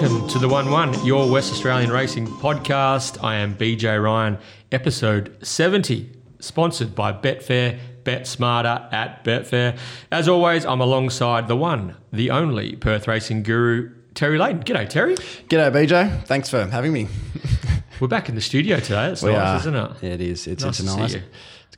[0.00, 3.20] Welcome to the 1 1, your West Australian Racing podcast.
[3.24, 4.38] I am BJ Ryan,
[4.70, 6.08] episode 70,
[6.38, 7.80] sponsored by Betfair.
[8.04, 9.76] Bet smarter at Betfair.
[10.12, 14.62] As always, I'm alongside the one, the only Perth racing guru, Terry Leighton.
[14.62, 15.16] G'day, Terry.
[15.16, 16.24] G'day, BJ.
[16.26, 17.08] Thanks for having me.
[18.00, 19.10] We're back in the studio today.
[19.10, 19.56] It's nice, are.
[19.56, 19.90] isn't it?
[20.00, 20.46] Yeah, it is.
[20.46, 21.16] It's, Nice it's nice.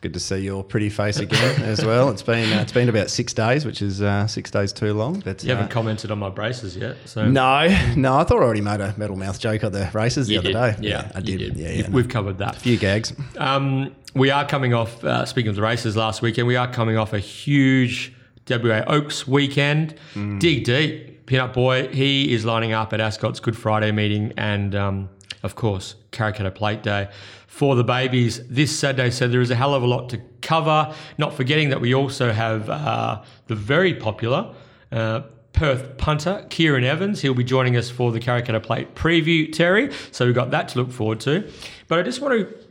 [0.00, 2.10] Good to see your pretty face again as well.
[2.10, 5.20] It's been uh, it's been about six days, which is uh, six days too long.
[5.20, 6.96] But You uh, haven't commented on my braces yet.
[7.04, 8.16] So no, no.
[8.16, 10.48] I thought I already made a metal mouth joke at the races the You other
[10.48, 10.54] did.
[10.54, 10.88] day.
[10.88, 11.56] Yeah, yeah I you did.
[11.56, 11.90] Yeah, yeah.
[11.90, 12.56] We've covered that.
[12.56, 13.12] A few gags.
[13.38, 16.96] Um, we are coming off, uh, speaking of the races last weekend, we are coming
[16.96, 18.12] off a huge
[18.48, 19.94] WA Oaks weekend.
[20.38, 21.26] Dig deep.
[21.26, 25.08] Peanut Boy, he is lining up at Ascot's Good Friday meeting and, um,
[25.42, 27.08] of course, Karrakatta Plate Day
[27.46, 29.10] for the babies this Saturday.
[29.10, 30.94] So there is a hell of a lot to cover.
[31.18, 34.54] Not forgetting that we also have uh, the very popular
[34.92, 37.20] uh, Perth punter, Keiran Evans.
[37.20, 39.90] He'll be joining us for the Karrakatta Plate preview, Terry.
[40.10, 41.50] So we've got that to look forward to.
[41.88, 42.69] But I just want to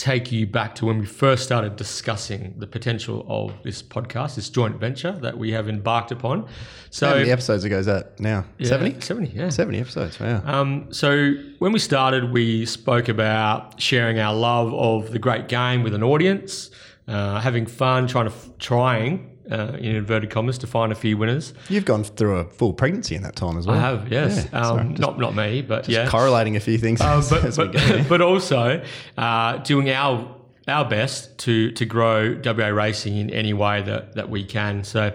[0.00, 4.48] take you back to when we first started discussing the potential of this podcast, this
[4.48, 6.48] joint venture that we have embarked upon.
[6.88, 8.46] So How many episodes ago is that now?
[8.56, 9.02] Yeah, 70?
[9.02, 9.50] 70, yeah.
[9.50, 10.42] 70 episodes, wow.
[10.46, 15.82] Um, so when we started, we spoke about sharing our love of the great game
[15.82, 16.70] with an audience,
[17.06, 21.52] uh, having fun, trying to trying uh, in inverted commas to find a few winners.
[21.68, 23.76] You've gone through a full pregnancy in that time as well.
[23.76, 27.00] I have, yes, Yeah, um, just- not not me, but yeah, Correlating a few things
[27.00, 28.04] Uh, as, but as but, go.
[28.08, 28.82] but also
[29.18, 30.36] uh, doing our
[30.68, 34.84] our best to to grow WA racing in any way that that we can.
[34.84, 35.12] So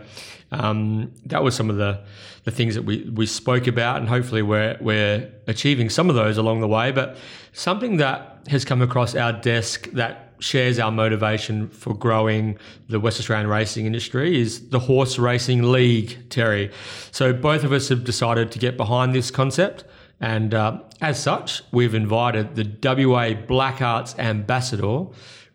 [0.52, 2.00] um, that was some of the
[2.44, 6.38] the things that we we spoke about, and hopefully we're we're achieving some of those
[6.38, 6.92] along the way.
[6.92, 7.18] But
[7.54, 12.58] something that has come across our desk that shares our motivation for growing
[12.90, 16.72] the West Australian racing industry is the Horse Racing League, Terry.
[17.12, 19.86] So both of us have decided to get behind this concept.
[20.20, 25.06] And uh, as such, we've invited the WA Black Hearts ambassador,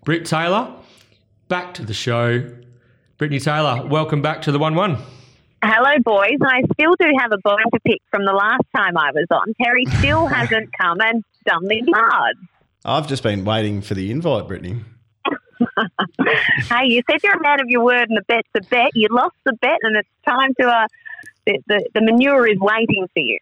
[0.04, 0.74] Britt Taylor,
[1.48, 2.56] back to the show.
[3.18, 4.98] Brittany Taylor, welcome back to the 1 1.
[5.62, 6.38] Hello, boys.
[6.42, 9.52] I still do have a bone to pick from the last time I was on.
[9.62, 12.38] Terry still hasn't come and done the cards.
[12.84, 14.80] I've just been waiting for the invite, Brittany.
[16.70, 18.90] Hey, you said you're a man of your word and the bet's a bet.
[18.94, 20.86] You lost the bet and it's time to, uh,
[21.46, 23.38] the, the, the manure is waiting for you.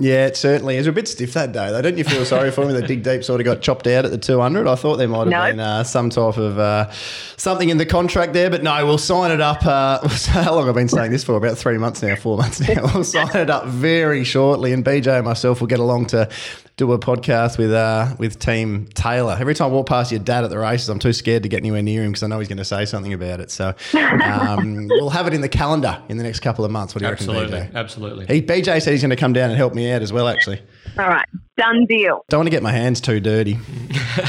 [0.00, 0.86] Yeah, it certainly is.
[0.86, 1.82] We're a bit stiff that day, though.
[1.82, 2.72] Don't you feel sorry for me?
[2.72, 4.66] The dig deep sort of got chopped out at the 200.
[4.66, 5.42] I thought there might have No.
[5.50, 6.90] been uh, some type of uh,
[7.36, 9.64] something in the contract there, but no, we'll sign it up.
[9.64, 11.36] Uh, how long have I been saying this for?
[11.36, 12.82] About three months now, four months now.
[12.94, 16.30] We'll sign it up very shortly, and BJ and myself will get along to
[16.76, 19.36] do a podcast with uh, with Team Taylor.
[19.38, 21.58] Every time I walk past your dad at the races, I'm too scared to get
[21.58, 23.50] anywhere near him because I know he's going to say something about it.
[23.50, 26.94] So um, we'll have it in the calendar in the next couple of months.
[26.94, 27.52] What do you Absolutely.
[27.58, 27.76] reckon, BJ?
[27.76, 28.26] Absolutely.
[28.34, 30.60] He, BJ said he's going to come down and help me out as well, actually.
[30.98, 32.24] All right, done deal.
[32.28, 33.58] Don't want to get my hands too dirty.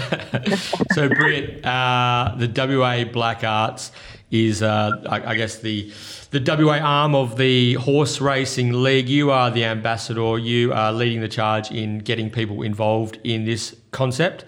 [0.94, 3.92] so, Britt, uh, the WA Black Hearts
[4.30, 5.92] is, uh, I, I guess, the
[6.32, 9.10] the WA arm of the Horse Racing League.
[9.10, 10.38] You are the ambassador.
[10.38, 14.46] You are leading the charge in getting people involved in this concept.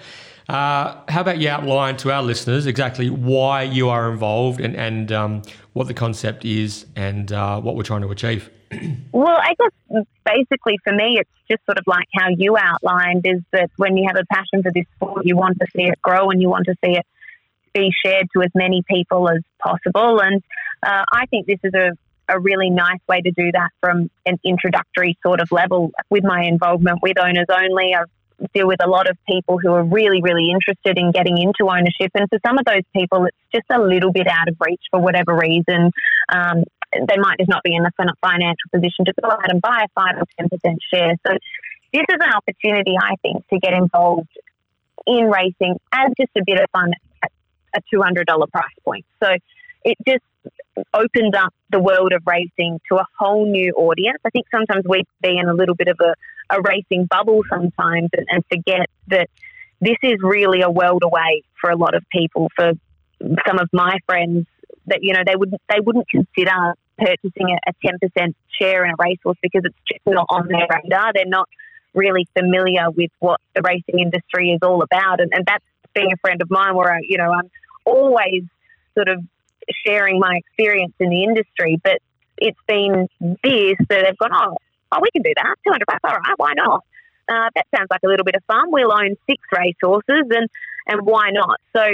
[0.47, 5.12] Uh, how about you outline to our listeners exactly why you are involved and, and
[5.12, 5.41] um,
[5.74, 8.50] what the concept is and uh, what we're trying to achieve?
[9.12, 13.42] Well, I guess basically for me, it's just sort of like how you outlined is
[13.52, 16.30] that when you have a passion for this sport, you want to see it grow
[16.30, 17.06] and you want to see it
[17.74, 20.22] be shared to as many people as possible.
[20.22, 20.42] And
[20.86, 21.92] uh, I think this is a,
[22.30, 26.44] a really nice way to do that from an introductory sort of level with my
[26.44, 27.96] involvement with Owners Only.
[27.96, 28.04] I
[28.54, 32.12] deal with a lot of people who are really, really interested in getting into ownership.
[32.14, 35.00] And for some of those people, it's just a little bit out of reach for
[35.00, 35.92] whatever reason.
[36.30, 36.64] Um,
[37.08, 39.88] they might just not be in the financial position to go ahead and buy a
[39.95, 41.16] 5 or 10% share.
[41.25, 41.34] So
[41.94, 44.30] this is an opportunity, I think, to get involved
[45.06, 46.92] in racing as just a bit of fun
[47.24, 47.31] at
[47.75, 49.06] a $200 price point.
[49.22, 49.30] So
[49.84, 50.24] it just
[50.94, 54.18] opens up the world of racing to a whole new audience.
[54.25, 56.16] I think sometimes we be in a little bit of a,
[56.56, 59.30] a racing bubble sometimes and, and forget that
[59.81, 62.50] this is really a world away for a lot of people.
[62.56, 62.72] For
[63.45, 64.48] some of my friends,
[64.88, 68.95] that you know they wouldn't they wouldn't consider purchasing a ten percent share in a
[68.98, 71.12] racehorse because it's just not on their radar.
[71.13, 71.50] They're not
[71.94, 75.63] really familiar with what the racing industry is all about, and, and that's
[75.94, 77.50] being a friend of mine where I, you know I'm
[77.86, 78.44] always
[78.95, 79.24] sort of
[79.86, 82.00] sharing my experience in the industry, but
[82.38, 84.57] it's been this that they've gone, oh,
[84.92, 86.84] oh, we can do that, two hundred bucks, all right, why not?
[87.30, 88.72] Uh, that sounds like a little bit of fun.
[88.72, 90.50] We'll own six racehorses, and
[90.88, 91.60] and why not?
[91.74, 91.86] So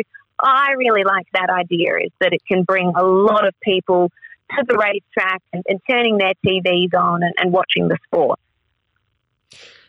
[0.41, 4.11] I really like that idea is that it can bring a lot of people
[4.57, 8.39] to the racetrack and, and turning their TVs on and, and watching the sport.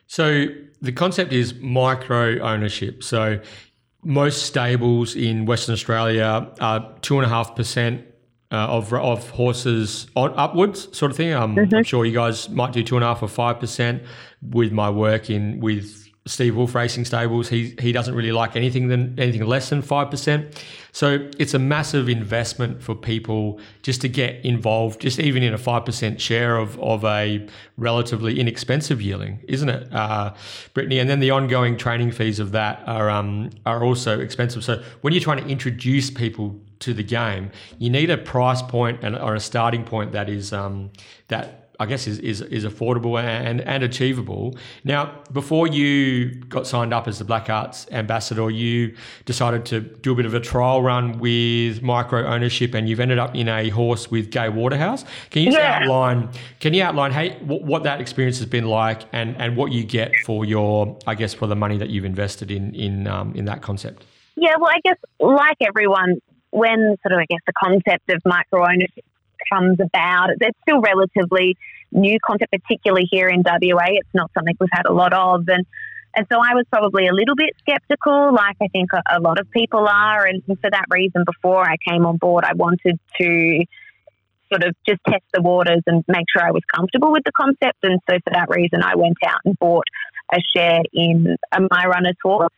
[0.07, 0.47] So
[0.83, 3.05] the concept is micro ownership.
[3.05, 3.41] So
[4.03, 8.07] most stables in Western Australia are two and a half percent
[8.51, 11.33] uh, of of horses on upwards, sort of thing.
[11.33, 14.03] Um, I'm sure you guys might do two and a half or five percent.
[14.43, 18.89] With my work in with Steve Wolfe Racing Stables, he he doesn't really like anything
[18.89, 20.63] than anything less than five percent.
[20.93, 25.59] So it's a massive investment for people just to get involved, just even in a
[25.59, 30.35] five percent share of of a relatively inexpensive yearling, isn't it, uh,
[30.75, 30.99] Brittany?
[30.99, 34.63] And then the ongoing training fees of that are um, are also expensive.
[34.63, 39.03] So when you're trying to introduce people to the game, you need a price point
[39.03, 40.91] and or a starting point that is um,
[41.29, 44.55] that I guess is, is, is affordable and, and achievable.
[44.85, 48.95] Now, before you got signed up as the Black Hearts ambassador, you
[49.25, 53.19] decided to do a bit of a trial run with micro ownership, and you've ended
[53.19, 55.07] up in a horse with Gay Waterhouse.
[55.31, 55.81] Can you Yeah.
[55.81, 56.29] outline?
[56.61, 59.83] Can you outline hey what, what that experience has been like, and, and what you
[59.83, 63.47] get for your I guess for the money that you've invested in in um, in
[63.47, 64.05] that concept?
[64.37, 66.19] Yeah, well, I guess like everyone,
[66.51, 69.05] when sort of I guess the concept of micro ownership
[69.53, 71.57] comes about, it's still relatively
[71.93, 73.87] new concept, particularly here in WA.
[73.89, 75.67] It's not something we've had a lot of, and
[76.15, 79.39] and so I was probably a little bit skeptical, like I think a, a lot
[79.39, 83.65] of people are, and for that reason, before I came on board, I wanted to
[84.53, 87.79] sort of just test the waters and make sure I was comfortable with the concept,
[87.85, 89.87] and so for that reason, I went out and bought
[90.33, 92.53] a share in a My Runner's horse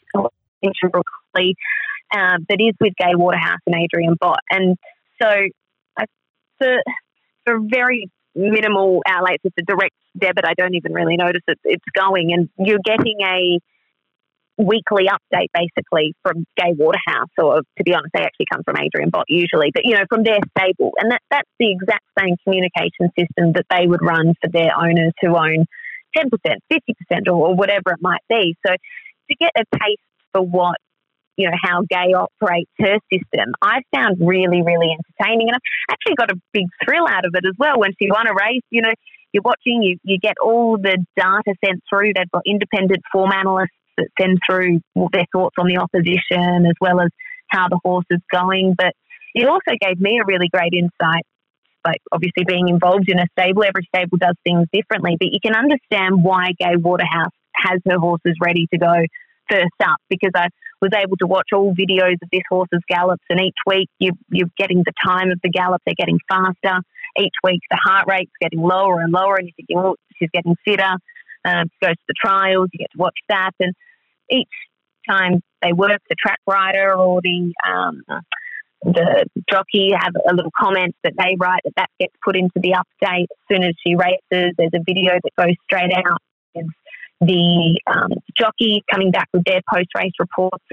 [0.62, 1.54] in Brooklyn
[2.14, 4.40] um, that is with Gay Waterhouse and Adrian Bott.
[4.50, 4.76] And
[5.20, 5.28] so
[6.62, 6.82] for,
[7.44, 10.44] for very minimal outlays, it's a direct debit.
[10.46, 12.32] I don't even really notice it, it's going.
[12.32, 13.58] And you're getting a
[14.58, 19.10] weekly update basically from Gay Waterhouse, or to be honest, they actually come from Adrian
[19.10, 20.92] Bott usually, but you know, from their stable.
[20.98, 25.12] And that, that's the exact same communication system that they would run for their owners
[25.20, 25.66] who own
[26.16, 26.28] 10%,
[26.70, 26.78] 50%,
[27.28, 28.54] or, or whatever it might be.
[28.66, 30.76] So to get a taste for what
[31.36, 36.14] you know how Gay operates her system, I found really, really entertaining, and I actually
[36.16, 37.78] got a big thrill out of it as well.
[37.78, 38.92] When she won a race, you know,
[39.32, 42.12] you're watching, you you get all the data sent through.
[42.14, 44.80] They've got independent form analysts that send through
[45.12, 47.08] their thoughts on the opposition as well as
[47.48, 48.74] how the horse is going.
[48.76, 48.94] But
[49.34, 51.24] it also gave me a really great insight.
[51.84, 55.56] Like obviously being involved in a stable, every stable does things differently, but you can
[55.56, 58.94] understand why Gay Waterhouse has her horses ready to go
[59.50, 60.48] first up because I
[60.82, 64.50] was able to watch all videos of this horse's gallops, and each week you, you're
[64.58, 66.80] getting the time of the gallop, they're getting faster.
[67.16, 70.56] Each week the heart rate's getting lower and lower, and you're thinking, oh, she's getting
[70.64, 70.96] fitter.
[71.44, 73.74] Um, goes to the trials, you get to watch that, and
[74.30, 74.48] each
[75.08, 78.02] time they work, the track rider or the um,
[78.84, 82.72] the jockey have a little comment that they write that that gets put into the
[82.72, 84.54] update as soon as she races.
[84.56, 86.18] There's a video that goes straight out.
[87.26, 90.64] The um, jockey coming back with their post race reports.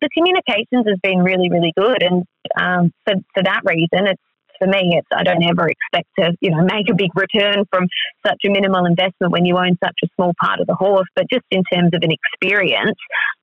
[0.00, 2.24] The communications has been really, really good, and
[2.60, 4.20] um, for for that reason, it's
[4.58, 4.96] for me.
[4.98, 7.86] It's I don't ever expect to you know make a big return from
[8.26, 11.08] such a minimal investment when you own such a small part of the horse.
[11.14, 12.98] But just in terms of an experience,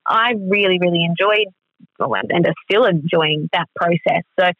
[0.06, 1.48] I really, really enjoyed
[1.98, 4.22] and are still enjoying that process.
[4.38, 4.50] So.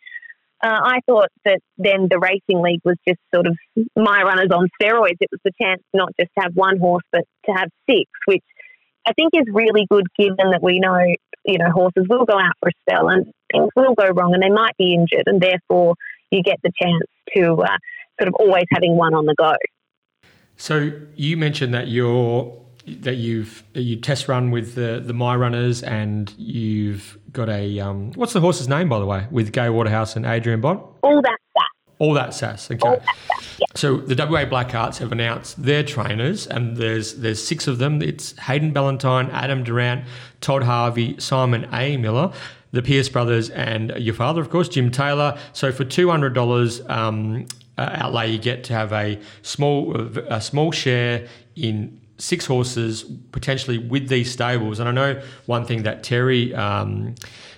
[0.64, 3.54] Uh, I thought that then the racing league was just sort of
[3.94, 5.18] my runners on steroids.
[5.20, 8.42] It was the chance not just to have one horse, but to have six, which
[9.06, 10.98] I think is really good given that we know,
[11.44, 14.42] you know, horses will go out for a spell and things will go wrong and
[14.42, 15.96] they might be injured and therefore
[16.30, 17.04] you get the chance
[17.36, 17.76] to uh,
[18.18, 19.52] sort of always having one on the go.
[20.56, 25.34] So you mentioned that you're that you've that you test run with the the my
[25.34, 29.68] runners and you've got a um, what's the horse's name by the way with Gay
[29.68, 30.84] Waterhouse and Adrian Bott?
[31.02, 31.64] All that sass.
[31.98, 32.70] All that sass.
[32.70, 33.00] Okay.
[33.74, 38.02] So the WA Black Hearts have announced their trainers, and there's there's six of them.
[38.02, 40.04] It's Hayden Ballantyne, Adam Durant,
[40.40, 41.96] Todd Harvey, Simon A.
[41.96, 42.32] Miller,
[42.72, 45.38] the Pierce brothers, and your father, of course, Jim Taylor.
[45.52, 47.46] So for two hundred dollars um,
[47.78, 49.96] uh, outlay, you get to have a small
[50.28, 51.26] a small share
[51.56, 54.78] in six horses potentially with these stables.
[54.78, 57.14] And I know one thing that Terry um,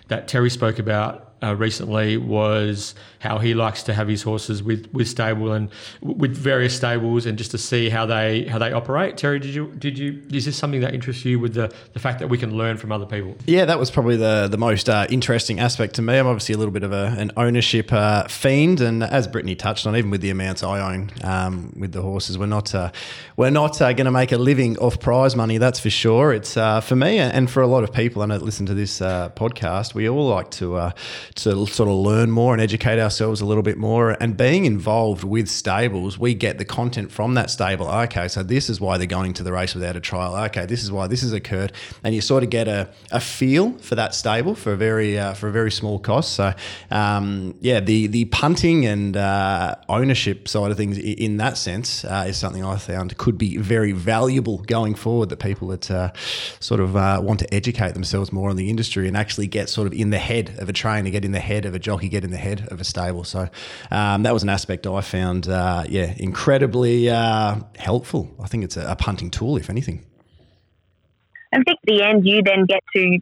[0.09, 4.89] that Terry spoke about uh, recently was how he likes to have his horses with,
[4.93, 5.71] with stable and
[6.01, 9.17] with various stables and just to see how they how they operate.
[9.17, 12.19] Terry, did you did you is this something that interests you with the, the fact
[12.21, 13.37] that we can learn from other people?
[13.47, 16.19] Yeah, that was probably the the most uh, interesting aspect to me.
[16.19, 19.87] I'm obviously a little bit of a, an ownership uh, fiend, and as Brittany touched
[19.87, 22.91] on, even with the amounts I own um, with the horses, we're not uh,
[23.37, 25.59] we're not uh, going to make a living off prize money.
[25.59, 26.33] That's for sure.
[26.33, 29.01] It's uh, for me and for a lot of people, and that listen to this
[29.01, 30.93] uh, podcast, we all like to
[31.37, 34.17] to sort of learn more and educate ourselves a little bit more.
[34.21, 37.89] And being involved with stables, we get the content from that stable.
[37.89, 40.37] Okay, so this is why they're going to the race without a trial.
[40.47, 41.73] Okay, this is why this has occurred,
[42.05, 45.35] and you sort of get a, a feel for that stable for a very uh,
[45.35, 46.35] for a very small cost.
[46.35, 46.53] So
[46.91, 52.27] um, yeah, the the punting and uh, ownership side of things in that sense uh,
[52.29, 55.29] is something I found could be very valuable going forward.
[55.29, 56.13] That people that uh,
[56.61, 59.87] sort of uh, want to educate themselves more on the industry and actually get sort
[59.87, 62.25] of in the head of a trainer, get in the head of a jockey, get
[62.25, 63.25] in the head of a stable.
[63.25, 63.49] So
[63.91, 68.31] um, that was an aspect I found, uh, yeah, incredibly uh, helpful.
[68.43, 70.05] I think it's a, a punting tool, if anything.
[71.53, 73.19] I think the end you then get to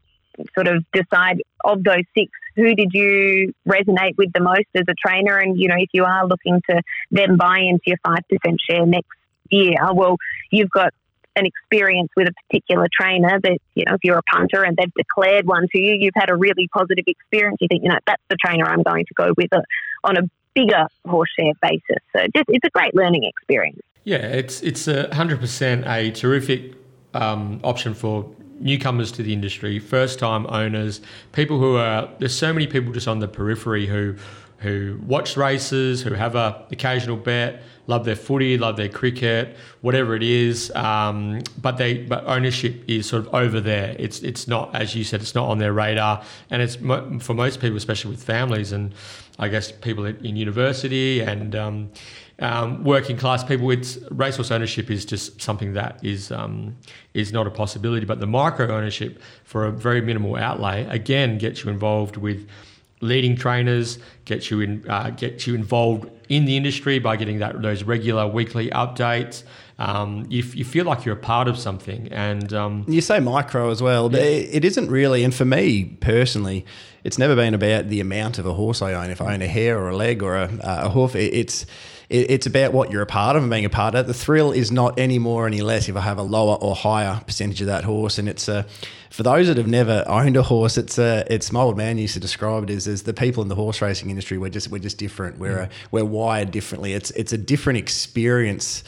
[0.55, 4.95] sort of decide of those six who did you resonate with the most as a
[4.95, 8.21] trainer and you know if you are looking to then buy into your 5%
[8.69, 9.07] share next
[9.49, 10.17] year well
[10.51, 10.93] you've got
[11.37, 14.93] an experience with a particular trainer that, you know, if you're a punter and they've
[14.95, 17.59] declared one to you, you've had a really positive experience.
[17.61, 19.63] You think, you know, that's the trainer I'm going to go with a,
[20.05, 20.23] on a
[20.55, 22.03] bigger horse share basis.
[22.15, 23.81] So just it's a great learning experience.
[24.05, 26.75] Yeah, it's it's a hundred percent a terrific
[27.15, 31.01] um, option for newcomers to the industry, first time owners,
[31.33, 34.15] people who are there's so many people just on the periphery who
[34.59, 40.15] who watch races, who have a occasional bet, love their footy, love their cricket, whatever
[40.15, 40.71] it is.
[40.75, 43.95] Um, but they but ownership is sort of over there.
[43.99, 47.35] It's it's not as you said, it's not on their radar, and it's mo- for
[47.35, 48.95] most people, especially with families and
[49.39, 51.55] I guess people in university and.
[51.55, 51.91] Um,
[52.41, 56.77] um, working class people, it's racehorse ownership is just something that is um,
[57.15, 58.07] is not a possibility.
[58.07, 62.49] But the micro ownership for a very minimal outlay again gets you involved with
[63.05, 67.61] leading trainers, gets you in, uh, gets you involved in the industry by getting that
[67.63, 69.45] those regular weekly updates.
[69.79, 73.71] Um, you, you feel like you're a part of something, and um, you say micro
[73.71, 74.27] as well, but yeah.
[74.27, 75.25] it isn't really.
[75.25, 76.65] And for me personally,
[77.03, 79.11] it's never been about the amount of a horse I own.
[79.11, 81.67] If I own a hair or a leg or a, a hoof, it's
[82.11, 84.07] it's about what you're a part of and being a part of.
[84.07, 87.21] The thrill is not any more any less if I have a lower or higher
[87.27, 88.67] percentage of that horse, and it's a
[89.15, 92.15] for those that have never owned a horse, it's a, it's my old man used
[92.15, 94.39] to describe it as, as the people in the horse racing industry.
[94.39, 95.39] We're just we're just different.
[95.39, 96.95] We're a, we're wired differently.
[96.95, 98.83] It's it's a different experience.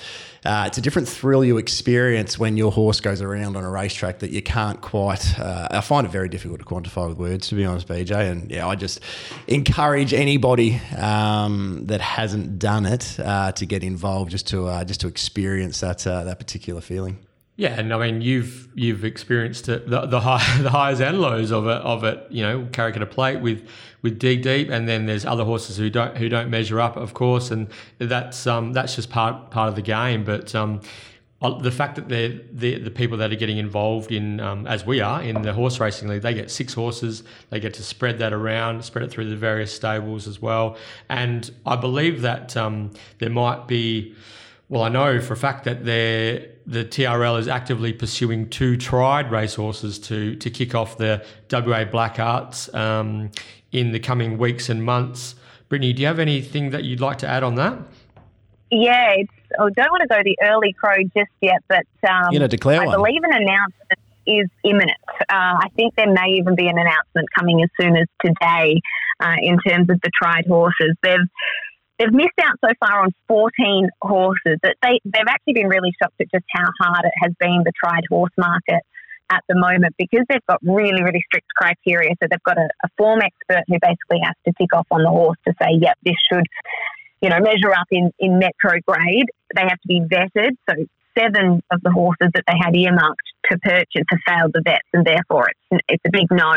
[0.45, 4.19] Uh, it's a different thrill you experience when your horse goes around on a racetrack
[4.19, 5.39] that you can't quite.
[5.39, 8.29] Uh, I find it very difficult to quantify with words, to be honest, BJ.
[8.29, 8.99] And yeah, I just
[9.47, 15.03] encourage anybody um, that hasn't done it uh, to get involved, just to uh, just
[15.03, 17.21] to experience that uh, that particular feeling.
[17.57, 21.51] Yeah, and I mean you've you've experienced it, the the, high, the highs and lows
[21.51, 22.27] of it of it.
[22.31, 23.67] You know, Karrakatta Plate with
[24.03, 27.15] with Dig Deep, and then there's other horses who don't who don't measure up, of
[27.15, 30.23] course, and that's um that's just part part of the game.
[30.23, 30.83] But um,
[31.41, 35.01] the fact that they're the the people that are getting involved in um, as we
[35.01, 38.35] are in the horse racing league, they get six horses, they get to spread that
[38.35, 40.77] around, spread it through the various stables as well,
[41.09, 44.15] and I believe that um, there might be.
[44.69, 45.85] Well, I know for a fact that
[46.67, 52.17] the TRL is actively pursuing two tried racehorses to to kick off the WA Black
[52.17, 53.31] Hearts um,
[53.73, 55.37] in the coming weeks and months.
[55.69, 57.79] Brittany, do you have anything that you'd like to add on that?
[58.71, 62.39] Yeah, it's, I don't want to go the early crow just yet, but um, you
[62.39, 62.97] know, declare I one.
[62.97, 64.99] believe an announcement is imminent.
[65.21, 68.81] Uh, I think there may even be an announcement coming as soon as today
[69.21, 70.97] uh, in terms of the tried horses.
[71.03, 71.19] They've
[71.99, 76.21] they've missed out so far on 14 horses that they, they've actually been really shocked
[76.21, 78.83] at just how hard it has been the tried horse market
[79.31, 82.11] at the moment because they've got really, really strict criteria.
[82.23, 85.11] So they've got a, a form expert who basically has to tick off on the
[85.11, 86.47] horse to say, yep, this should,
[87.21, 89.27] you know, measure up in, in metro grade.
[89.55, 90.53] They have to be vetted.
[90.69, 90.77] So
[91.19, 95.05] seven of the horses that they had earmarked to purchase have failed the vets, and
[95.05, 96.55] therefore it's, it's a big no.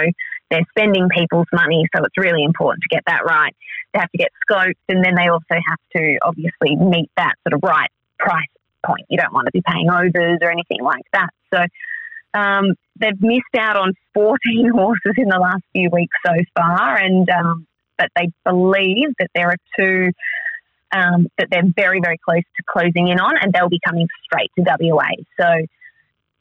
[0.50, 3.56] They're spending people's money, so it's really important to get that right.
[3.94, 7.54] They have to get scoped, and then they also have to obviously meet that sort
[7.54, 8.48] of right price
[8.86, 9.06] point.
[9.10, 11.30] You don't want to be paying overs or anything like that.
[11.54, 16.98] So um, they've missed out on 14 horses in the last few weeks so far,
[16.98, 20.12] and um, but they believe that there are two
[20.92, 24.52] um, that they're very, very close to closing in on, and they'll be coming straight
[24.58, 25.10] to WA.
[25.40, 25.66] So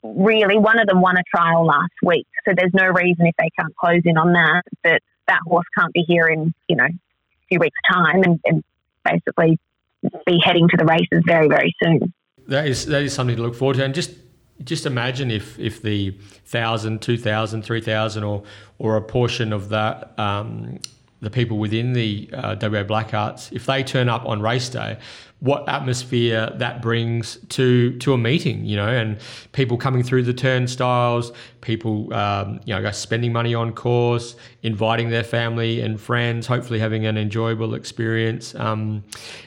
[0.03, 2.27] really one of them won a trial last week.
[2.45, 5.93] So there's no reason if they can't close in on that that that horse can't
[5.93, 8.63] be here in, you know, a few weeks' time and, and
[9.03, 9.59] basically
[10.25, 12.13] be heading to the races very, very soon.
[12.47, 13.85] That is that is something to look forward to.
[13.85, 14.11] And just
[14.63, 16.11] just imagine if if the
[16.45, 18.43] thousand, two thousand, three thousand, or
[18.79, 20.79] or a portion of that um,
[21.21, 24.97] the people within the uh, WA Black Hearts, if they turn up on race day,
[25.39, 29.17] what atmosphere that brings to to a meeting, you know, and
[29.53, 31.31] people coming through the turnstiles,
[31.61, 37.05] people, um, you know, spending money on course, inviting their family and friends, hopefully having
[37.05, 38.53] an enjoyable experience.
[38.55, 39.03] Um,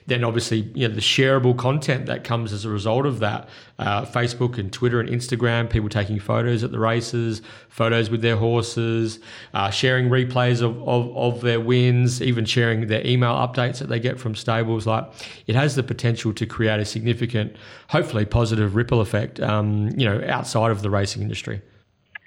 [0.07, 4.05] then obviously, you know, the shareable content that comes as a result of that, uh,
[4.05, 9.19] Facebook and Twitter and Instagram, people taking photos at the races, photos with their horses,
[9.55, 13.99] uh, sharing replays of, of, of their wins, even sharing their email updates that they
[13.99, 14.87] get from stables.
[14.87, 15.11] Like
[15.47, 17.57] it has the potential to create a significant,
[17.89, 21.61] hopefully positive ripple effect, um, you know, outside of the racing industry.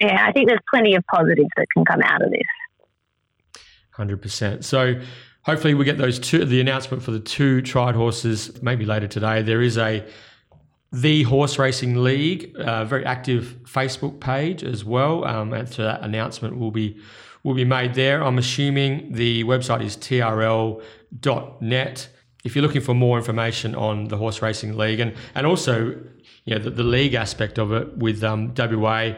[0.00, 3.62] Yeah, I think there's plenty of positives that can come out of this.
[3.92, 4.64] Hundred percent.
[4.64, 5.00] So
[5.42, 6.44] hopefully we get those two.
[6.44, 9.40] The announcement for the two tried horses maybe later today.
[9.40, 10.04] There is a
[10.92, 15.24] the Horse Racing League, uh, very active Facebook page as well.
[15.24, 16.98] Um, and so that announcement will be
[17.42, 18.22] will be made there.
[18.24, 20.80] I'm assuming the website is trl.net.
[22.44, 25.96] If you're looking for more information on the Horse Racing League and and also
[26.46, 29.14] you know the, the league aspect of it with um, WA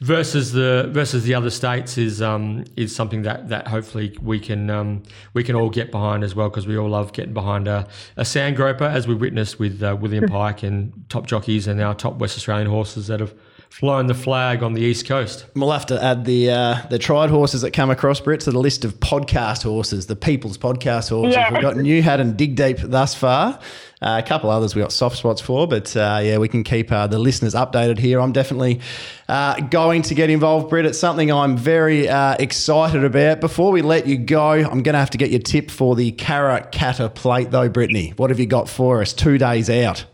[0.00, 4.68] versus the versus the other states is um, is something that that hopefully we can
[4.70, 5.02] um,
[5.34, 8.24] we can all get behind as well because we all love getting behind a, a
[8.24, 12.16] sand groper as we witnessed with uh, William Pike and top jockeys and our top
[12.16, 13.34] West Australian horses that have
[13.74, 15.46] flown the flag on the east coast.
[15.56, 18.58] We'll have to add the uh, the tried horses that come across Britt to the
[18.60, 21.34] list of podcast horses, the people's podcast horses.
[21.34, 21.52] Yeah.
[21.52, 23.58] We've got New Hat and Dig Deep thus far.
[24.00, 26.92] Uh, a couple others we got soft spots for, but uh, yeah, we can keep
[26.92, 28.20] uh, the listeners updated here.
[28.20, 28.80] I'm definitely
[29.28, 30.86] uh, going to get involved, Britt.
[30.86, 33.40] It's something I'm very uh, excited about.
[33.40, 36.12] Before we let you go, I'm going to have to get your tip for the
[36.12, 38.12] Karrakatta plate, though, Brittany.
[38.16, 39.12] What have you got for us?
[39.12, 40.04] Two days out.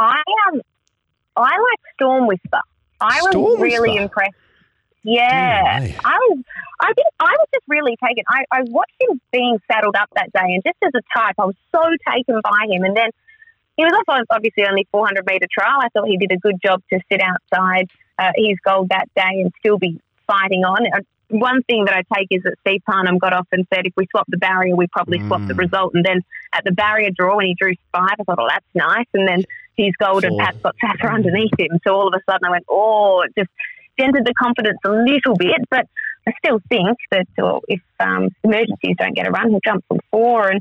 [0.00, 0.62] I um,
[1.36, 2.60] I like Storm Whisper.
[3.00, 4.02] I was really Whisper?
[4.02, 4.34] impressed.
[5.02, 5.98] Yeah, Mm.
[6.04, 6.38] I was.
[6.82, 8.22] I think I was just really taken.
[8.28, 11.46] I, I watched him being saddled up that day, and just as a type, I
[11.46, 11.82] was so
[12.12, 12.84] taken by him.
[12.84, 13.08] And then
[13.78, 15.78] he was off obviously only 400 meter trial.
[15.80, 19.40] I thought he did a good job to sit outside uh, his goal that day
[19.40, 20.84] and still be fighting on.
[20.94, 21.00] Uh,
[21.30, 24.06] one thing that I take is that Steve Parnham got off and said if we
[24.10, 25.58] swap the barrier, we probably swap the Mm.
[25.60, 25.94] result.
[25.94, 26.20] And then
[26.52, 29.06] at the barrier draw, when he drew five, I thought, oh, that's nice.
[29.14, 29.44] And then
[29.84, 31.78] his gold and Pat's got Sasser underneath him.
[31.86, 33.50] So all of a sudden I went, oh, it just
[33.98, 35.60] dented the confidence a little bit.
[35.70, 35.86] But
[36.26, 40.00] I still think that uh, if um, emergencies don't get a run, he'll jump from
[40.10, 40.48] four.
[40.48, 40.60] And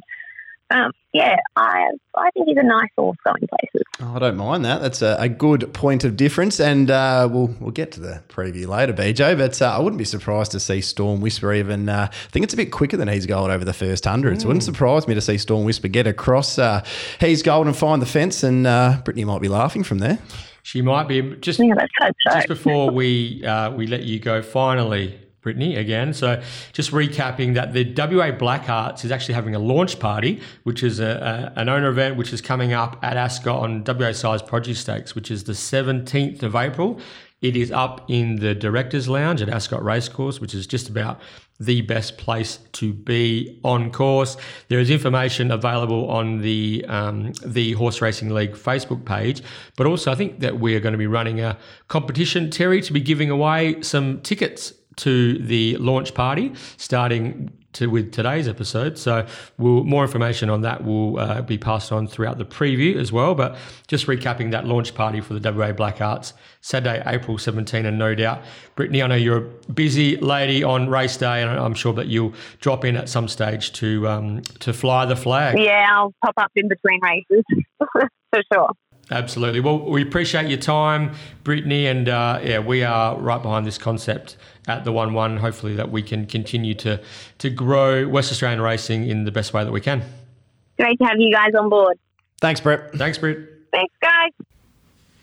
[0.71, 3.81] um, yeah, I I think he's a nice horse going places.
[4.01, 4.81] Oh, I don't mind that.
[4.81, 8.67] That's a, a good point of difference, and uh, we'll we'll get to the preview
[8.67, 9.37] later, BJ.
[9.37, 11.89] But uh, I wouldn't be surprised to see Storm Whisper even.
[11.89, 14.39] Uh, I think it's a bit quicker than he's gold over the first hundred.
[14.41, 16.83] So it wouldn't surprise me to see Storm Whisper get across uh,
[17.19, 20.19] he's gold and find the fence, and uh, Brittany might be laughing from there.
[20.61, 22.11] She might be just Yeah, so.
[22.35, 26.41] just before we uh, we let you go finally Brittany again so
[26.73, 30.99] just recapping that the WA Black Hearts is actually having a launch party which is
[30.99, 34.79] a, a, an owner event which is coming up at Ascot on WA Sires Produce
[34.79, 36.99] Stakes which is the 17th of April
[37.41, 41.19] it is up in the directors lounge at Ascot Racecourse which is just about
[41.59, 44.37] the best place to be on course.
[44.69, 49.41] There is information available on the um, the Horse Racing League Facebook page,
[49.75, 51.57] but also I think that we are going to be running a
[51.89, 58.11] competition, Terry, to be giving away some tickets to the launch party starting to with
[58.11, 58.97] today's episode.
[58.97, 63.11] So we'll, more information on that will uh, be passed on throughout the preview as
[63.11, 63.35] well.
[63.35, 63.57] But
[63.87, 68.15] just recapping that launch party for the WA Black Hearts, Saturday, April 17, and no
[68.15, 68.41] doubt,
[68.75, 72.33] Brittany, I know you're a busy lady on race day, and I'm sure that you'll
[72.59, 75.57] drop in at some stage to um, to fly the flag.
[75.59, 77.43] Yeah, I'll pop up in between races
[78.31, 78.71] for sure.
[79.11, 79.59] Absolutely.
[79.59, 84.37] Well, we appreciate your time, Brittany, and uh, yeah, we are right behind this concept
[84.67, 85.37] at the One One.
[85.37, 87.01] Hopefully, that we can continue to
[87.39, 90.03] to grow West Australian racing in the best way that we can.
[90.77, 91.97] Great to have you guys on board.
[92.39, 92.93] Thanks, Brett.
[92.93, 93.39] Thanks, Britt.
[93.71, 94.31] Thanks, guys.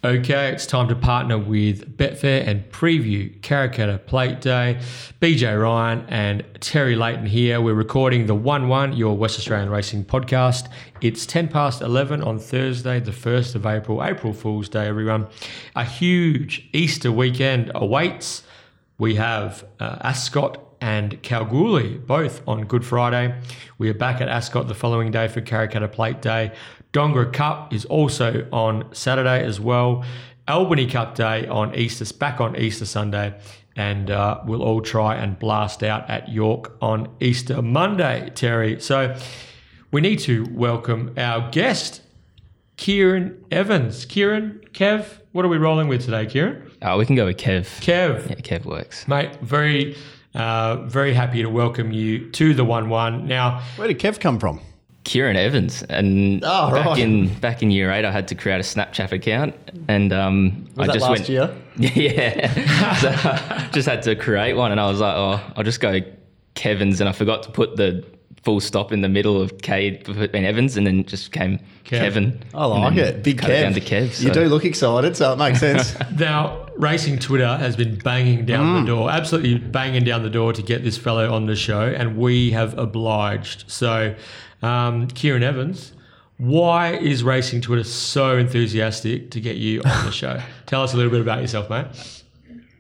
[0.06, 4.78] Okay, it's time to partner with Betfair and preview Karrakatta Plate Day.
[5.20, 7.60] BJ Ryan and Terry Leighton here.
[7.60, 10.68] We're recording the 1 1, your West Australian Racing podcast.
[11.00, 15.26] It's 10 past 11 on Thursday, the 1st of April, April Fool's Day, everyone.
[15.74, 18.44] A huge Easter weekend awaits.
[18.98, 23.36] We have uh, Ascot and Kalgoorlie, both on Good Friday.
[23.78, 26.52] We are back at Ascot the following day for Karrakatta Plate Day.
[26.92, 30.04] Dongara Cup is also on Saturday as well.
[30.48, 33.34] Albany Cup Day on Easter, back on Easter Sunday.
[33.74, 38.80] And uh, we'll all try and blast out at York on Easter Monday, Terry.
[38.80, 39.14] So
[39.92, 42.00] we need to welcome our guest,
[42.78, 44.06] Keiran Evans.
[44.06, 46.70] Keiran, Kev, what are we rolling with today, Keiran?
[46.80, 47.64] Oh, we can go with Kev.
[47.80, 49.06] Kev, Yeah, Kev works.
[49.08, 49.94] Mate, very,
[50.34, 53.26] uh, very happy to welcome you to the one one.
[53.26, 54.60] Now, Where did Kev come from?
[55.06, 56.98] Keiran Evans, and Oh, back right.
[56.98, 59.54] in back in year eight, I had to create a Snapchat account,
[59.88, 61.54] and um, Was I that just last went, year?
[61.78, 65.80] Yeah, so I just had to create one, and I was like, oh, I'll just
[65.80, 66.00] go
[66.54, 68.04] Kevin's, and I forgot to put the
[68.42, 71.98] full stop in the middle of K and Evans, and then just came Kev.
[71.98, 72.42] Kevin.
[72.54, 73.22] I like it.
[73.22, 73.62] Big cut it Kev.
[73.62, 74.22] down to Kev.
[74.22, 75.94] You do look excited, so it makes sense.
[76.18, 80.62] Now, racing Twitter has been banging down the door, absolutely banging down the door to
[80.62, 83.64] get this fellow on the show, and we have obliged.
[83.70, 84.14] So,
[84.62, 85.92] um, Keiran Evans,
[86.38, 90.40] why is racing Twitter so enthusiastic to get you on the show?
[90.66, 91.86] Tell us a little bit about yourself, mate.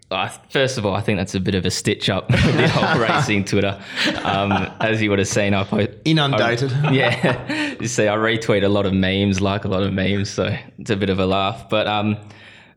[0.08, 2.68] I first of all, I think that's a bit of a stitch up with the
[2.68, 3.80] whole racing Twitter.
[4.22, 6.72] Um, as you would have seen, I po- Inundated.
[6.72, 10.30] I- yeah, you see, I retweet a lot of memes, like a lot of memes,
[10.30, 11.68] so it's a bit of a laugh.
[11.68, 12.16] But um,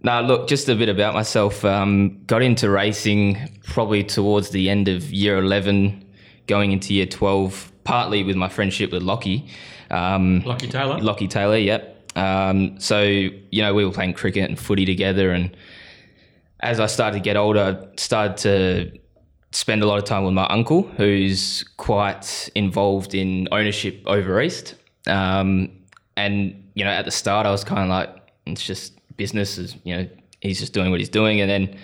[0.02, 1.64] no, look, just a bit about myself.
[1.64, 6.04] Um, got into racing probably towards the end of year eleven,
[6.48, 9.48] going into year twelve, partly with my friendship with Lockie.
[9.90, 11.00] Um, Lockie Taylor.
[11.00, 11.96] Lockie Taylor, yep.
[12.16, 15.32] Um, so, you know, we were playing cricket and footy together.
[15.32, 15.56] And
[16.60, 19.00] as I started to get older, I started to
[19.52, 24.76] spend a lot of time with my uncle, who's quite involved in ownership over East.
[25.08, 25.72] Um,
[26.18, 28.10] and, you know, at the start, I was kind of like,
[28.46, 30.10] it's just business, is you know,
[30.42, 31.42] he's just doing what he's doing.
[31.42, 31.78] And then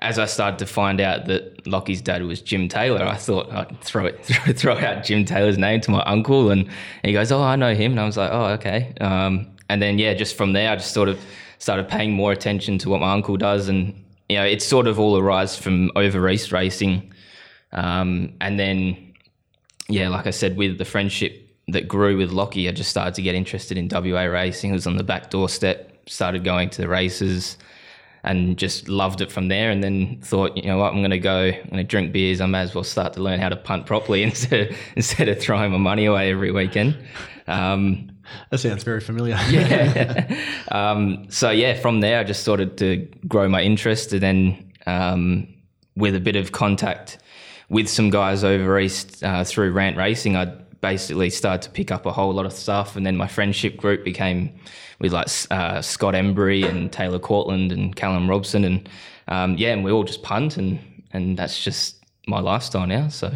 [0.00, 3.80] as I started to find out that Lockie's dad was Jim Taylor, I thought I'd
[3.80, 6.68] throw it, throw, throw out Jim Taylor's name to my uncle, and
[7.02, 9.98] he goes, "Oh, I know him," and I was like, "Oh, okay." Um, and then
[9.98, 11.18] yeah, just from there, I just sort of
[11.58, 15.00] started paying more attention to what my uncle does, and you know, it's sort of
[15.00, 17.12] all arise from over east racing,
[17.72, 19.14] um, and then
[19.88, 23.22] yeah, like I said, with the friendship that grew with Lockie, I just started to
[23.22, 24.70] get interested in WA racing.
[24.70, 26.08] It was on the back doorstep.
[26.08, 27.58] Started going to the races
[28.24, 29.70] and just loved it from there.
[29.70, 32.40] And then thought, you know what, I'm going to go, I'm going to drink beers.
[32.40, 35.40] I may as well start to learn how to punt properly instead of, instead of
[35.40, 36.96] throwing my money away every weekend.
[37.46, 38.10] Um,
[38.50, 39.36] that sounds very familiar.
[40.70, 45.48] um, so yeah, from there I just started to grow my interest, and then um,
[45.96, 47.18] with a bit of contact
[47.68, 52.06] with some guys over east uh, through Rant Racing, I basically started to pick up
[52.06, 54.58] a whole lot of stuff, and then my friendship group became
[55.00, 58.88] with like uh, Scott Embry and Taylor Cortland and Callum Robson, and
[59.28, 60.78] um, yeah, and we all just punt, and
[61.12, 63.08] and that's just my lifestyle now.
[63.08, 63.32] So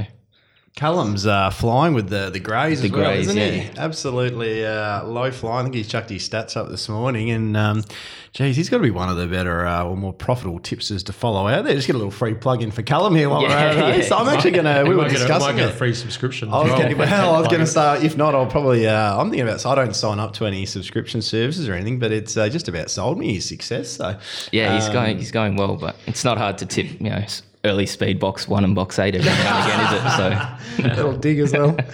[0.75, 3.71] Callum's uh, flying with the the greys The as well, greys, isn't he?
[3.79, 5.61] Absolutely uh, low fly.
[5.61, 7.85] I think he's chucked his stats up this morning, and um,
[8.33, 11.13] geez, he's got to be one of the better uh, or more profitable tipsters to
[11.13, 11.75] follow out there.
[11.75, 13.81] Just get a little free plug in for Callum here while we're Yeah, at it.
[13.83, 13.97] eh?
[13.97, 14.03] yeah.
[14.03, 14.83] So I'm actually going to.
[14.85, 16.49] We We were might get, a, discussing get a free subscription.
[16.49, 16.89] I was well.
[16.89, 18.89] to, well, I was going to say, if not, I'll probably.
[18.89, 19.61] Uh, I'm thinking about.
[19.61, 22.67] So I don't sign up to any subscription services or anything, but it's uh, just
[22.69, 23.91] about sold me his success.
[23.91, 24.19] So
[24.53, 27.23] yeah, he's um, going he's going well, but it's not hard to tip, you know.
[27.65, 30.17] S- Early speed box one and box eight every now and again, is it?
[30.17, 31.77] So a Little dig as well.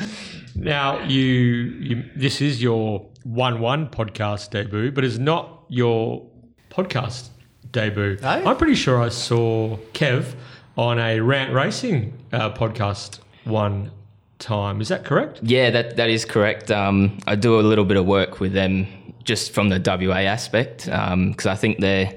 [0.61, 6.27] Now you, you this is your one one podcast debut, but it's not your
[6.69, 7.29] podcast
[7.71, 8.17] debut.
[8.21, 8.43] Hey.
[8.45, 10.35] I'm pretty sure I saw Kev
[10.77, 13.93] on a Rant Racing uh, podcast one
[14.41, 14.81] time.
[14.81, 15.39] Is that correct?
[15.45, 16.73] Yeah, that that is correct.
[16.73, 18.89] Um, I do a little bit of work with them
[19.23, 19.79] just from the
[20.09, 22.13] WA aspect because I think they're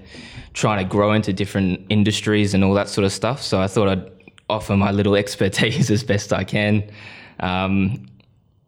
[0.54, 3.42] trying to grow into different industries and all that sort of stuff.
[3.42, 4.12] So I thought I'd
[4.50, 6.90] offer my little expertise as best I can.
[7.40, 8.06] Um,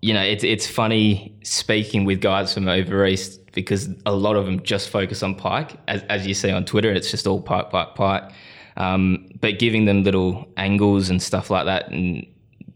[0.02, 4.46] you know, it's it's funny speaking with guys from over east because a lot of
[4.46, 5.78] them just focus on pike.
[5.88, 8.32] As, as you see on Twitter, it's just all pike, pike, pike.
[8.76, 12.26] Um, but giving them little angles and stuff like that, and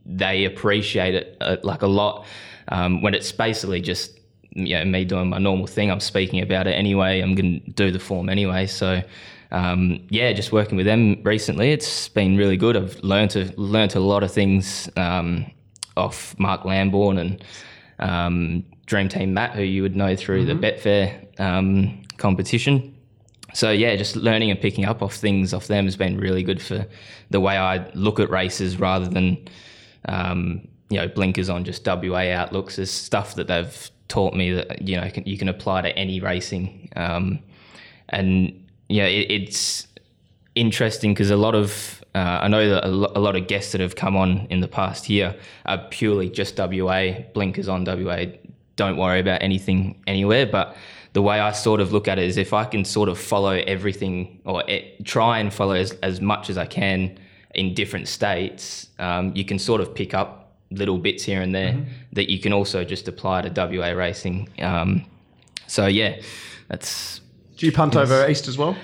[0.05, 2.25] they appreciate it uh, like a lot
[2.69, 4.16] um, when it's basically just
[4.57, 5.91] you know me doing my normal thing.
[5.91, 7.21] I'm speaking about it anyway.
[7.21, 8.67] I'm going to do the form anyway.
[8.67, 9.01] So
[9.51, 12.75] um, yeah, just working with them recently, it's been really good.
[12.75, 15.45] I've learned to learned a lot of things um,
[15.95, 17.43] off Mark Lambourne and
[17.99, 22.93] um, Dream Team Matt, who you would know through the Betfair um, competition
[23.53, 26.61] so yeah, just learning and picking up off things off them has been really good
[26.61, 26.85] for
[27.29, 29.47] the way I look at races rather than
[30.07, 32.75] um, you know blinkers on just WA outlooks.
[32.75, 36.19] There's stuff that they've taught me that you know can, you can apply to any
[36.19, 37.39] racing, um,
[38.09, 39.87] and yeah, it, it's
[40.55, 43.71] interesting because a lot of uh, I know that a, lo- a lot of guests
[43.73, 48.25] that have come on in the past year are purely just WA blinkers on WA.
[48.75, 50.75] Don't worry about anything anywhere, but
[51.13, 53.51] the way I sort of look at it is if I can sort of follow
[53.51, 57.17] everything or it, try and follow as, as much as I can
[57.53, 61.85] in different states, um, you can sort of pick up little bits here and there
[62.13, 64.49] that you can also just apply to WA racing.
[64.59, 65.05] Um,
[65.67, 66.19] so yeah,
[66.67, 67.21] that's
[67.57, 68.75] Do you punt over east as well?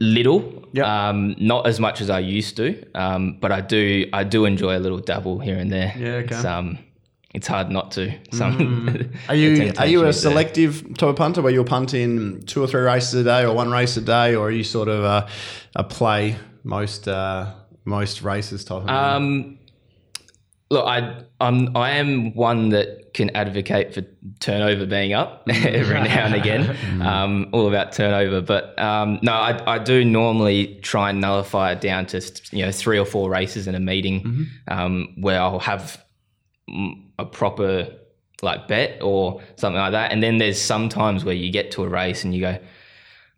[0.00, 0.86] little, Yep.
[0.86, 4.76] um, not as much as I used to, um, but I do I do enjoy
[4.76, 5.92] a little dabble here and there.
[5.98, 6.34] Yeah, okay.
[6.36, 6.78] It's, um,
[7.34, 8.12] it's hard not to.
[8.32, 9.16] Some Mm.
[9.28, 12.66] Are you are you a selective type of punter where you'll punt in two or
[12.66, 15.28] three races a day or one race a day, or are you sort of a,
[15.74, 17.52] a play most uh,
[17.84, 18.88] most races type of?
[18.88, 19.57] Um,
[20.70, 24.02] look, I I'm I am one that can advocate for
[24.40, 26.76] turnover being up every now and again.
[26.98, 31.80] Um, all about turnover, but um, no, I, I do normally try and nullify it
[31.80, 36.04] down to you know three or four races in a meeting um, where I'll have
[36.68, 37.88] mm, a proper
[38.42, 41.84] like bet or something like that, and then there's some times where you get to
[41.84, 42.58] a race and you go,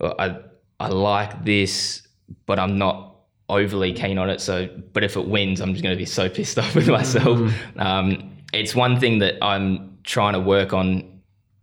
[0.01, 0.39] well, I
[0.81, 2.07] I like this,
[2.47, 3.10] but I'm not
[3.51, 4.41] overly keen on it.
[4.41, 7.53] So, but if it wins, I'm just going to be so pissed off with myself.
[7.77, 11.21] Um, it's one thing that I'm trying to work on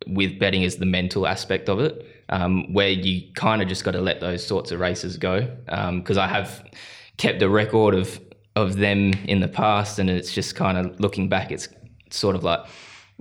[0.07, 3.91] with betting is the mental aspect of it, um, where you kind of just got
[3.91, 5.41] to let those sorts of races go.
[5.65, 6.63] Because I have
[7.17, 8.19] kept a record of
[8.55, 11.67] of them in the past, and it's just kind of looking back, it's
[12.09, 12.59] sort of like,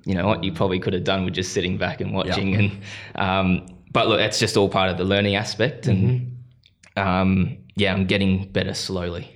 [0.05, 2.55] you know what, you probably could have done with just sitting back and watching.
[2.55, 2.81] And
[3.17, 6.39] um, but look, that's just all part of the learning aspect, and
[6.97, 9.31] um, yeah, I'm getting better slowly.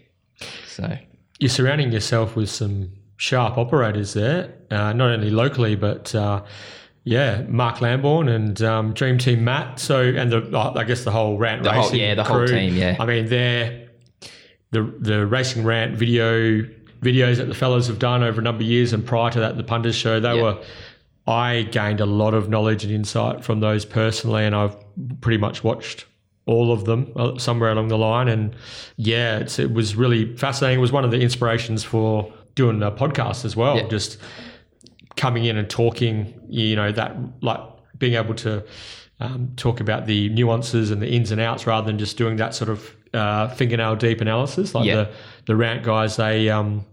[0.66, 0.96] So
[1.38, 6.14] You're surrounding yourself with some sharp operators there, uh, not only locally but.
[6.14, 6.42] Uh,
[7.02, 9.80] yeah, Mark Lamborn and um, Dream Team Matt.
[9.80, 12.36] So, and the uh, I guess the whole rant The whole- racing yeah, the whole
[12.46, 12.48] crew.
[12.48, 12.96] team, yeah.
[13.00, 13.88] I mean, they're
[14.70, 16.60] the the racing rant video
[17.00, 19.56] videos that the fellas have done over a number of years, and prior to that,
[19.56, 20.20] the punters show.
[20.20, 20.42] They Yeah.
[20.42, 20.58] were.
[21.26, 24.76] I gained a lot of knowledge and insight from those personally, and I've
[25.22, 26.04] pretty much watched
[26.50, 28.28] all of them uh, somewhere along the line.
[28.28, 28.54] And
[28.96, 30.78] yeah, it's, it was really fascinating.
[30.78, 33.76] It was one of the inspirations for doing a podcast as well.
[33.76, 33.88] Yeah.
[33.88, 34.18] Just
[35.16, 37.60] coming in and talking, you know, that like
[37.98, 38.64] being able to
[39.20, 42.54] um, talk about the nuances and the ins and outs rather than just doing that
[42.54, 44.74] sort of uh, fingernail deep analysis.
[44.74, 44.96] Like Yeah.
[44.96, 45.10] the
[45.46, 46.84] the rant guys, they um,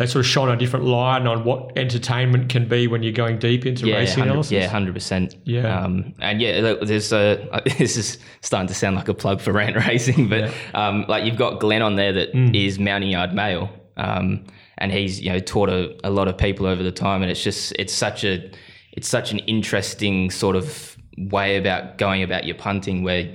[0.00, 3.38] they sort of shone a different line on what entertainment can be when you're going
[3.38, 4.50] deep into yeah, racing analysis.
[4.52, 5.36] yeah, hundred percent.
[5.44, 5.78] Yeah.
[5.84, 7.60] um, and yeah, there's a.
[7.78, 11.36] This is starting to sound like a plug for rant racing, but um, like you've
[11.36, 12.80] got Glenn on there that is Mm.
[12.80, 14.42] mounting yard male, um,
[14.78, 17.42] and he's you know taught a, a lot of people over the time, and it's
[17.44, 18.50] just it's such a
[18.92, 23.28] it's such an interesting sort of way about going about your punting where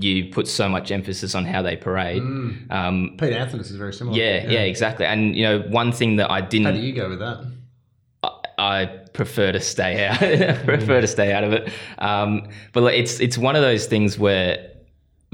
[0.00, 2.22] you put so much emphasis on how they parade.
[2.70, 4.16] Um, Pete Anthony is very similar.
[4.16, 5.06] yeah, yeah, exactly.
[5.06, 7.44] And you know, one thing that I didn't How do you go with that?
[8.58, 10.22] I prefer to stay out.
[10.22, 11.70] I prefer to stay out of it.
[11.98, 14.70] Um, but like, it's it's one of those things where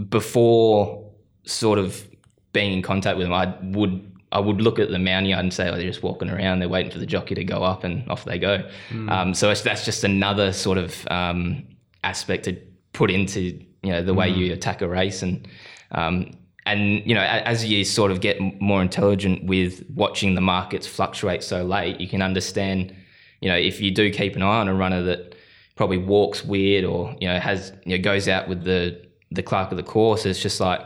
[0.08, 1.10] before
[1.44, 2.06] sort of
[2.52, 5.52] being in contact with them, I would I would look at the mount yard and
[5.52, 6.58] say, "Oh, they're just walking around.
[6.58, 8.68] They're waiting for the jockey to go up, and off they go."
[9.08, 11.64] Um, so it's, that's just another sort of um,
[12.02, 12.56] aspect to
[12.92, 15.46] put into you know the way you attack a race and.
[15.90, 16.32] Um,
[16.64, 21.42] and you know, as you sort of get more intelligent with watching the markets fluctuate
[21.42, 22.94] so late, you can understand.
[23.40, 25.34] You know, if you do keep an eye on a runner that
[25.74, 29.72] probably walks weird or you know has you know goes out with the the clerk
[29.72, 30.80] of the course, it's just like,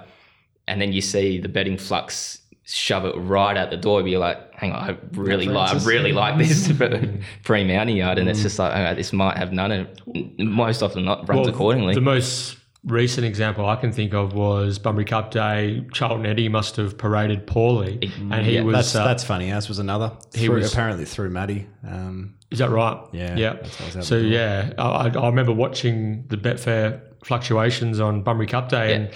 [0.67, 4.07] and then you see the betting flux shove it right out the door.
[4.07, 6.73] You're like, hang on, I really like, I really like this
[7.45, 11.05] pre mounting yard, and it's just like, okay, this might have none, and most often
[11.05, 11.95] not runs Well, accordingly.
[11.95, 15.85] The most recent example I can think of was Bunbury Cup Day.
[15.93, 18.75] Charlton Eddy must have paraded poorly, and he yeah, was.
[18.75, 19.51] That's uh, that's funny.
[19.51, 20.13] As was another.
[20.35, 21.67] he Through, was- apparently through Maddie.
[21.87, 22.99] Um, Is that right?
[23.13, 23.53] Yeah, Yeah.
[23.55, 28.23] that's what I was able So yeah, I, I remember watching the Betfair fluctuations on
[28.23, 29.11] Bunbury Cup Day, and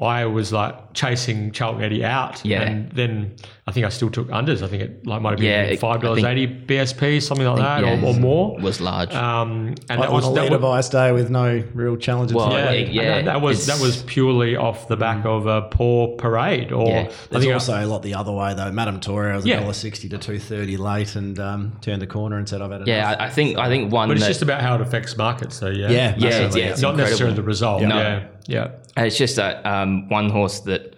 [0.00, 2.42] I was like chasing Charlton Eddie out.
[2.44, 2.62] Yeah.
[2.62, 3.36] And then
[3.66, 4.62] I think I still took unders.
[4.62, 7.82] I think it like might have been Yeah, five dollars eighty BSP, something like that,
[7.84, 8.58] yeah, or, or more.
[8.58, 9.12] was large.
[9.14, 12.34] Um, and that on was a that leader was, vice day with no real challenges.
[12.34, 15.62] Well, yeah, yeah, yeah, and that was that was purely off the back of a
[15.62, 16.72] poor parade.
[16.72, 16.98] Or Yeah.
[17.00, 18.72] I There's think also a lot the other way though.
[18.72, 19.60] Madame Torre was Yeah.
[19.62, 22.76] $1.60 sixty to two thirty late and um, turned the corner and said, "I've had
[22.82, 25.16] enough." yeah, I, I think I think one but it's just about how it affects
[25.16, 25.56] markets.
[25.56, 26.60] So yeah, yeah, Yeah, massively.
[26.62, 27.82] yeah, it's not necessarily the result.
[27.82, 27.96] No.
[27.98, 28.70] Yeah, yeah.
[28.96, 30.96] And it's just that um, one horse that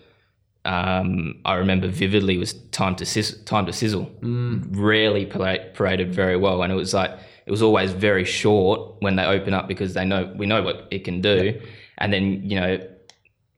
[0.65, 4.11] um, I remember vividly was time to sizzle, time to sizzle.
[4.71, 7.11] Rarely parade, paraded very well, and it was like
[7.47, 10.87] it was always very short when they open up because they know we know what
[10.91, 11.61] it can do,
[11.99, 12.79] and then you know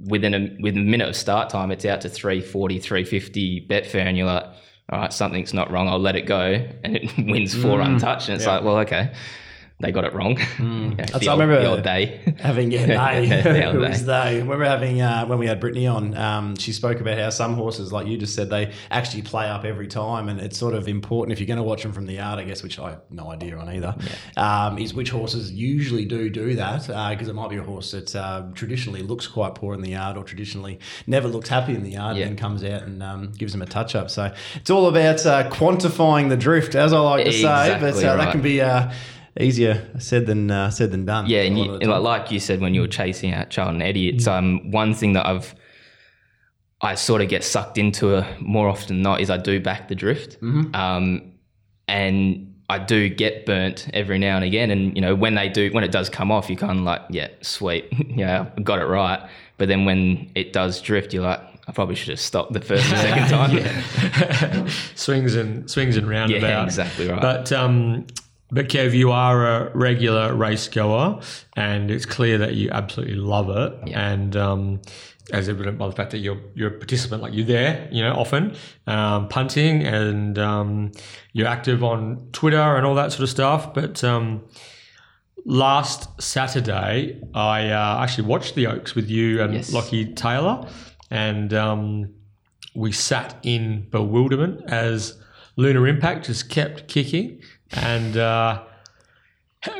[0.00, 4.18] within a within a minute of start time it's out to 340 350 betfair and
[4.18, 4.44] you're like
[4.90, 5.88] all right something's not wrong.
[5.88, 6.66] I'll let it go.
[6.82, 8.28] And it wins four untouched.
[8.28, 9.12] And it's like well okay
[9.80, 10.38] they got it wrong.
[10.58, 12.20] You know, That's- the I old- remember- the old day.
[12.40, 12.86] Having yeah,
[13.20, 14.12] they, The it was they.
[14.12, 16.16] I remember having uh, when we had Brittany on.
[16.16, 19.64] Um, she spoke about how some horses, like you just said, they actually play up
[19.64, 22.14] every time, and it's sort of important if you're going to watch them from the
[22.14, 23.94] yard, I guess, which I have no idea on either.
[24.36, 28.14] Um, is which horses usually do do that because it might be a horse that
[28.14, 31.90] uh, traditionally looks quite poor in the yard, or traditionally never looks happy in the
[31.92, 32.24] yard, Yeah.
[32.26, 34.10] and then comes out and um, gives them a touch up.
[34.10, 38.04] So it's all about uh, quantifying the drift, as I like to say, but Exactly
[38.06, 38.60] uh, that can be.
[39.38, 41.26] Uh, Easier said than uh, said than done.
[41.26, 42.02] Yeah, and you, lot of the and time.
[42.02, 45.14] like, like you said when you were chasing out Charlton Eddie, it's um one thing
[45.14, 45.54] that I've
[46.80, 49.88] I sort of get sucked into a, more often than not is I do back
[49.88, 51.32] the drift, um,
[51.88, 54.70] and I do get burnt every now and again.
[54.70, 57.02] And you know when they do when it does come off, you kind of like
[57.10, 59.20] yeah sweet yeah I got it right.
[59.56, 62.84] But then when it does drift, you're like I probably should have stopped the first
[62.92, 63.28] and second
[64.58, 64.68] time.
[64.94, 66.42] swings and swings and roundabouts.
[66.42, 67.20] Yeah, exactly right.
[67.22, 68.06] But um,
[68.54, 71.20] but Kev, you are a regular race goer,
[71.56, 73.88] and it's clear that you absolutely love it.
[73.88, 74.12] Yeah.
[74.12, 74.80] And um,
[75.32, 78.14] as evident by the fact that you're you're a participant, like you're there, you know,
[78.14, 78.54] often
[78.86, 80.92] um, punting, and um,
[81.32, 83.74] you're active on Twitter and all that sort of stuff.
[83.74, 84.44] But um,
[85.44, 89.72] last Saturday, I uh, actually watched the Oaks with you and Yes.
[89.72, 90.68] Lockie Taylor,
[91.10, 92.14] and um,
[92.74, 95.18] we sat in bewilderment as
[95.56, 97.40] Lunar Impact just kept kicking,
[97.72, 98.62] and uh,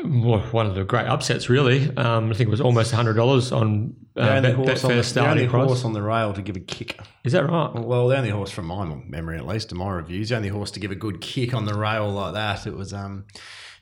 [0.03, 1.95] one of the great upsets, really.
[1.95, 4.87] Um, I think it was almost hundred dollars on The uh, only Bet, horse, on
[4.87, 5.67] the, the only starting price.
[5.67, 6.99] horse on the rail to give a kick.
[7.23, 7.73] Is that right?
[7.73, 10.71] Well, the only horse from my memory, at least, in my reviews, the only horse
[10.71, 13.25] to give a good kick on the rail like that, it was um,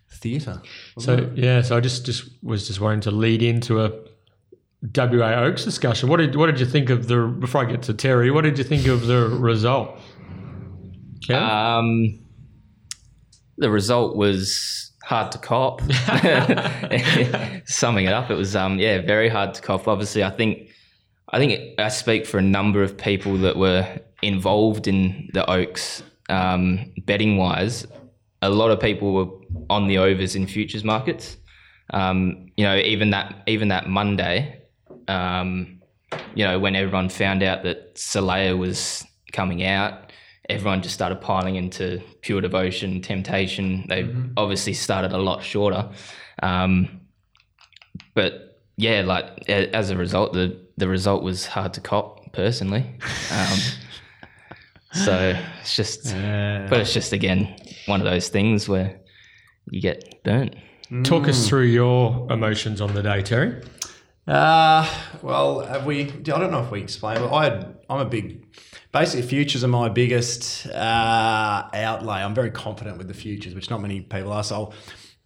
[0.10, 0.62] theatre.
[1.00, 3.92] So yeah, so I just just was just wanting to lead into a
[4.96, 6.10] WA Oaks discussion.
[6.10, 8.30] What did what did you think of the before I get to Terry?
[8.32, 9.98] What did you think of the result?
[11.22, 11.42] Kev?
[11.42, 12.20] Um,
[13.58, 15.82] the result was hard to cop.
[17.66, 19.88] Summing it up, it was um, yeah, very hard to cop.
[19.88, 20.70] Obviously, I think
[21.30, 25.50] I think it, I speak for a number of people that were involved in the
[25.50, 27.88] Oaks um, betting wise.
[28.42, 29.28] A lot of people were
[29.70, 31.38] on the overs in futures markets.
[31.92, 34.62] Um, you know, even that even that Monday,
[35.08, 35.82] um,
[36.36, 40.03] you know, when everyone found out that Soleil was coming out,
[40.54, 43.86] everyone just started piling into pure devotion, temptation.
[43.88, 45.90] They obviously started a lot shorter.
[46.42, 47.02] Um,
[48.14, 52.86] but yeah, like a- as a result, the, the result was hard to cop personally.
[53.32, 53.60] Um,
[54.94, 59.00] so it's just, but it's just again one of those things where
[59.70, 60.56] you get burnt.
[61.04, 63.64] Talk us through your emotions on the day, Terry.
[64.28, 64.88] Uh,
[65.24, 66.04] well, have we?
[66.04, 67.20] I don't know if we explained.
[67.22, 68.46] But I had, I'm a big.
[68.94, 72.22] Basically, futures are my biggest uh, outlay.
[72.22, 74.44] I'm very confident with the futures, which not many people are.
[74.44, 74.74] So I'll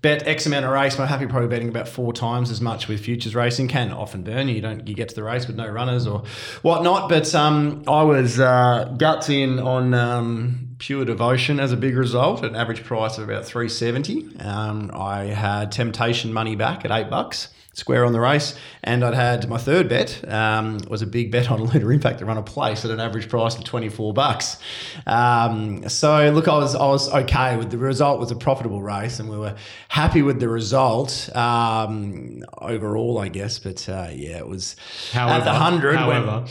[0.01, 0.97] bet X amount of race.
[0.99, 3.67] I'm happy probably betting about four times as much with futures racing.
[3.67, 4.55] Can often burn you.
[4.55, 4.87] You don't.
[4.87, 6.23] You get to the race with no runners or
[6.63, 7.09] whatnot.
[7.09, 9.93] But um, I was uh, guts in on.
[9.93, 14.29] Um, Pure devotion as a big result, at an average price of about three seventy.
[14.37, 18.55] Um, I had temptation money back at eight bucks square on the race.
[18.83, 22.25] And I'd had my third bet um, was a big bet on Lunar Impact to
[22.25, 24.57] run a place at an average price of 24 bucks.
[25.05, 28.19] Um, so look, I was I was okay with the result.
[28.19, 29.55] Was a profitable race, and we were
[29.89, 33.59] happy with the result um, overall, I guess.
[33.59, 34.75] But uh, yeah, it was
[35.13, 35.95] at the hundred.
[35.95, 36.45] however,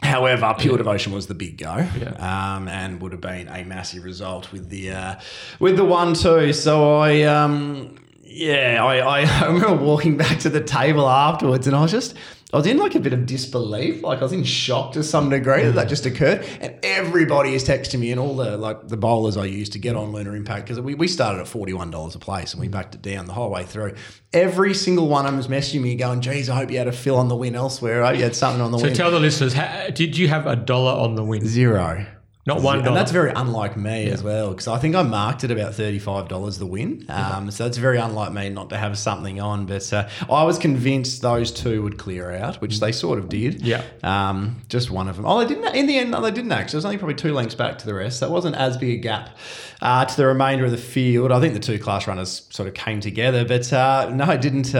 [0.00, 1.84] However, Pure Devotion was the big go,
[2.20, 5.14] um, and would have been a massive result with the uh,
[5.58, 6.52] with the one two.
[6.52, 7.96] So I, um,
[8.38, 12.14] yeah, I, I, remember walking back to the table afterwards, and I was just.
[12.50, 15.28] I was in like a bit of disbelief, like I was in shock to some
[15.28, 15.90] degree that that mm.
[15.90, 19.72] just occurred, and everybody is texting me, and all the like the bowlers I used
[19.72, 22.54] to get on Lunar Impact because we, we started at forty one dollars a place
[22.54, 22.70] and we mm.
[22.70, 23.96] backed it down the whole way through.
[24.32, 26.92] Every single one of them was messaging me, going, "Geez, I hope you had a
[26.92, 28.02] fill on the win elsewhere.
[28.02, 30.16] I hope you had something on the so win." So tell the listeners, ha- did
[30.16, 31.46] you have a dollar on the win?
[31.46, 32.06] Zero.
[32.48, 35.50] Not one And that's very unlike me as well, because I think I marked it
[35.50, 37.04] about thirty-five dollars the win.
[37.08, 39.66] Um, so that's very unlike me not to have something on.
[39.66, 43.60] But uh, I was convinced those two would clear out, which they sort of did.
[43.60, 43.84] Yeah.
[44.02, 45.26] Um, just one of them.
[45.26, 45.74] Oh, they didn't.
[45.74, 46.76] In the end, no, they didn't actually.
[46.76, 48.20] It was only probably two lengths back to the rest.
[48.20, 49.36] That wasn't as big a gap
[49.82, 51.30] uh, to the remainder of the field.
[51.30, 54.74] I think the two class runners sort of came together, but uh, no, it didn't.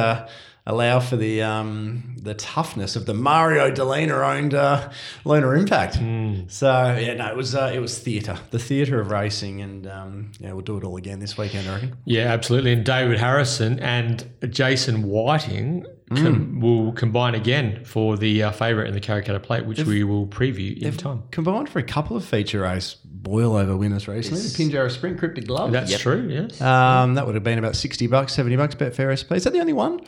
[0.68, 4.90] Allow for the um, the toughness of the Mario Delena owned uh,
[5.24, 5.94] Lunar Impact.
[6.52, 10.32] So yeah, no, it was uh, it was theatre, the theatre of racing, and um,
[10.38, 11.96] yeah, we'll do it all again this weekend, I reckon.
[12.04, 12.74] Yeah, absolutely.
[12.74, 18.94] And David Harrison and Jason Whiting com- will combine again for the uh, favourite in
[18.94, 21.22] the Karrakatta Plate, which we will preview in time.
[21.30, 24.40] Combined for a couple of feature race boil over winners recently.
[24.42, 25.72] The Pinjarra Sprint Cryptic Glove.
[25.72, 26.28] That's true.
[26.30, 26.60] Yes.
[26.60, 29.32] Um, that would have been about 60 bucks, 70 bucks, Betfair SP.
[29.32, 30.00] Is that the only one?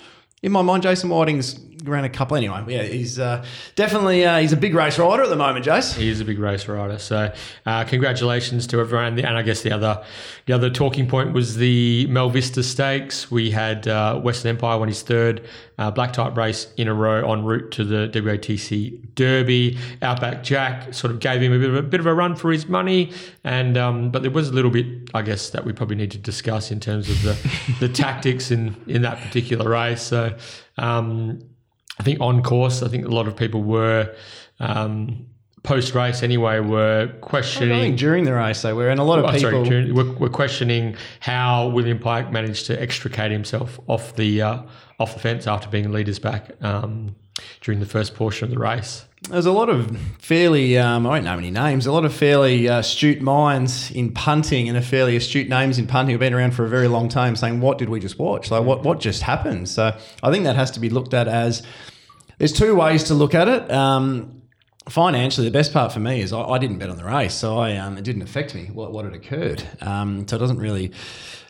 [0.42, 2.64] In my mind, Jason Whiting's ran a couple anyway.
[2.68, 5.96] Yeah, he's uh, definitely uh, he's a big race rider at the moment, Jace.
[5.96, 6.98] He is a big race rider.
[6.98, 7.32] So,
[7.66, 9.18] uh, congratulations to everyone.
[9.18, 10.04] And I guess the other,
[10.46, 13.30] the other talking point was the Melvista Stakes.
[13.30, 15.46] We had uh, Western Empire won his third
[15.80, 19.78] uh, black type race in a row en route to the WATC Derby.
[20.02, 22.52] Outback Jack sort of gave him a bit of a bit of a run for
[22.52, 23.12] his money,
[23.44, 26.18] and um, but there was a little bit, I guess, that we probably need to
[26.18, 30.02] discuss in terms of the the tactics in in that particular race.
[30.02, 30.36] So.
[30.78, 31.40] Um,
[32.00, 34.14] I think on course, I think a lot of people were
[34.58, 35.26] um,
[35.62, 37.94] post race anyway were questioning.
[37.94, 39.50] during the race they were, and a lot of Oh, people.
[39.50, 44.62] sorry, during- were, were questioning how William Pike managed to extricate himself off the uh,
[44.98, 47.14] off the fence after being leaders back um,
[47.60, 49.04] during the first portion of the race.
[49.28, 52.70] There's a lot of fairly, um, I don't know any names, a lot of fairly
[52.70, 56.52] uh, astute minds in punting and a fairly astute names in punting have been around
[56.54, 58.50] for a very long time saying, what did we just watch?
[58.50, 59.68] Like, what, what just happened?
[59.68, 61.62] So I think that has to be looked at as
[62.40, 63.70] there's two ways to look at it.
[63.70, 64.40] Um,
[64.88, 67.58] financially, the best part for me is I, I didn't bet on the race, so
[67.58, 69.62] I um, it didn't affect me what, what had occurred.
[69.82, 70.90] Um, so it doesn't really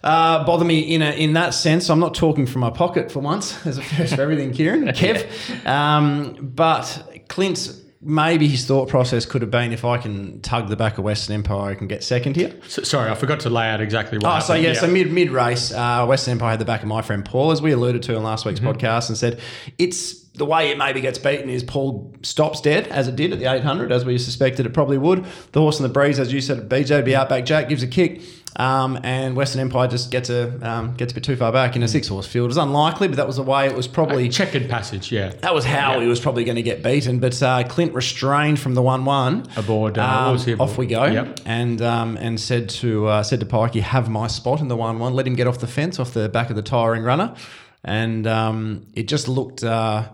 [0.03, 1.89] uh, bother me in a, in that sense.
[1.91, 3.53] I'm not talking from my pocket for once.
[3.63, 5.67] There's a first for everything, Keiran, Kev.
[5.67, 7.77] Um, but Clint.
[8.03, 11.35] Maybe his thought process could have been if I can tug the back of Western
[11.35, 12.59] Empire, I can get second here.
[12.67, 14.25] So, sorry, I forgot to lay out exactly what.
[14.25, 14.65] Oh, so happened.
[14.65, 17.51] yeah, so mid mid race, uh, Western Empire had the back of my friend Paul,
[17.51, 19.39] as we alluded to in last week's podcast, and said
[19.77, 23.39] it's the way it maybe gets beaten is Paul stops dead as it did at
[23.41, 25.25] the 800, as we suspected it probably would.
[25.53, 28.23] The horse in the breeze, as you said, BJ be outback Jack gives a kick.
[28.57, 31.85] Um, and Western Empire just gets a um, gets a bit too far back in
[31.85, 32.47] a six horse field.
[32.47, 35.13] It was unlikely, but that was the way it was probably a checkered passage.
[35.13, 37.21] Yeah, that was how he was probably going to get beaten.
[37.21, 40.69] But uh, Clint restrained from the one one Aboard, uh, he aboard?
[40.69, 41.41] off we go, Yep.
[41.47, 44.77] and um, and said to uh, said to Pike, "You have my spot in the
[44.77, 45.15] one one.
[45.15, 47.37] Let him get off the fence, off the back of the tiring runner."
[47.85, 50.09] And um, it just looked, uh,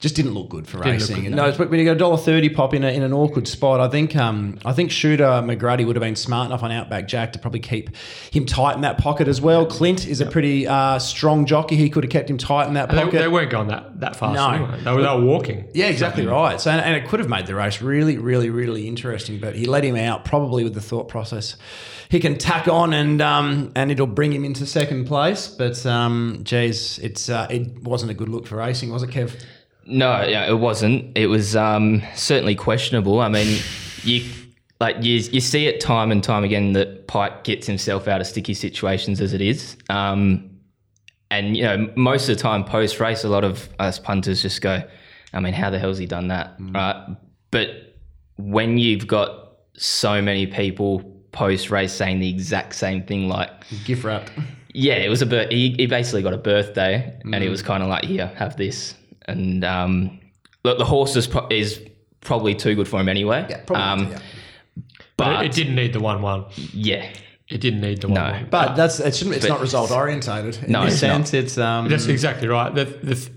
[0.00, 1.22] just didn't look good for Didn't racing.
[1.24, 3.46] good, no, it's- when you got a dollar thirty pop in, a, in an awkward
[3.48, 7.06] spot, I think um, I think shooter McGrady would have been smart enough on Outback
[7.08, 7.94] Jack to probably keep
[8.30, 9.64] him tight in that pocket as well.
[9.66, 12.90] Clint is a pretty uh, strong jockey; he could have kept him tight in that
[12.90, 13.12] And pocket.
[13.12, 14.34] they, they weren't going that that fast.
[14.34, 14.50] No.
[14.50, 14.80] anyway.
[14.82, 15.64] They, were, they were walking.
[15.74, 16.60] Yeah, exactly right.
[16.60, 19.38] So, and, and it could have made the race really, really, really interesting.
[19.38, 21.56] But he let him out probably with the thought process
[22.10, 25.48] he can tack on and um, and it'll bring him into second place.
[25.48, 29.32] But um, geez, it's uh, it wasn't a good look for racing, was it, Kev?
[29.86, 31.16] No, yeah, it wasn't.
[31.16, 33.20] It was um, certainly questionable.
[33.20, 33.62] I mean,
[34.02, 34.24] you
[34.80, 38.26] like you you see it time and time again that Pike gets himself out of
[38.26, 39.76] sticky situations as it is.
[39.88, 40.50] Um,
[41.30, 44.60] and you know, most of the time post race, a lot of us punters just
[44.60, 44.82] go,
[45.32, 47.16] "I mean, how the hell's he done that?" Right?
[47.50, 47.96] But
[48.36, 51.00] when you've got so many people
[51.32, 53.50] post race saying the exact same thing, like
[53.84, 54.30] Gift wrapped.
[54.72, 57.82] yeah, it was a bir- he, he basically got a birthday, and it was kind
[57.82, 58.94] of like, here, have this.
[59.26, 60.20] And um,
[60.64, 61.80] look, the horse is, pro- is
[62.20, 63.46] probably too good for him anyway.
[63.48, 64.04] Yeah, probably.
[64.06, 64.18] Um, yeah.
[65.16, 66.46] But, But it, it didn't need the one-one.
[66.72, 67.08] yeah,
[67.48, 68.22] It didn't need the No.
[68.22, 68.48] one-one.
[68.50, 69.36] But that's it shouldn't.
[69.36, 70.64] It's But- not result orientated.
[70.64, 71.34] In No, this it's not.
[71.34, 71.88] it's um.
[71.88, 72.74] That's exactly right.
[72.74, 73.30] The the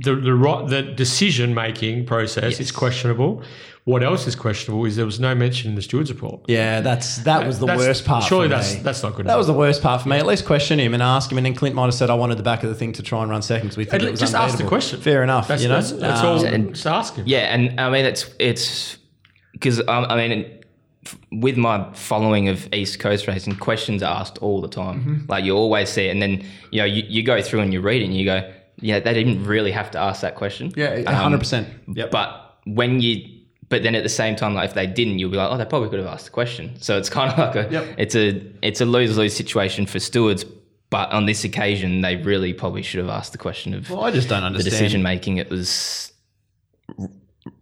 [0.00, 3.42] the the, ro- the decision making process is questionable.
[3.88, 6.42] What else is questionable is there was no mention in the steward's report.
[6.46, 8.22] yeah, that's that was the That's- worst part.
[8.24, 8.80] Surely for that's me.
[8.82, 9.24] that's not good.
[9.24, 9.38] That enough.
[9.38, 10.18] was the worst part for me.
[10.18, 12.36] At least question him and ask him, and then Clint might have said, "I wanted
[12.36, 14.20] the back of the thing to try and run second because we think it was
[14.20, 15.00] least just ask the question.
[15.00, 15.48] Fair enough.
[15.48, 16.44] That's, you know, that's, that's Um, all.
[16.44, 17.24] and- just ask him.
[17.26, 18.98] yeah, and I mean it's it's
[19.52, 20.44] because um, I mean
[21.32, 25.00] with my following of East Coast racing, questions are asked all the time.
[25.00, 25.16] Mm-hmm.
[25.30, 27.80] Like you always see it, and then you know you, you go through and you
[27.80, 30.72] read it, and you go, yeah, they didn't really have to ask that question.
[30.76, 31.68] Yeah, Um, hundred percent.
[31.94, 32.10] Yep.
[32.10, 33.24] But when you,
[33.68, 35.64] but then at the same time, like if they didn't, you'll be like, oh, they
[35.64, 36.74] probably could have asked the question.
[36.80, 37.94] So it's kind of like a, Yep.
[37.98, 40.44] it's a, it's a lose lose situation for stewards.
[40.90, 44.10] But on this occasion, they really probably should have asked the question of Well, I
[44.10, 45.36] just don't understand the decision making.
[45.36, 46.12] It was,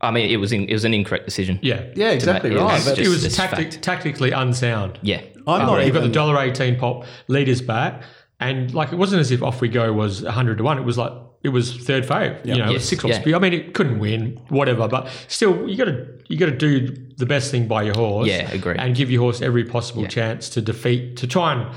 [0.00, 1.58] I mean, it was in, it was an incorrect decision.
[1.62, 1.84] Yeah.
[1.96, 2.98] Yeah, exactly it was right.
[2.98, 4.98] It was tactic, tactically unsound.
[5.02, 8.02] Yeah, I'm not You've got the dollar eighteen pop leaders back,
[8.40, 10.78] and like it wasn't as if off we go was hundred to one.
[10.78, 11.12] It was like
[11.46, 12.44] it was third fave.
[12.44, 13.36] You know, Yes, six horse yeah.
[13.36, 16.88] I mean, it couldn't win, whatever, but still, you got to you got to do
[17.16, 18.26] the best thing by your horse.
[18.26, 18.74] Yeah, agree.
[18.76, 21.72] And give your horse every possible chance to defeat to try and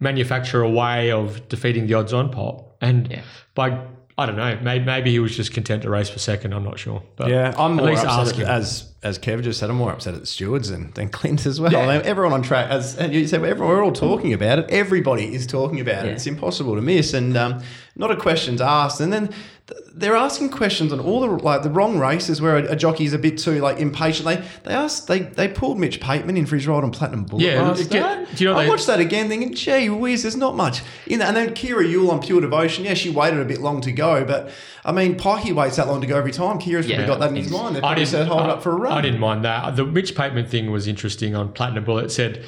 [0.00, 2.76] manufacture a way of defeating the odds on pop.
[2.80, 3.22] And Yeah.
[3.54, 3.78] by
[4.16, 6.54] I don't know, maybe, maybe he was just content to race for second.
[6.54, 7.02] I'm not sure.
[7.16, 9.92] But Yeah, I'm at more least upset ask as as Kev just said, I'm more
[9.92, 11.74] upset at the stewards than, than Clint as well.
[11.74, 14.66] I mean, everyone on track, as and you said, everyone, we're all talking about it.
[14.70, 16.10] Everybody is talking about it.
[16.12, 17.62] It's impossible to miss, and um,
[17.96, 19.00] not a question's asked.
[19.00, 19.28] And then
[19.68, 23.04] th- they're asking questions on all the like the wrong races where a, a jockey
[23.06, 24.26] is a bit too like impatient.
[24.28, 24.36] They
[24.68, 27.62] they asked they they pulled Mitch Pateman in for his ride on Platinum Bullet Yeah,
[27.62, 30.36] last do you- do you know I they- watched that again, thinking, gee whiz, there's
[30.36, 31.28] not much in that.
[31.28, 34.24] And then Kyra Yuill on Pure Devotion, yeah, she waited a bit long to go,
[34.26, 34.50] but
[34.82, 36.58] I mean, Pikey waits that long to go every time.
[36.58, 37.76] Kyra's probably Yeah, got that in his mind.
[37.76, 38.98] They probably said hold I, up for a run.
[38.98, 39.76] I didn't mind that.
[39.76, 42.06] The Mitch Pateman thing was interesting on Platinum Bullet.
[42.06, 42.44] It said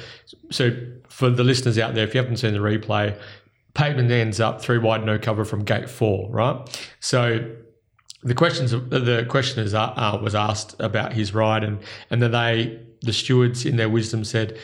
[0.51, 0.71] so
[1.09, 3.19] for the listeners out there, if you haven't seen the replay,
[3.75, 6.87] Pateman ends up three wide, no cover from gate four, right?
[6.99, 7.55] So
[8.23, 11.79] the questions the questioners uh, was asked about his ride, and
[12.09, 14.57] and then they the stewards in their wisdom said,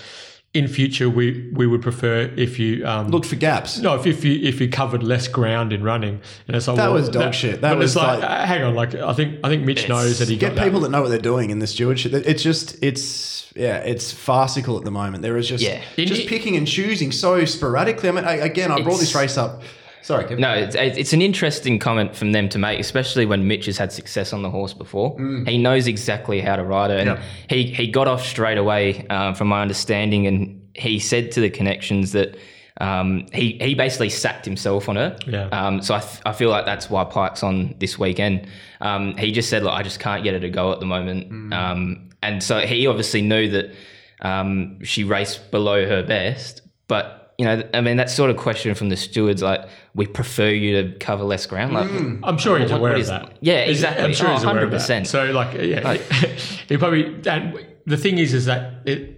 [0.54, 3.78] in future we we would prefer if you um, Look for gaps.
[3.80, 6.86] no, if, if you if you covered less ground in running, and it's like That
[6.88, 7.62] well, was dog shit.
[7.62, 10.28] That was like, like- uh, hang on, like I think I think Mitch knows that
[10.28, 10.88] he Get got people that.
[10.88, 12.14] that know what they're doing in the stewardship.
[12.14, 15.22] It's just, it's, yeah, it's farcical at the moment.
[15.22, 15.82] There is just, Yeah.
[15.96, 18.10] just In- picking and choosing so sporadically.
[18.10, 19.62] I mean, I, again, I brought this race up.
[20.02, 20.40] Sorry, Kevin.
[20.40, 23.92] No, it's, it's an interesting comment from them to make, especially when Mitch has had
[23.92, 25.18] success on the horse before.
[25.46, 27.20] He knows exactly how to ride her, and
[27.50, 31.50] he, he got off straight away, um, from my understanding, and he said to the
[31.50, 32.38] connections that
[32.82, 35.18] um, he he basically sacked himself on her.
[35.28, 35.48] Yeah.
[35.50, 38.48] Um, so I, th- I feel like that's why Pike's on this weekend.
[38.80, 41.54] Um, he just said, "Look, I just can't get her to go at the moment,"
[41.54, 43.76] um, and so he obviously knew that
[44.22, 47.18] um, she raced below her best, but.
[47.40, 49.62] You know, I mean, that sort of question from the stewards, like,
[49.96, 51.74] we prefer you to cover less ground.
[51.74, 52.24] Like, hmm.
[52.26, 53.38] I'm sure he's What- aware what of that.
[53.40, 54.04] yeah, exactly.
[54.04, 54.82] I'm sure Oh, he's aware of that.
[54.82, 55.08] 100%.
[55.08, 55.94] So like, yeah,
[56.68, 57.06] he probably.
[57.26, 59.16] And the thing is, is that it.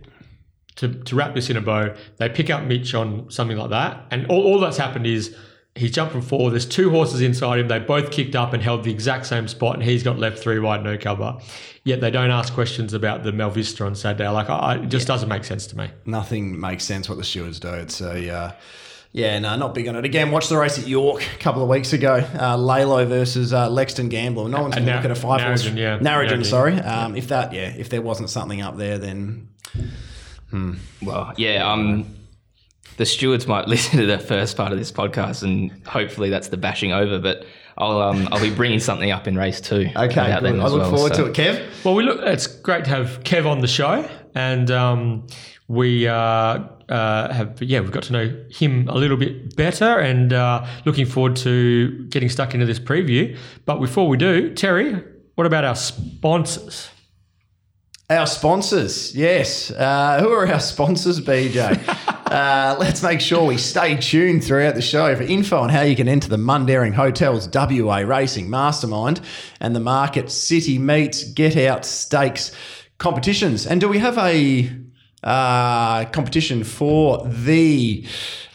[0.78, 4.06] To, to wrap this in a bow, they pick up Mitch on something like that,
[4.10, 5.36] and all, all that's happened is
[5.76, 6.50] he's jumped from four.
[6.50, 7.68] There's two horses inside him.
[7.68, 10.60] They both kicked up and held the exact same spot, and he's got left three
[10.60, 11.38] wide, no cover.
[11.84, 14.28] Yet they don't ask questions about the Melvista on Saturday.
[14.30, 15.90] Like, I, it just doesn't make sense to me.
[16.06, 17.70] Nothing makes sense what the stewards do.
[17.74, 18.52] It's a, uh,
[19.14, 20.06] yeah, no, not big on it.
[20.06, 22.24] Again, watch the race at York a couple of weeks ago.
[22.40, 24.48] Uh, Lalo versus uh, Lexton Gambler.
[24.48, 25.66] No one's going to Nar- look at a five horse.
[25.66, 25.98] Narrogin, yeah.
[26.00, 26.46] Narrogin, Narrogin.
[26.46, 26.76] sorry.
[26.76, 29.50] Um, if that, yeah, if there wasn't something up there, then
[31.02, 32.06] well, yeah, um,
[33.02, 36.58] the stewards might listen to the first part of this podcast, and hopefully that's the
[36.58, 37.18] bashing over.
[37.18, 37.46] But
[37.78, 39.90] I'll um, I'll be bringing something up in race two.
[39.96, 40.60] okay, about good.
[40.60, 41.84] I look well, forward so- to it, Kev.
[41.84, 42.22] Well, we look.
[42.22, 45.26] It's great to have Kev on the show, and um,
[45.68, 50.32] we uh, uh, have yeah, we've got to know him a little bit better, and
[50.32, 53.36] uh, looking forward to getting stuck into this preview.
[53.66, 56.90] But before we do, Terry, what about our sponsors?
[58.12, 59.72] Our sponsors, yes.
[59.72, 62.18] Uh, who are our sponsors, BJ?
[62.32, 65.98] uh, let's make sure we stay tuned throughout the show for info on how you
[65.98, 69.20] can enter the Mundaring Hotels WA Racing Mastermind
[69.60, 72.54] and the Market City Meats Get Out Steaks
[73.00, 73.68] competitions.
[73.68, 74.72] And do we have a
[75.24, 78.06] uh, competition for the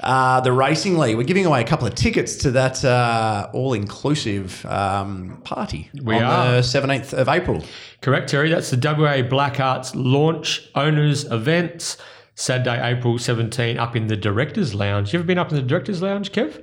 [0.01, 1.18] uh, the racing league?
[1.18, 6.14] We're giving away a couple of tickets to that uh, all inclusive um, party We
[6.16, 6.53] on are.
[6.53, 7.62] the seventeenth of April.
[8.01, 8.49] Correct, Terry.
[8.49, 11.99] That's the WA Black Hearts launch owners events.
[12.37, 15.12] Saturday, April 17, up in the Directors Lounge.
[15.12, 16.62] You ever been up in the Directors Lounge, Kev?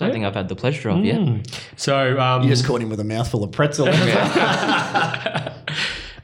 [0.00, 1.46] I don't think I've had the pleasure of yet.
[1.76, 3.88] So, um, You just caught him with a mouthful of pretzel.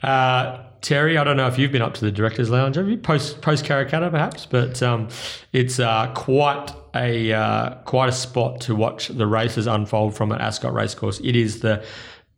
[0.02, 2.76] Uh, Terry, I don't know if you've been up to the directors' lounge.
[2.76, 4.46] Have you post post Karrakatta perhaps?
[4.46, 5.08] But um,
[5.52, 10.40] it's uh, quite a uh, quite a spot to watch the races unfold from at
[10.40, 11.18] Ascot Racecourse.
[11.24, 11.84] It is the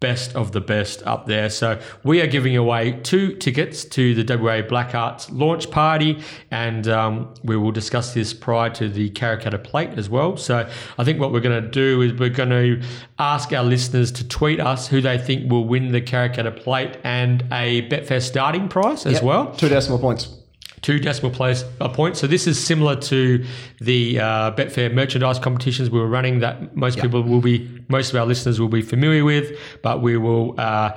[0.00, 1.50] best of the best up there.
[1.50, 6.86] So we are giving away two tickets to the WA Black Hearts launch party, and
[6.88, 10.36] um, we will discuss this prior to the Karrakatta Plate as well.
[10.36, 10.68] So
[10.98, 12.82] I think what we're going to do is we're going to
[13.18, 17.42] ask our listeners to tweet us who they think will win the Karrakatta Plate and
[17.52, 20.37] a Betfair starting price as well Two decimal points.
[20.82, 22.16] Two decimal place a point.
[22.16, 23.44] So this is similar to
[23.80, 28.16] the uh, Betfair merchandise competitions we were running that most people will be, most of
[28.16, 30.58] our listeners will be familiar with, but we will.
[30.58, 30.96] Uh,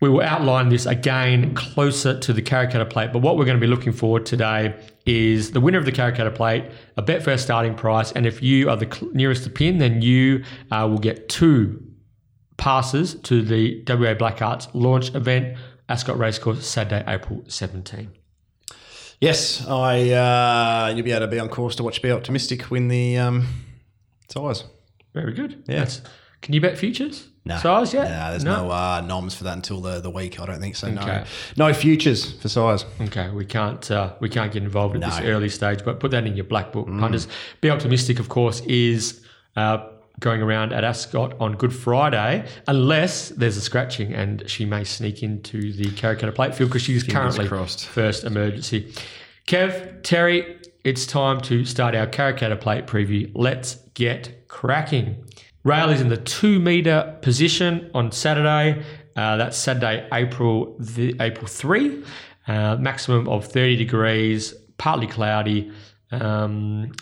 [0.00, 3.12] we will outline this again closer to the Karrakatta Plate.
[3.12, 6.32] But what we're going to be looking for today is the winner of the Karrakatta
[6.32, 10.44] Plate, a Betfair starting price, and if you are the nearest to pin, then you
[10.70, 11.82] uh, will get two
[12.58, 15.56] passes to the WA Black Hearts launch event,
[15.88, 18.17] Ascot Racecourse, Saturday, April 17.
[19.20, 20.10] Yes, I.
[20.10, 23.46] Uh, you'll be able to be on course to watch Be Optimistic win the um,
[24.28, 24.64] Sires.
[25.14, 25.64] Very good.
[25.66, 25.80] Yeah.
[25.80, 26.02] That's,
[26.40, 27.28] can you bet futures?
[27.44, 28.04] No, Sires yet?
[28.04, 30.38] No, there's no, uh, noms for that until the, the week.
[30.38, 30.86] I don't think so.
[30.88, 31.24] Okay.
[31.56, 32.84] No, no futures for Sires.
[33.00, 35.24] Okay, we can't uh, we can't get involved at this No.
[35.24, 35.34] Mm.
[35.34, 36.86] early stage, but put that in your black book.
[36.86, 37.26] Punters,
[37.60, 38.20] be optimistic.
[38.20, 39.24] Of course, is
[39.56, 39.78] uh,
[40.18, 45.22] going around at Ascot on Good Friday, unless there's a scratching and she may sneak
[45.22, 47.86] into the Karrakatta Plate field because she's currently crossed.
[47.86, 48.92] first emergency.
[49.46, 53.30] Kev, Terry, it's time to start our Karrakatta Plate preview.
[53.34, 55.24] Let's get cracking.
[55.64, 58.82] Rail is in the two meter position on Saturday.
[59.16, 62.02] Uh, that's Saturday, April the, April three.
[62.46, 65.70] Uh, maximum of thirty degrees, partly cloudy.
[66.10, 66.92] Um,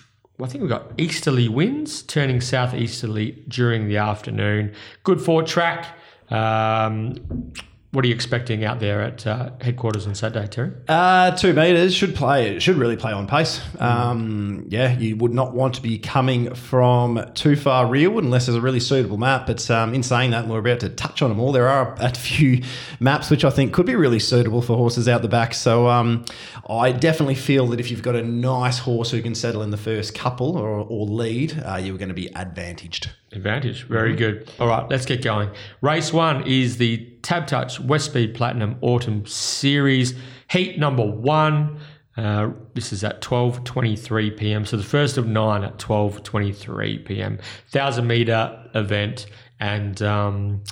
[0.42, 4.74] I think we've got easterly winds turning southeasterly during the afternoon.
[5.02, 5.96] Good for track.
[6.30, 7.52] Um,
[7.96, 10.70] what are you expecting out there at uh, headquarters on Saturday, Terry?
[10.86, 12.58] Uh, two meters should play.
[12.58, 13.58] Should really play on pace.
[13.80, 18.56] Um, yeah, you would not want to be coming from too far rearward unless there's
[18.56, 19.46] a really suitable map.
[19.46, 21.52] But um, in saying that, we're about to touch on them all.
[21.52, 22.62] There are a few
[23.00, 25.54] maps which I think could be really suitable for horses out the back.
[25.54, 26.26] So um,
[26.68, 29.78] I definitely feel that if you've got a nice horse who can settle in the
[29.78, 33.08] first couple or, or lead, uh, you're going to be advantaged.
[33.36, 33.84] Advantage.
[33.84, 34.50] Very good.
[34.58, 35.50] All right, let's get going.
[35.80, 40.14] Race one is the Tab Touch West Speed Platinum Autumn Series,
[40.50, 41.78] heat number one.
[42.16, 44.64] Uh, this is at 12:23 p.m.
[44.64, 47.38] So the first of nine at 12:23 p.m.
[47.70, 49.26] Thousand meter event,
[49.60, 50.64] and um,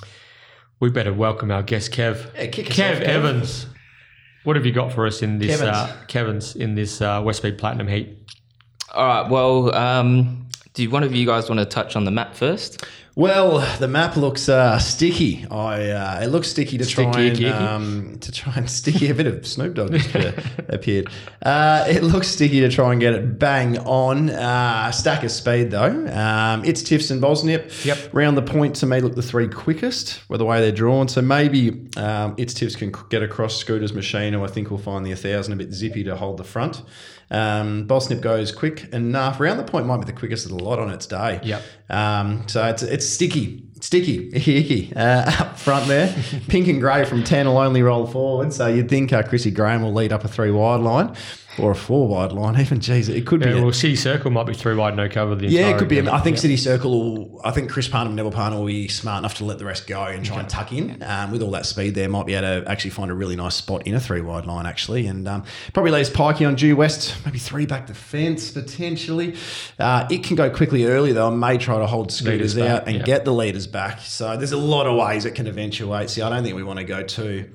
[0.79, 2.33] we better welcome our guest Kev.
[2.35, 3.01] Yeah, kick Kev off, Kev.
[3.01, 3.67] Evans.
[4.43, 5.77] What have you got for us in this Kevins.
[5.77, 8.17] uh, Kevin's in this uh, West Speed Platinum heat?
[8.93, 9.29] All right.
[9.29, 10.44] Well, um,
[10.75, 12.85] do one of you guys want to touch on the map first?
[13.17, 15.45] Well, the map looks uh, sticky.
[15.49, 19.09] I uh, it looks sticky to try and um, to try and sticky.
[19.09, 20.33] A bit of Snoop Dogg just uh,
[20.67, 21.07] appeared.
[21.41, 24.29] Uh, it looks sticky to try and get it bang on.
[24.29, 26.07] Uh, stack of speed though.
[26.07, 27.85] Um, it's Tiffs and Bosnip.
[27.85, 28.13] Yep.
[28.13, 31.07] Round the point to me look the three quickest with the way they're drawn.
[31.07, 35.05] So maybe um, it's Tiffs can get across Scooter's machine, or I think we'll find
[35.05, 36.81] the 1000 a bit zippy to hold the front.
[37.31, 39.39] Um, Bosnip goes quick enough.
[39.39, 41.39] Round the point might be the quickest of the lot on its day.
[41.43, 41.61] Yep.
[41.89, 46.15] Um, so it's it's sticky, sticky, icky, icky uh, up front there.
[46.47, 48.53] Pink and grey from 10 will only roll forward.
[48.53, 51.15] So you'd think uh, Chrissy Parnham will lead up a three wide line
[51.59, 52.59] or a four wide line.
[52.59, 53.49] Even, geez, it could be.
[53.49, 55.35] Yeah, a- well, City Circle might be three wide, no cover.
[55.35, 55.97] The yeah, it could be.
[55.97, 56.13] event.
[56.13, 56.41] I think Yeah.
[56.41, 57.41] City Circle will.
[57.43, 60.03] I think Chris Parnham, Neville Parnham will be smart enough to let the rest go
[60.03, 61.01] and try and tuck in.
[61.03, 63.55] Um, with all that speed there, might be able to actually find a really nice
[63.55, 65.07] spot in a three wide line, actually.
[65.07, 65.43] And um,
[65.73, 69.35] probably leaves Pikey on due west, maybe three back the fence potentially.
[69.79, 71.31] Uh, it can go quickly early, though.
[71.31, 73.03] I may try to hold scooters out and yeah.
[73.03, 73.99] get the leaders back.
[74.01, 76.09] So there's a lot of ways it can eventuate.
[76.09, 77.49] See, I don't think we want to go too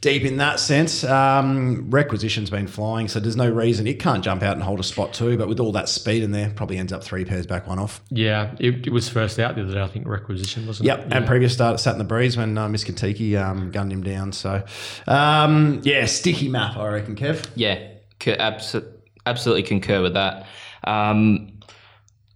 [0.00, 1.04] deep in that sense.
[1.04, 4.82] Um, requisition's been flying, so there's no reason it can't jump out and hold a
[4.82, 5.36] spot too.
[5.36, 8.00] But with all that speed in there, probably ends up three pairs back, one off.
[8.10, 9.80] Yeah, it, it was first out the other day.
[9.82, 11.12] I think requisition wasn't Yep, it?
[11.12, 14.32] and previous start sat in the breeze when uh, Miss Kentucky um, gunned him down.
[14.32, 14.62] So,
[15.06, 17.46] um, yeah, sticky map, I reckon, Kev.
[17.54, 17.78] Yeah,
[18.20, 18.86] co- abso-
[19.26, 20.46] absolutely concur with that.
[20.84, 21.58] Um,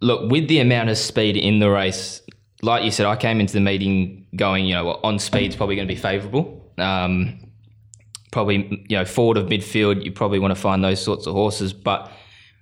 [0.01, 2.21] look, with the amount of speed in the race,
[2.61, 5.87] like you said, I came into the meeting going, you know, on speed's probably going
[5.87, 6.58] to be favourable.
[6.81, 7.39] Um,
[8.31, 11.73] probably, you know, forward of midfield, you probably want to find those sorts of horses.
[11.73, 12.11] But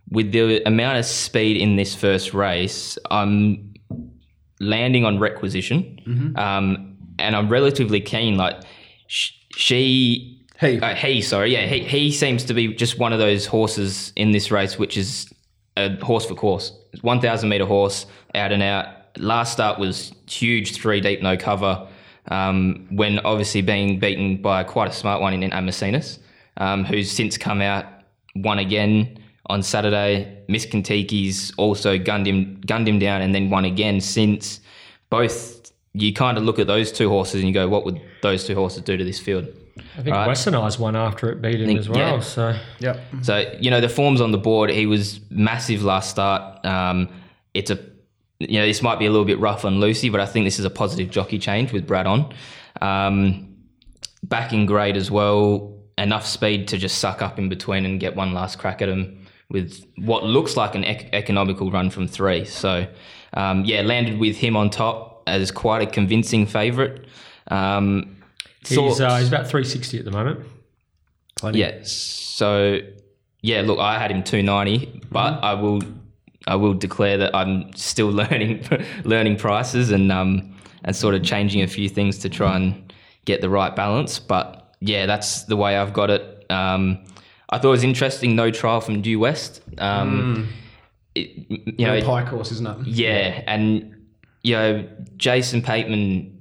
[0.09, 3.73] with the amount of speed in this first race, I'm
[4.59, 8.37] landing on requisition, um, and I'm relatively keen.
[8.37, 8.55] Like
[9.07, 10.79] sh- she He.
[10.79, 14.31] uh, he, sorry, yeah, he, he seems to be just one of those horses in
[14.31, 15.31] this race, which is
[15.75, 16.71] a horse for course.
[17.01, 18.87] 1,000 meter horse, out and out.
[19.17, 21.87] Last start was huge, three deep, no cover.
[22.29, 26.19] Um, when obviously being beaten by quite a smart one in Amacinas,
[26.57, 27.85] um, who's since come out,
[28.35, 30.37] won again on Saturday.
[30.49, 34.59] Miss Kentucky's also gunned him, gunned him down, and then won again since.
[35.09, 38.45] Both, you kind of look at those two horses and you go, what would those
[38.45, 39.47] two horses do to this field?
[39.97, 40.27] I think Right.
[40.27, 41.99] Western Eyes won after it beat him Think- as well.
[41.99, 42.19] yeah.
[42.19, 42.99] So Yep.
[43.21, 44.69] So you know the form's on the board.
[44.69, 46.65] He was massive last start.
[46.65, 47.07] Um,
[47.53, 47.79] it's a
[48.39, 50.59] you know this might be a little bit rough on Lucy, but I think this
[50.59, 52.33] is a positive jockey change with Brad on.
[52.81, 53.55] Um,
[54.23, 55.73] backing grade as well.
[55.97, 59.25] Enough speed to just suck up in between and get one last crack at him
[59.49, 62.45] with what looks like an ec- economical run from three.
[62.45, 62.87] So
[63.33, 67.05] um, yeah, landed with him on top as quite a convincing favourite.
[67.47, 68.17] Um,
[68.65, 70.45] he's, uh, he's about 360 at the moment.
[71.35, 71.59] Plenty.
[71.59, 71.79] yeah.
[71.83, 72.79] So
[73.41, 75.81] yeah, look, I had him 290, but I will
[76.47, 78.65] I will declare that I'm still learning
[79.03, 82.93] learning prices and um and sort of changing a few things to try and
[83.25, 84.19] get the right balance.
[84.19, 86.45] But yeah, that's the way I've got it.
[86.49, 87.03] Um,
[87.49, 88.35] I thought it was interesting.
[88.35, 89.61] No trial from Due West.
[89.79, 90.47] Um,
[91.15, 92.87] it, you know, No pie course, isn't it?
[92.87, 93.95] yeah, and
[94.43, 94.87] you know,
[95.17, 96.31] Jason Pateman,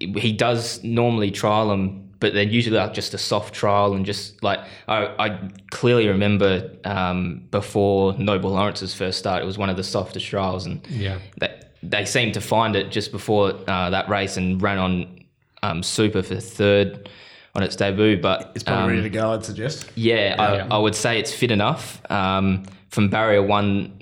[0.00, 4.42] he does normally trial them, but they're usually like just a soft trial and just
[4.42, 9.76] like I, I clearly remember um, before Noble Lawrence's first start, it was one of
[9.76, 11.18] the softest trials, and Yeah.
[11.38, 15.18] that they seemed to find it just before uh, that race and ran on
[15.62, 17.10] um, super for third
[17.54, 18.16] on its debut.
[18.20, 19.90] But It's probably um, ready to go, I'd suggest.
[19.94, 22.00] yeah, I, I would say it's fit enough.
[22.10, 24.00] Um, from barrier one,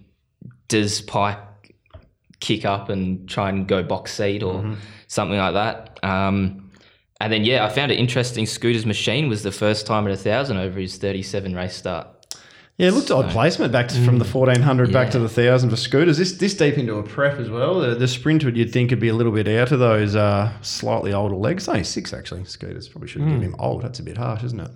[0.68, 1.40] does Pike
[2.38, 4.74] kick up and try and go box seat or Mm-hmm.
[5.08, 5.98] something like that?
[6.04, 6.61] Um,
[7.22, 8.46] and then, yeah, I found it interesting.
[8.46, 12.08] Scooter's machine was the first time at a thousand over his 37 race start.
[12.78, 15.76] Yeah, it looked odd placement back to, from the 1400 back to the 1000 for
[15.76, 16.18] scooters.
[16.18, 17.80] This this deep into a prep as well.
[17.80, 21.12] The, the sprinter you'd think would be a little bit out of those uh, slightly
[21.12, 21.68] older legs.
[21.68, 22.44] Only six actually.
[22.44, 23.82] Scooters probably shouldn't give him old.
[23.82, 24.70] That's a bit harsh, isn't it?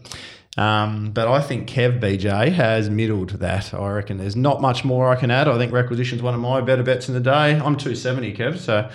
[0.57, 3.75] Um, but I think Kev BJ has middled that.
[3.75, 5.49] I reckon there's not much more I can add.
[5.49, 7.53] I think requisition's one of my better bets in the day.
[7.53, 8.57] I'm 270, Kev.
[8.59, 8.89] So,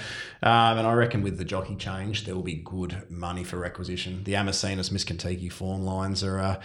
[0.43, 4.23] um, and I reckon with the jockey change, there will be good money for requisition.
[4.23, 6.61] The Amazinas Miss Kentucky form lines are uh,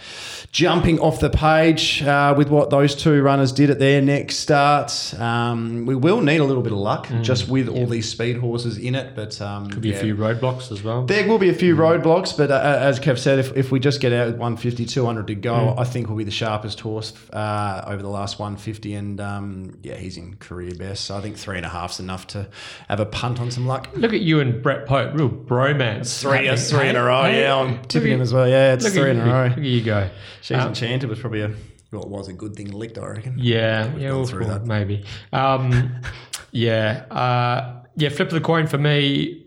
[0.51, 5.13] jumping off the page uh, with what those two runners did at their next starts.
[5.19, 8.79] Um, we will need a little bit of luck just with all these speed horses
[8.79, 11.05] in it, but um, Could be a few roadblocks as well.
[11.05, 14.01] there will be a few roadblocks, but uh, as Kev said, if, if we just
[14.01, 17.83] get out with 150, 200 to go, I think we'll be the sharpest horse uh,
[17.85, 18.93] over the last 150.
[18.95, 21.05] And um, yeah, he's in career best.
[21.05, 22.47] So I think three and a half's enough to
[22.89, 23.89] have a punt on some luck.
[23.95, 26.19] Look at you and Brett Pope, real bromance.
[26.21, 27.23] Three, happening, three in a row.
[27.23, 27.41] Hey?
[27.41, 28.47] Yeah, I'm tipping him as well.
[28.47, 29.23] Yeah, it's three in you.
[29.23, 29.47] a row.
[29.49, 30.09] Look at you go.
[30.41, 31.51] She's Um, Enchanted was probably a,
[31.91, 33.35] well, it was a good thing licked, I reckon.
[33.37, 34.65] Yeah, yeah, well, through that.
[34.65, 35.05] maybe.
[35.31, 36.01] Um,
[36.51, 38.09] yeah, uh, yeah.
[38.09, 39.45] Flip of the coin for me.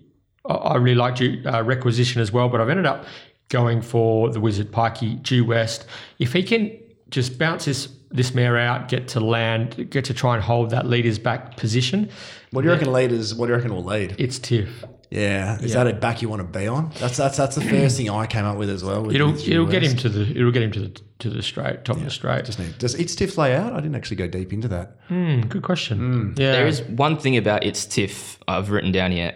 [0.49, 3.05] I, I really liked you uh, requisition as well, but I've ended up
[3.51, 5.85] going for the Wizard Pikey G West.
[6.19, 6.73] If he can
[7.11, 10.85] just bounce this this mare out, get to land, get to try and hold that
[10.87, 12.09] leader's back position,
[12.51, 14.17] What do you reckon leaders, what do you reckon will lead?
[14.19, 14.85] it's tiff.
[15.11, 15.59] Yeah.
[15.61, 16.91] Is that a back you want to be on?
[16.99, 19.03] That's that's that's the first thing I came up with as well.
[19.05, 21.85] with- It'll it'll get him to the it'll get him to the to the straight
[21.85, 22.45] top of the straight.
[22.47, 23.73] Just need, does its stiff lay out?
[23.73, 24.97] I didn't actually go deep into that.
[25.09, 26.35] Hmm, good question.
[26.37, 29.35] Yeah, There is one thing about its TIFF I've written down here.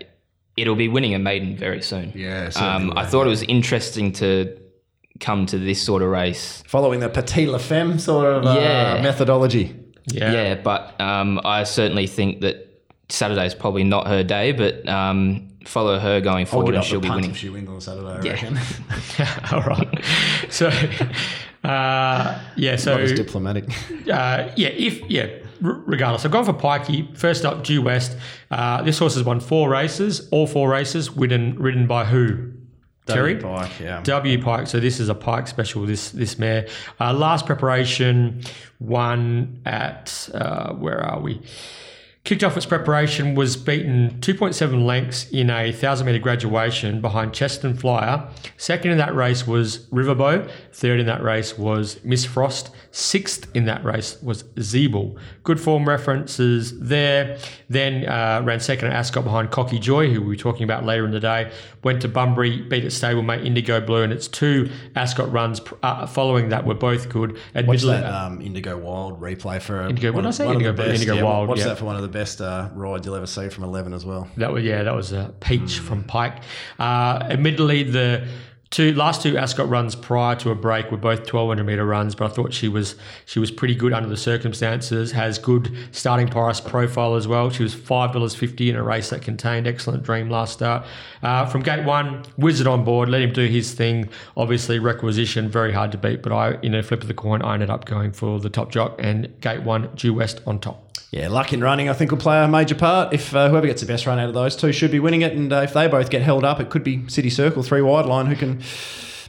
[0.57, 2.12] It'll be winning a maiden very soon.
[2.14, 4.57] Yeah, Um, I thought it was interesting to
[5.20, 6.62] come to this sort of race.
[6.66, 9.00] Following the Petit La Femme sort of uh, Yeah.
[9.02, 9.74] methodology.
[10.07, 10.32] yeah.
[10.32, 12.68] Yeah, but um, I certainly think that
[13.09, 17.00] Saturday's probably not her day, but um, follow her going I'll forward and up she'll
[17.00, 17.30] the be punt winning.
[17.32, 18.32] if she wins on Saturday, I Yeah.
[18.32, 18.59] reckon.
[19.52, 20.05] All right.
[20.50, 20.70] So,
[21.65, 22.77] uh, yeah.
[22.77, 23.65] So Not as diplomatic.
[24.11, 25.29] uh, yeah, if yeah,
[25.65, 27.17] r- regardless, I've gone for Pikey.
[27.17, 28.17] First up, Due West.
[28.51, 32.53] Uh, this horse has won four races, all four races, ridden ridden by who?
[33.07, 33.37] Terry.
[33.37, 34.01] Pike, yeah.
[34.03, 34.67] W Pike.
[34.67, 35.85] So this is a Pike special.
[35.85, 36.69] This this mare.
[36.99, 38.43] Uh, last preparation,
[38.79, 41.43] one at uh, where are we?
[42.25, 47.77] Kicked off its preparation, was beaten 2.7 lengths in a 1,000 metre graduation behind Cheston
[47.77, 48.27] Flyer.
[48.57, 50.51] Second in that race was Riverbow.
[50.72, 52.70] Third in that race was Miss Frost.
[52.93, 55.18] Sixth in that race was Zeeble.
[55.43, 57.37] Good form references there.
[57.68, 61.05] Then uh, ran second at Ascot behind Cocky Joy, who we'll be talking about later
[61.05, 61.53] in the day.
[61.83, 66.49] Went to Bunbury, beat its stablemate Indigo Blue, and its two Ascot runs uh, following
[66.49, 67.39] that were both good.
[67.55, 70.47] Watch that um, Indigo Wild replay for Indigo- what did I say?
[70.47, 71.64] one Indigo- Indigo yeah, Wild, Watch yeah.
[71.66, 74.29] that for one of the best uh, rides you'll ever see from 11 as well.
[74.39, 76.43] That was yeah, that was a peach from Pike.
[76.79, 78.27] Uh, admittedly, the
[78.75, 82.29] two last two Ascot runs prior to a break were both 1200 meter runs, but
[82.29, 85.12] I thought she was she was pretty good under the circumstances.
[85.12, 87.51] Has good starting price profile as well.
[87.51, 90.85] She was five dollars fifty in a race that contained excellent dream last start.
[91.22, 94.09] Uh, from gate one, Wizard on board, let him do his thing.
[94.37, 97.55] Obviously, requisition very hard to beat, but I in a flip of the coin, I
[97.55, 100.85] ended up going for the top jock and gate one, due west on top.
[101.14, 103.14] Yeah, luck in running, I think, will play a major part.
[103.14, 105.33] If uh, whoever gets the best run out of those two should be winning it,
[105.33, 108.07] and uh, if they both get held up, it could be City Circle three wide
[108.07, 108.61] line who can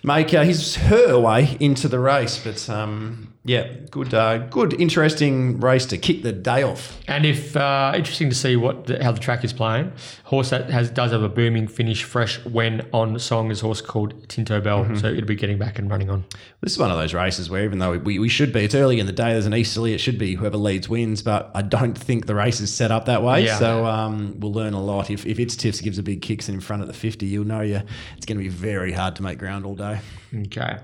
[0.04, 2.38] make uh, his her way into the race.
[2.44, 7.00] But um, yeah, good, uh, good, interesting race to kick the day off.
[7.08, 9.93] And if uh, interesting to see what the, how the track is playing,
[10.24, 14.28] horse that has does have a booming finish, fresh when on song is horse called
[14.30, 16.26] Tinto Bell, so it'll be getting back and running on.
[16.62, 19.00] This is one of those races where even though we, we should be, it's early
[19.00, 21.96] in the day, there's an easterly, it should be whoever leads wins, but I don't
[21.96, 23.46] think the race is set up that way.
[23.46, 23.60] Yeah.
[23.60, 25.12] So um, we'll learn a lot.
[25.12, 27.62] If, if it's Tiffs gives a big kicks in front of the 50, you'll know
[27.62, 27.84] you
[28.18, 30.00] it's going to be very hard to make ground all day.
[30.34, 30.80] Okay,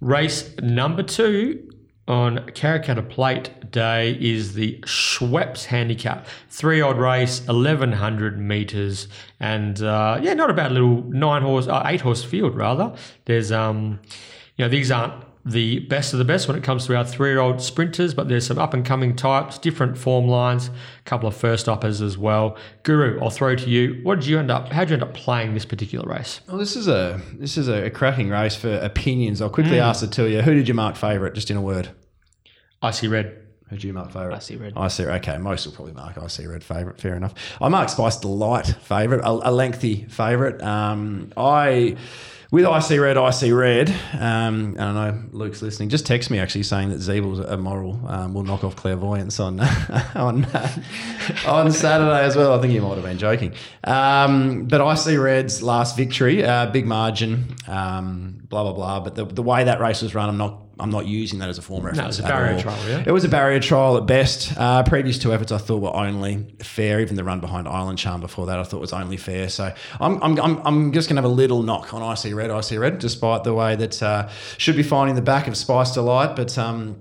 [0.00, 1.69] race number two
[2.10, 9.06] on Karrakatta Plate Day is the Schweppes Handicap three odd race, eleven hundred meters,
[9.38, 12.92] and uh, yeah, not a bad little nine horse, uh, eight horse field rather.
[13.26, 14.00] There's um,
[14.56, 17.30] you know, these aren't the best of the best when it comes to our three
[17.30, 20.72] year old sprinters, but there's some up and coming types, different form lines, a
[21.04, 22.58] couple of first uppers as well.
[22.82, 24.00] Guru, I'll throw to you.
[24.02, 24.72] What did you end up?
[24.72, 26.40] How did you end up playing this particular race?
[26.48, 29.40] Well, this is a this is a cracking race for opinions.
[29.40, 30.42] I'll quickly ask the two of you.
[30.42, 31.90] Who did you mark favourite, just in a word?
[32.82, 33.36] Icy Red.
[33.68, 34.34] Who'd you mark favourite?
[34.34, 34.72] I see red.
[34.74, 35.04] I see.
[35.04, 37.00] Okay, most will probably mark I see red favourite.
[37.00, 37.34] Fair enough.
[37.60, 40.60] I mark Spice Delight favourite, a, a lengthy favourite.
[40.60, 41.96] Um, I
[42.50, 43.88] with I see red, I see red.
[44.12, 45.88] Um, and I know Luke's listening.
[45.88, 48.00] Just text me actually saying that Zeebel's immoral.
[48.08, 49.60] Um, will knock off clairvoyance on
[50.16, 50.44] on
[51.46, 52.58] on Saturday as well.
[52.58, 53.54] I think he might have been joking.
[53.84, 59.00] Um, but I see red's last victory, uh, big margin, um, blah blah blah.
[59.00, 61.58] But the, the way that race was run, I'm not I'm not using that as
[61.58, 62.18] a form reference.
[62.18, 62.60] it's a barrier all.
[62.60, 63.04] trial, yeah?
[63.06, 64.52] It was a barrier trial at best.
[64.56, 67.00] Uh, previous two efforts I thought were only fair.
[67.00, 69.48] Even the run behind Island Charm before that I thought was only fair.
[69.48, 72.50] So I'm, I'm, I'm, I'm just going to have a little knock on IC Red,
[72.50, 74.28] IC Red, despite the way that uh,
[74.58, 76.34] should be finding the back of Spice Delight.
[76.34, 76.96] But um,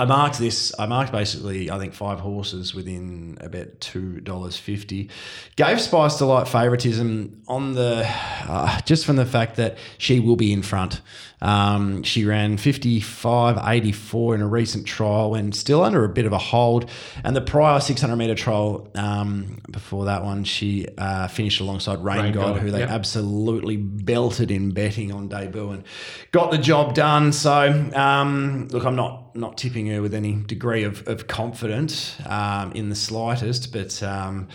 [0.00, 0.72] I marked this.
[0.78, 5.10] I marked basically, I think, five horses within about two dollars fifty.
[5.56, 8.04] Gave Spice Delight favouritism on the
[8.48, 11.00] uh, just from the fact that she will be in front.
[11.40, 16.38] Um, she ran 55.84 in a recent trial and still under a bit of a
[16.38, 16.90] hold.
[17.24, 22.22] And the prior 600 metre trial um, before that one, she uh, finished alongside Rain,
[22.22, 22.90] Rain God, God, who they yep.
[22.90, 25.84] absolutely belted in betting on debut and
[26.32, 27.32] got the job done.
[27.32, 32.72] So, um, look, I'm not not tipping her with any degree of, of confidence um,
[32.72, 34.48] in the slightest, but um,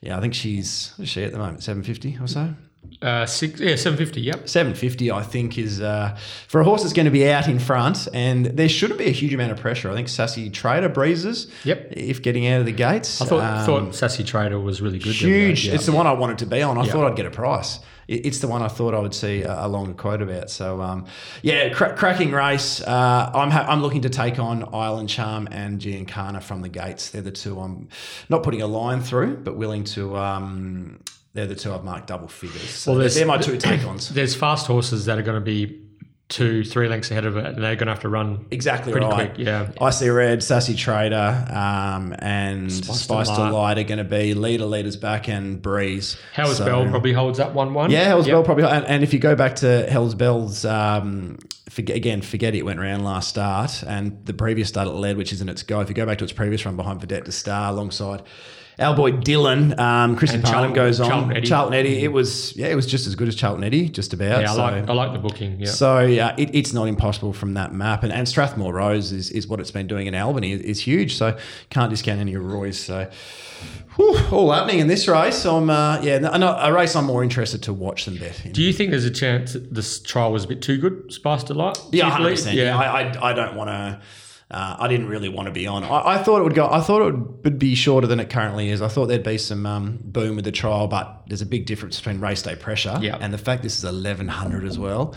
[0.00, 2.54] yeah, I think she's what is she at the moment, 750 or so.
[3.02, 4.20] Uh, six, yeah, seven fifty.
[4.20, 4.48] Yep.
[4.48, 6.16] 750, I think, is uh,
[6.48, 9.10] for a horse that's going to be out in front, and there shouldn't be a
[9.12, 9.90] huge amount of pressure.
[9.90, 11.50] I think Sassy Trader breezes.
[11.64, 11.92] Yep.
[11.96, 15.14] If getting out of the gates, I thought Um, thought Sassy Trader was really good.
[15.14, 15.66] huge.
[15.68, 16.76] It's the one I wanted to be on.
[16.78, 16.92] I Yeah.
[16.92, 17.78] thought I'd get a price.
[18.08, 20.50] It's the one I thought I would see a a longer quote about.
[20.50, 21.04] So, um,
[21.42, 22.82] yeah, cra- cracking race.
[22.82, 27.10] Uh, I'm ha- I'm looking to take on Island Charm and Giancana from the gates.
[27.10, 27.88] They're the two I'm
[28.28, 30.16] not putting a line through, but willing to.
[30.16, 30.98] Um,
[31.32, 32.62] they're the two I've marked double figures.
[32.70, 34.08] So Well, they're, there's- they're my two take-ons.
[34.10, 35.82] There's fast horses that are going to be
[36.28, 39.06] two, three lengths ahead of it, and they're going to have to run Exactly pretty
[39.08, 39.34] right.
[39.34, 39.44] quick.
[39.44, 39.70] Yeah.
[39.80, 43.48] Icy red, Sassy Trader, um, and Spice Spice, Delight.
[43.50, 46.16] Delight are going to be leader, leaders back, and Breeze.
[46.32, 47.90] Hell's So- Bell probably holds up one one.
[47.90, 48.34] Yeah, Hell's Yep.
[48.34, 48.64] Bell probably.
[48.64, 52.78] And, and if you go back to Hell's Bell's, um, forget, again, forget it went
[52.78, 55.80] around last start, and the previous start it led, which isn't its go.
[55.80, 58.22] If you go back to its previous run behind Vedette to Star alongside.
[58.80, 61.08] Our boy Dylan, um, Chrissy And Parnham Charlton- goes on.
[61.10, 61.46] Charlton Eddie.
[61.46, 64.40] Charlton Eddie, it was yeah, it was just as good as Charlton Eddie, just about.
[64.42, 64.62] Yeah, I so.
[64.62, 65.60] like I like the booking.
[65.60, 65.68] Yeah.
[65.70, 69.46] So yeah, it, it's not impossible from that map, and, and Strathmore Rose is, is
[69.46, 71.16] what it's been doing in Albany is, is huge.
[71.16, 71.36] So
[71.68, 72.78] can't discount any of Roy's.
[72.78, 73.10] So
[73.96, 75.44] whew, all happening in this race.
[75.44, 78.44] I'm uh, yeah, no, no, a race I'm more interested to watch than bet.
[78.46, 78.52] In.
[78.52, 81.54] Do you think there's a chance this trial was a bit too good, spiced a
[81.54, 81.78] lot?
[81.92, 82.36] Yeah, hundred believe?
[82.38, 82.56] percent.
[82.56, 84.00] Yeah, I, I, I don't want to.
[84.50, 85.84] Uh, I didn't really want to be on.
[85.84, 86.68] I, I thought it would go.
[86.68, 88.82] I thought it would, be shorter than it currently is.
[88.82, 91.98] I thought there'd be some um, boom with the trial, but there's a big difference
[91.98, 93.16] between race day pressure Yeah.
[93.20, 95.14] and the fact this is eleven hundred as well,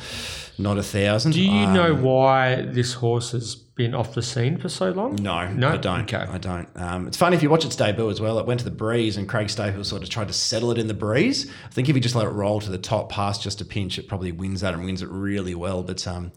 [0.59, 1.31] not a thousand.
[1.31, 5.15] Do you Um, know why this horse has been off the scene for so long?
[5.15, 5.69] No, No?
[5.69, 6.01] I don't.
[6.01, 6.17] Okay.
[6.31, 6.69] I don't.
[6.75, 8.37] Um, it's funny if you watch its debut as well.
[8.37, 10.85] It went to the breeze, and Craig Staples sort of tried to settle it in
[10.87, 11.49] the breeze.
[11.65, 13.97] I think if you just let it roll to the top past just a pinch,
[13.97, 15.81] it probably wins that and wins it really well.
[15.81, 16.31] But um,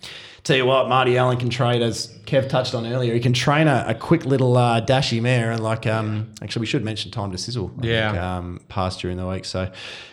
[0.45, 3.13] tell you what, Marty Allen can trade, as Kev touched on earlier.
[3.13, 6.67] He can train a, a quick little uh, dashy mare, and like um, actually, we
[6.67, 7.71] should mention time to sizzle.
[7.83, 8.11] I Yeah.
[8.13, 9.45] think, um, passed during the week.
[9.45, 9.71] So.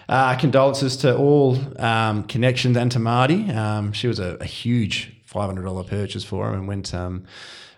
[0.09, 3.49] Uh, condolences to all um, connections and to Marty.
[3.49, 7.25] Um, she was a, a huge five hundred dollar purchase for him and went um,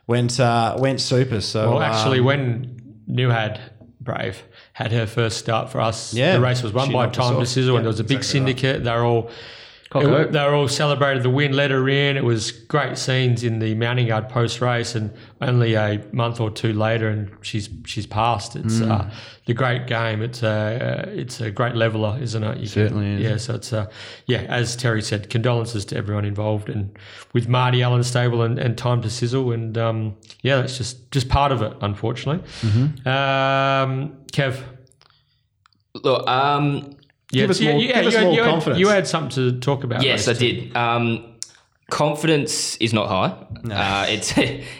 [0.07, 1.41] went uh, went super.
[1.41, 3.59] So Well, actually, um, when Newhad
[3.99, 4.43] Brave
[4.73, 7.43] had her first start for us, Yeah, the race was won by Time.
[7.45, 8.47] Sizzle, Yeah, and there was a big exactly right.
[8.59, 8.83] syndicate.
[8.83, 9.31] They were all.
[10.01, 10.21] Coco.
[10.21, 12.17] It- they were all celebrated the win, let her in.
[12.17, 16.49] It was great scenes in the mounting yard post race, and only a month or
[16.51, 18.55] two later, and she's she's passed.
[18.55, 18.91] It's Mm.
[18.91, 19.09] uh,
[19.45, 20.21] the great game.
[20.21, 22.57] It's a uh, it's a great leveler, isn't it?
[22.59, 23.21] You Certainly is.
[23.21, 23.87] Yeah, so it's uh,
[24.25, 26.97] yeah, as Terry said, condolences to everyone involved, and
[27.33, 31.29] with Marty Allen stable and, and time to sizzle, and um, yeah, that's just just
[31.29, 32.43] part of it, unfortunately.
[32.61, 33.07] Mm-hmm.
[33.07, 34.61] Um, Kev,
[36.03, 36.97] Look, um,
[37.35, 38.79] yeah, Give us you- more- you, give us you, more you had, confidence.
[38.79, 40.01] you had something to talk about.
[40.03, 40.75] yes, I race did.
[40.75, 41.35] Um,
[41.91, 43.31] confidence is not high.
[43.71, 44.33] Uh, it's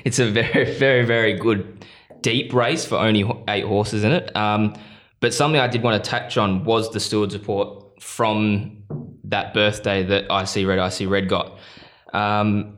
[0.03, 1.86] it's a very very very good
[2.22, 4.36] deep race for only eight horses in it.
[4.36, 4.74] Um,
[5.20, 8.84] but something I did want to touch on was the steward's report from
[9.26, 11.58] that birthday that I see red I see red got.
[12.14, 12.78] Um,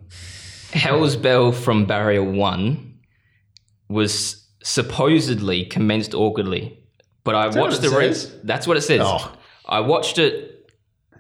[0.74, 3.00] Hell's Bell from barrier one
[3.90, 6.78] was supposedly commenced awkwardly,
[7.24, 8.32] but I what watched the race.
[8.44, 9.02] That's what it says.
[9.04, 9.32] Oh.
[9.68, 10.72] I watched it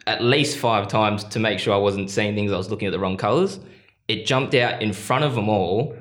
[0.06, 2.52] at least five times to make sure I wasn't seeing things.
[2.52, 3.60] I was looking at the wrong colors.
[4.08, 5.96] It jumped out in front of them all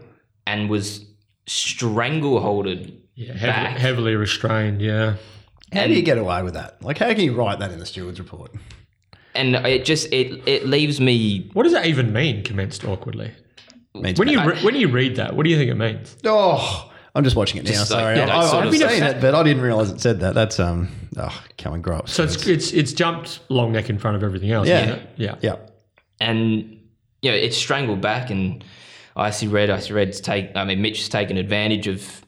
[0.47, 1.05] and was
[1.49, 3.76] strangleholded Yeah, heavily, back.
[3.78, 4.80] heavily restrained.
[4.82, 5.16] Yeah,
[5.72, 6.82] How do you get away with that?
[6.82, 8.53] Like, how can you write that in the steward's report?
[9.34, 12.42] and it just it it leaves me what does that even mean?
[12.42, 13.32] Commenced awkwardly.
[13.94, 16.16] Means- When you re- when you read that, what do you think it means?
[16.24, 17.71] oh, I'm just watching it now.
[17.71, 19.17] Just uh, Sorry, yeah, I, that sort I've of seen stuff.
[19.17, 20.35] it, but I didn't realize it said that.
[20.35, 20.89] That's um.
[21.17, 22.09] Oh, come and grow up.
[22.09, 24.69] So it's it's it's jumped long neck in front of everything else.
[24.69, 24.83] Yeah.
[24.83, 25.09] isn't it?
[25.17, 25.57] yeah, yeah.
[26.21, 26.77] and
[27.23, 28.64] you know it's strangled back and
[29.17, 32.25] icy red icy red's take i mean mitch has taken advantage of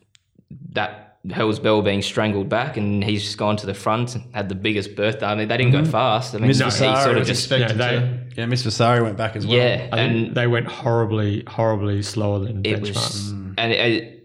[0.71, 4.49] that hell's bell being strangled back and he's just gone to the front and had
[4.49, 5.91] the biggest birthday i mean they didn't go mm-hmm.
[5.91, 8.25] fast i mean Miss he Vasari sort of just expected yeah, they- to.
[8.39, 9.57] Yeah, Miss Vasari went back as well.
[9.57, 12.95] yeah I think and they went horribly horribly slower than it benchmark.
[12.95, 13.55] was mm.
[13.59, 14.18] and it,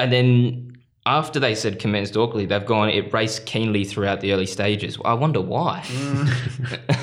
[0.00, 0.70] and then
[1.06, 2.90] after they said commenced awkwardly, they've gone.
[2.90, 4.98] It raced keenly throughout the early stages.
[5.04, 5.84] I wonder why.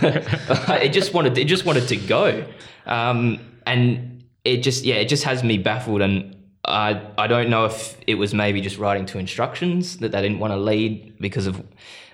[0.02, 1.38] it just wanted.
[1.38, 2.46] It just wanted to go,
[2.86, 6.02] um, and it just yeah, it just has me baffled.
[6.02, 6.36] And
[6.66, 10.40] I I don't know if it was maybe just writing to instructions that they didn't
[10.40, 11.64] want to lead because of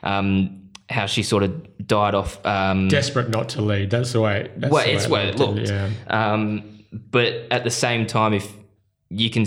[0.03, 2.43] um, how she sort of died off.
[2.45, 3.89] Um, Desperate not to lead.
[3.89, 4.49] That's the way.
[4.55, 5.69] That's well, the it's way what it looked.
[5.69, 5.89] Yeah.
[6.07, 8.51] Um, but at the same time, if
[9.09, 9.45] you can,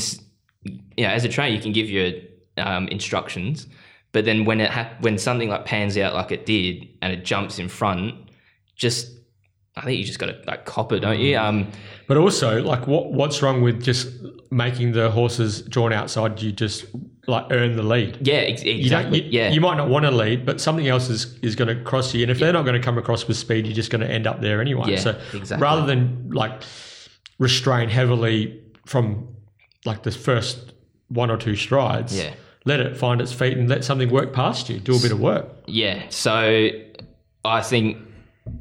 [0.96, 2.12] you know, as a trainer, you can give your
[2.58, 3.66] um, instructions,
[4.12, 7.24] but then when it ha- when something like pans out like it did and it
[7.24, 8.14] jumps in front,
[8.74, 9.12] just
[9.76, 11.36] I think you just got to like cop it, don't you?
[11.36, 11.70] Um,
[12.08, 14.08] But also, like, what what's wrong with just
[14.50, 16.40] making the horses drawn outside?
[16.40, 16.86] You just
[17.26, 18.18] like earn the lead.
[18.26, 19.22] yeah, ex- You exactly.
[19.24, 21.82] You, yeah, you might not want to lead, but something else is, is going to
[21.84, 24.00] cross you, and if they're not going to come across with speed, you're just going
[24.02, 24.92] to end up there anyway.
[24.92, 25.62] Yeah, so exactly.
[25.62, 26.62] rather than like
[27.38, 29.28] restrain heavily from
[29.86, 30.72] like the first
[31.08, 32.30] one or two strides, Yeah.
[32.64, 34.80] let it find its feet and let something work past you.
[34.80, 35.46] Do a bit of work.
[35.66, 36.68] Yeah, so
[37.44, 37.98] I think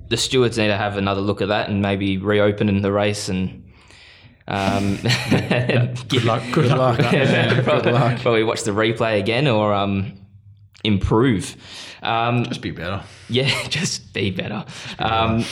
[0.09, 3.30] the stewards need to have another look at that and maybe reopen in the race
[3.30, 3.61] and.
[4.47, 4.97] Um,
[6.07, 6.43] Good luck.
[6.51, 6.99] Good, luck.
[6.99, 7.11] luck.
[7.11, 7.30] with.
[7.32, 8.21] Yeah, probably, good luck.
[8.21, 10.13] probably watch the replay again or um,
[10.84, 11.55] improve.
[12.03, 13.01] Um, Just be better.
[13.28, 14.63] yeah, just be better.
[14.99, 15.43] Um,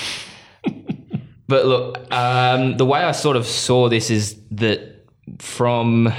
[1.48, 4.93] but look, um, the way I sort of saw this is that
[5.40, 6.14] from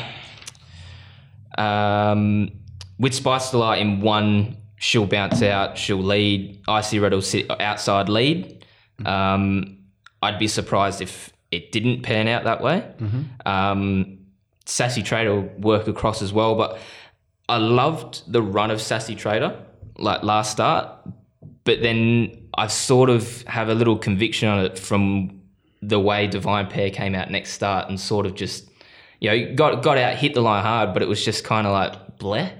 [1.58, 2.50] um,
[2.98, 6.62] with Spice Delight in one, she'll bounce out, she'll lead.
[6.68, 8.64] Icy Red will sit outside lead.
[9.04, 9.78] Um,
[10.22, 12.84] I'd be surprised if it didn't pan out that way.
[13.46, 14.18] Um,
[14.66, 16.78] Sassy Trader will work across as well, but
[17.48, 19.56] I loved the run of Sassy Trader
[19.98, 20.88] like last start,
[21.64, 25.40] but then I sort of have a little conviction on it from
[25.82, 28.70] the way Divine Pair came out next start and sort of just
[29.24, 31.72] you know got got out hit the line hard, but it was just kind of
[31.72, 32.52] like bleh.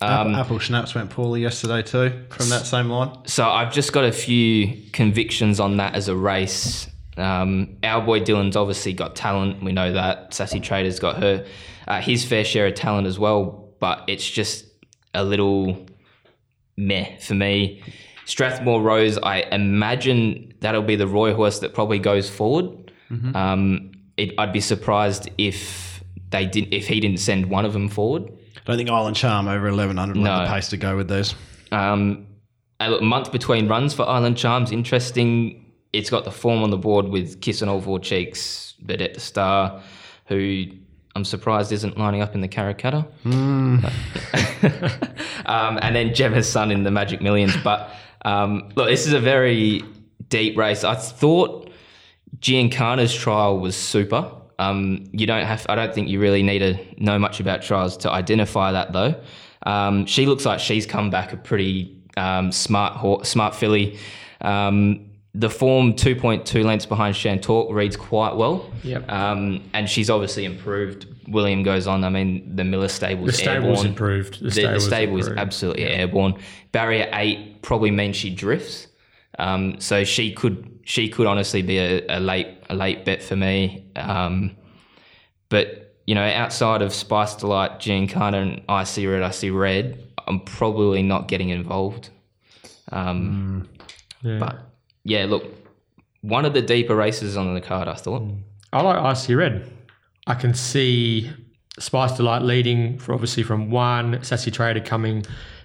[0.00, 3.16] Apple, Apple Schnapps went poorly yesterday too from that same line.
[3.26, 6.88] So I've just got a few convictions on that as a race.
[7.16, 9.62] Um, our boy Dylan's obviously got talent.
[9.62, 10.34] We know that.
[10.34, 11.46] Sassy Trader's got her
[11.86, 14.66] uh, his fair share of talent as well, but it's just
[15.14, 15.86] a little
[16.76, 17.82] meh for me.
[18.24, 22.92] Strathmore Rose, I imagine that'll be the Roy horse that probably goes forward.
[23.36, 25.91] Um, it, I'd be surprised if
[26.32, 28.24] they didn't if he didn't send one of them forward.
[28.56, 30.44] I don't think Island Charm over 1100 will have No.
[30.46, 31.34] the pace to go with those.
[31.70, 32.26] Um,
[32.80, 35.64] a month between runs for Island Charms, interesting.
[35.92, 39.20] It's got the form on the board with Kiss on All Four Cheeks, Vedette the
[39.20, 39.80] Star,
[40.26, 40.64] who
[41.14, 43.06] I'm surprised isn't lining up in the Karrakatta.
[45.46, 47.54] um, and then Gemma's son in the Magic Millions.
[47.62, 47.90] But
[48.24, 49.82] um, look, this is a very
[50.28, 50.84] deep race.
[50.84, 51.70] I thought
[52.40, 54.30] Giancana's trial was super.
[54.70, 55.66] Um, you don't have.
[55.68, 59.14] I don't think you really need to know much about trials to identify that, though.
[59.64, 63.98] Um, she looks like she's come back a pretty um, smart, ho- smart filly.
[64.40, 68.70] Um, the form 2.2 lengths behind Chantalk reads quite well.
[68.82, 69.10] Yep.
[69.10, 71.06] Um, and she's obviously improved.
[71.28, 72.04] William goes on.
[72.04, 73.28] I mean, the Miller stables.
[73.28, 73.86] The stable's airborne.
[73.86, 74.42] improved.
[74.42, 76.34] The, The, the stable is absolutely airborne.
[76.72, 78.88] Barrier eight probably means she drifts.
[79.38, 83.36] Um, so she could she could honestly be a, a late a late bet for
[83.36, 83.86] me.
[83.96, 84.56] Um,
[85.48, 90.02] but you know, outside of Spice Delight, Giancana, and Icy Red, I see red.
[90.26, 92.10] I'm probably not getting involved.
[92.90, 93.68] Um,
[94.22, 94.38] Yeah.
[94.38, 94.58] But
[95.04, 95.44] yeah, look,
[96.20, 97.88] one of the deeper races on the card.
[97.88, 98.22] I thought.
[98.72, 99.70] I like Icy Red.
[100.26, 101.30] I can see
[101.78, 105.24] Spice Delight leading for obviously from one, Sassy Trader coming,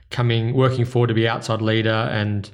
[0.09, 2.49] coming, working forward to be outside leader, and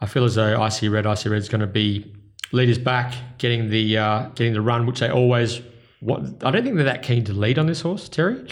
[0.00, 2.14] I feel as though Icy Red, Icy Red's going to be
[2.52, 5.60] leaders back, getting the uh, getting the run, which they always.
[6.00, 8.46] What I don't think they're that keen to lead on this horse, Terry.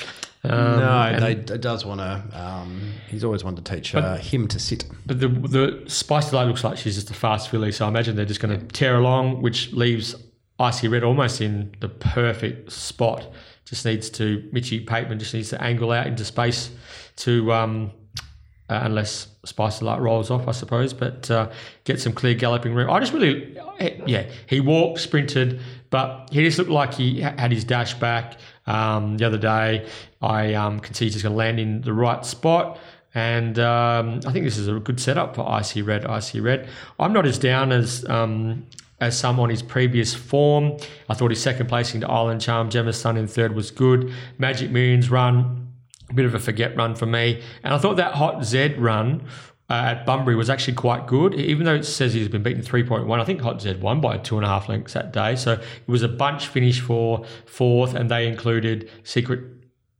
[0.45, 2.39] Um, no, they, it does want to.
[2.39, 4.85] Um, he's always wanted to teach uh, him to sit.
[5.07, 8.15] But the the Spice Delight looks like she's just a fast filly, so I imagine
[8.17, 10.15] they're just going to tear along, which leaves
[10.59, 13.31] Icy Red almost in the perfect spot.
[13.65, 16.71] Just needs to Mitchy Pateman just needs to angle out into space
[17.17, 17.93] to um
[18.69, 20.93] uh, unless Spice Delight rolls off, I suppose.
[20.93, 21.51] But uh,
[21.85, 22.91] get some clear galloping room.
[22.91, 23.59] I just really,
[24.07, 25.61] yeah, he walked, sprinted,
[25.91, 28.39] but he just looked like he had his dash back.
[28.67, 29.89] Um, the other day,
[30.23, 32.79] I um, can see he's just going to land in the right spot.
[33.15, 36.05] And um, I think this is a good setup for Icy Red.
[36.05, 36.69] Icy Red.
[36.99, 38.67] I'm not as down as um,
[39.01, 40.77] as some on his previous form.
[41.09, 44.13] I thought his second placing to Island Charm, Gemma's Son in third was good.
[44.39, 45.64] Magic Millions run,
[46.11, 47.43] a bit of a forget run for me.
[47.63, 49.27] And I thought that Hot Z run
[49.71, 53.21] uh, at Bunbury was actually quite good, even though it says he's been beaten 3.1.
[53.21, 55.37] I think Hot Z won by two and a half lengths that day.
[55.37, 59.41] So it was a bunch finish for fourth, and they included Secret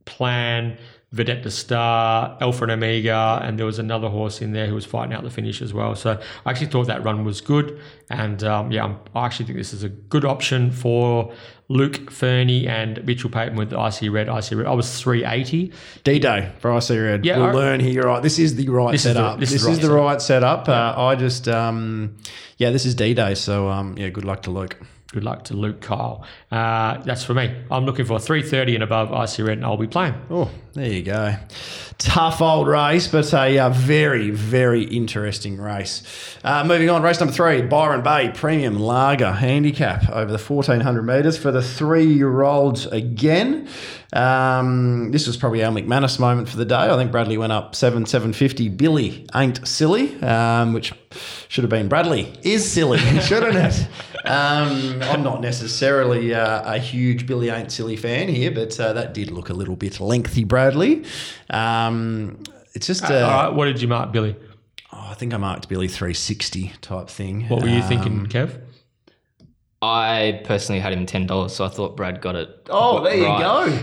[0.05, 0.77] Plan,
[1.15, 4.85] Vedette de Star, Alpha and Omega, and there was another horse in there who was
[4.85, 5.95] fighting out the finish as well.
[5.95, 7.79] So I actually thought that run was good,
[8.09, 11.33] and um, yeah, i actually think this is a good option for
[11.67, 14.29] Luke Fernie and Mitchell Pateman with Icy Red.
[14.29, 14.67] Icy Red.
[14.67, 15.71] I was 380.
[16.03, 17.25] D Day for Icy Red.
[17.25, 18.03] Yeah, we'll I- learn here.
[18.03, 19.39] Right, this is the right This is the- setup.
[19.39, 20.69] this This, is is, the right right setup.
[20.69, 22.15] Uh, I just, um,
[22.57, 23.33] yeah, this is D Day.
[23.35, 24.77] So um, yeah, good luck to Luke.
[25.15, 26.25] Good luck to Luke Kyle.
[26.51, 27.55] Uh, that's for me.
[27.71, 30.13] I'm looking for 330 and above Icy Red, and I'll be playing.
[30.29, 31.35] Oh, there you go.
[31.97, 36.03] Tough old race, but a uh, very, very interesting race.
[36.43, 41.37] Uh, moving on, race number three, Byron Bay Premium Lager Handicap over the 1400 metres
[41.37, 43.69] for the three year olds again.
[44.11, 46.75] Um, this was probably our McManus moment for the day.
[46.75, 48.67] I think Bradley went up 7 750.
[48.67, 50.93] Billy ain't silly, um, which
[51.47, 53.87] should have been Bradley is silly, shouldn't it?
[54.27, 59.13] Um, I'm not necessarily uh, a huge Billy Ain't Silly fan here, but uh, that
[59.13, 61.03] did look a little bit lengthy, Bradley.
[61.49, 62.39] Um,
[62.73, 64.35] it's just, uh, All right, what did you mark, Billy?
[64.93, 67.47] oh, I think I marked Billy 360 type thing.
[67.49, 68.61] What were you Um, thinking, Kev?
[69.81, 72.49] I personally had him ten dollars, so I thought Brad got it.
[72.71, 73.29] Oh, there you go.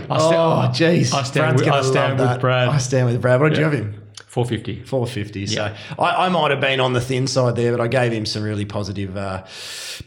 [0.09, 1.13] I sta- oh, jeez.
[1.13, 2.41] I stand Brad's with- gonna I stand with.
[2.41, 2.67] Brad.
[2.67, 3.39] I stand with Brad.
[3.39, 4.02] What did you have him?
[4.33, 4.83] 450.
[4.83, 5.45] 450.
[5.47, 8.25] So I, I might have been on the thin side there, but I gave him
[8.25, 9.43] some really positive, uh,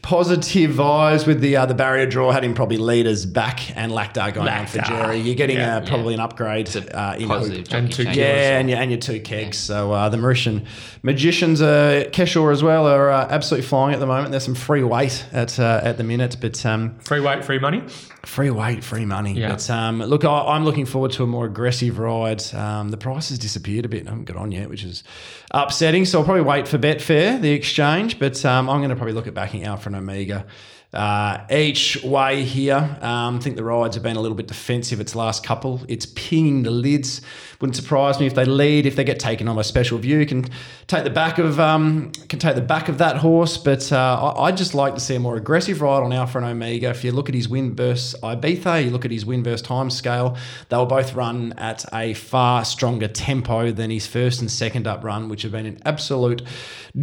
[0.03, 2.33] positive vibes with the uh, the barrier draw.
[2.33, 5.18] Had him probably leaders back and Laqdar going on for Jerry.
[5.18, 5.77] You're getting Yeah.
[5.77, 7.66] uh, probably an upgrade uh, in Positive.
[7.72, 8.16] And two change.
[8.16, 9.59] yeah, and your, and your two kegs.
[9.59, 10.66] So uh, the Mauritian
[11.05, 14.31] magicians, uh, Keshore as well, are uh, absolutely flying at the moment.
[14.33, 17.83] There's some free weight at uh, at the minute, but um, Free weight, free money.
[18.24, 19.35] free weight, free money.
[19.35, 19.51] Yeah.
[19.51, 22.43] But um, look, I, I'm looking forward to a more aggressive ride.
[22.55, 24.09] Um, the price has disappeared a bit.
[24.09, 25.04] I haven't got on yet, which is
[25.50, 26.04] upsetting.
[26.04, 29.26] So I'll probably wait for Betfair, the exchange, but um, I'm going to probably look
[29.26, 30.46] at backing Alpha and Omega.
[30.93, 35.01] Uh, each way here, um, I think the rides have been a little bit defensive
[35.01, 35.82] its last couple.
[35.89, 37.20] It's pinging the lids.
[37.61, 40.47] Wouldn't surprise me if they lead, if they get taken on by special view, can
[40.87, 43.57] take the back of um, can take the back of that horse.
[43.57, 46.47] But uh, I, I'd just like to see a more aggressive ride on Alpha and
[46.47, 46.91] Omega.
[46.91, 49.91] If you look at his win versus Ibiza, you look at his win versus time
[49.91, 50.37] scale,
[50.68, 55.03] they will both run at a far stronger tempo than his first and second up
[55.03, 56.43] run, which have been an absolute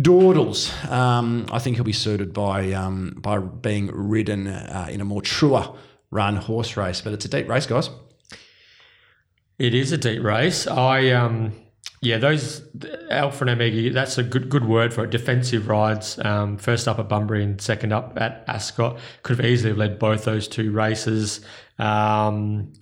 [0.02, 0.72] dawdles.
[0.90, 3.38] Um, I think he'll be suited by um, by
[3.74, 5.68] being ridden uh, in a more truer
[6.12, 7.02] run horse race.
[7.02, 7.90] But it's a deep race, guys.
[9.58, 10.68] It is a deep race.
[10.68, 11.54] I um
[12.02, 12.62] yeah, those
[13.10, 13.90] Alpha and Omega.
[13.90, 15.10] That's a good good word for it.
[15.10, 16.20] Defensive rides.
[16.24, 20.26] Um, first up at Bunbury and second up at Ascot could have easily led both
[20.26, 21.42] those two races.
[21.80, 22.74] Um,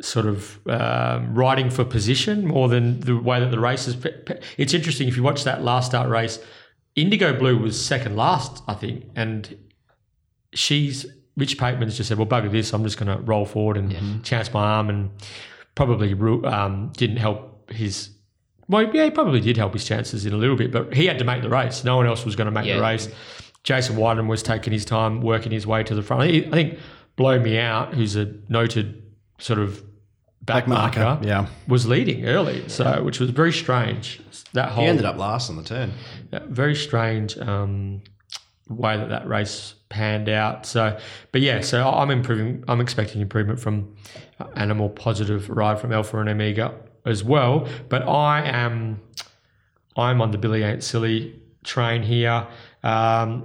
[0.00, 3.96] sort of um, riding for position more than the way that the race is.
[4.56, 6.38] It's interesting if you watch that last start race.
[6.94, 9.56] Indigo Blue was second last, I think, and
[10.52, 12.72] she's Rich Pateman's just said, "Well, bugger this.
[12.72, 15.10] I'm just going to roll forward and chance my arm," and
[15.76, 16.12] probably
[16.44, 18.10] um, didn't help his.
[18.66, 21.18] Well, yeah, he probably did help his chances in a little bit, but he had
[21.20, 21.84] to make the race.
[21.84, 23.08] No one else was going to make the race.
[23.62, 26.22] Jason Whiting was taking his time, working his way to the front.
[26.22, 26.78] I think
[27.16, 29.02] Blow Me Out, who's a noted
[29.38, 29.82] sort of
[30.42, 31.46] back marker, yeah.
[31.66, 34.20] was leading early, so which was very strange.
[34.54, 35.92] That whole He ended up last on the turn.
[36.32, 38.02] yeah, very strange um,
[38.68, 40.66] way that that race panned out.
[40.66, 40.98] So,
[41.32, 42.64] but yeah, so I'm improving.
[42.68, 43.96] I'm expecting improvement from
[44.54, 46.74] and a more positive ride from Alpha and Omega
[47.04, 47.66] as well.
[47.88, 49.00] But I am,
[49.96, 52.46] I'm on the Billy Ain't Silly train here.
[52.82, 53.44] Um,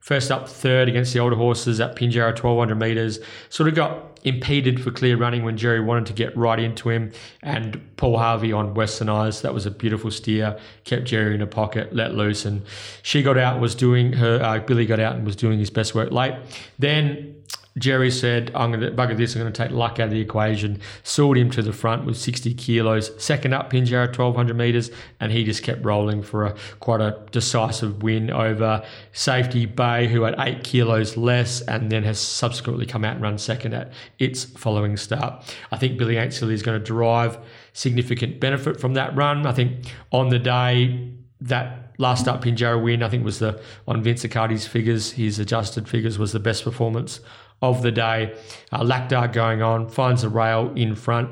[0.00, 3.20] First up, third against the older horses at Pinjarra, 1200 metres.
[3.50, 7.12] Sort of got impeded for clear running when Jerry wanted to get right into him.
[7.42, 11.46] And Paul Harvey on Western Eyes, that was a beautiful steer, kept Jerry in a
[11.46, 12.44] pocket, let loose.
[12.44, 12.62] And
[13.02, 15.94] she got out, was doing her, uh, Billy got out and was doing his best
[15.94, 16.34] work late.
[16.78, 17.39] Then
[17.80, 20.20] Jerry said, I'm going to bugger this, I'm going to take luck out of the
[20.20, 20.80] equation.
[21.02, 23.10] Soared him to the front with 60 kilos.
[23.22, 28.02] Second up, Pinjarra, 1200 metres, and he just kept rolling for a quite a decisive
[28.02, 33.14] win over Safety Bay, who had eight kilos less, and then has subsequently come out
[33.14, 35.42] and run second at its following start.
[35.72, 37.38] I think Billy Ain't Silly is going to derive
[37.72, 39.46] significant benefit from that run.
[39.46, 44.02] I think on the day that last up Pinjarra win, I think was the on
[44.02, 47.20] Vince Accardi's figures, his adjusted figures was the best performance
[47.62, 48.34] of the day.
[48.72, 51.30] Uh, Laqdar going on, finds the rail in front.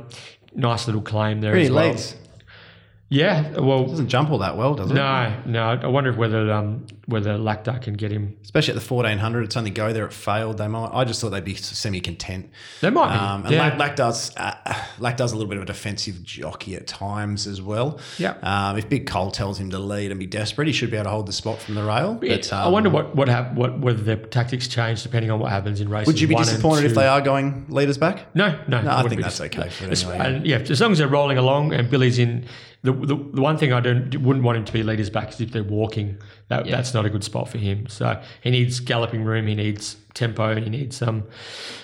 [0.55, 2.28] Nice little claim there Really as well.
[3.11, 4.95] Yeah, well, Doesn't jump all that well, does it?
[4.95, 5.63] no, no.
[5.63, 8.37] I wonder whether um, whether Laqdar can get him.
[8.43, 10.05] Especially at the 1400, it's only go there.
[10.05, 10.59] It failed.
[10.59, 10.91] They might.
[10.93, 12.51] I just thought they'd be semi-content.
[12.83, 13.19] They might be.
[13.19, 13.95] Um, and yeah.
[13.95, 14.55] Does uh,
[14.99, 17.99] Lack does a little bit of a defensive jockey at times as well.
[18.19, 18.35] Yeah.
[18.43, 21.05] Um, if Big Cole tells him to lead and be desperate, he should be able
[21.05, 22.15] to hold the spot from the rail.
[22.15, 25.39] But It- I um, wonder what what, hap- what whether their tactics change depending on
[25.41, 26.09] what happens in races.
[26.09, 28.27] Would you be disappointed if they are going leaders back?
[28.35, 28.83] No, no.
[28.83, 30.19] No, I think that's okay for anyway.
[30.19, 32.45] And yeah, as long as they're rolling along and Billy's in.
[32.83, 35.41] The, the, the one thing I don't wouldn't want him to be leaders back is
[35.41, 36.19] if they're walking.
[36.49, 36.77] That, Yeah.
[36.77, 37.89] That's not a good spot for him.
[37.89, 39.49] So he needs galloping room.
[39.49, 40.51] He needs tempo.
[40.51, 41.25] And he needs um,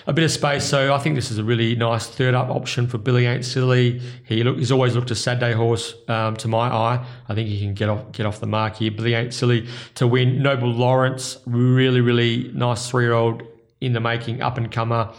[0.07, 0.63] a bit of space.
[0.63, 4.01] So I think this is a really nice third up option for Billy Ain't Silly.
[4.25, 7.05] He look, he's always looked a Saturday horse um, to my eye.
[7.27, 8.91] I think he can get off get off the mark here.
[8.91, 10.41] Billy Ain't Silly to win.
[10.41, 13.43] Noble Lawrence, really really nice three year old
[13.81, 15.13] in the making, up and comer.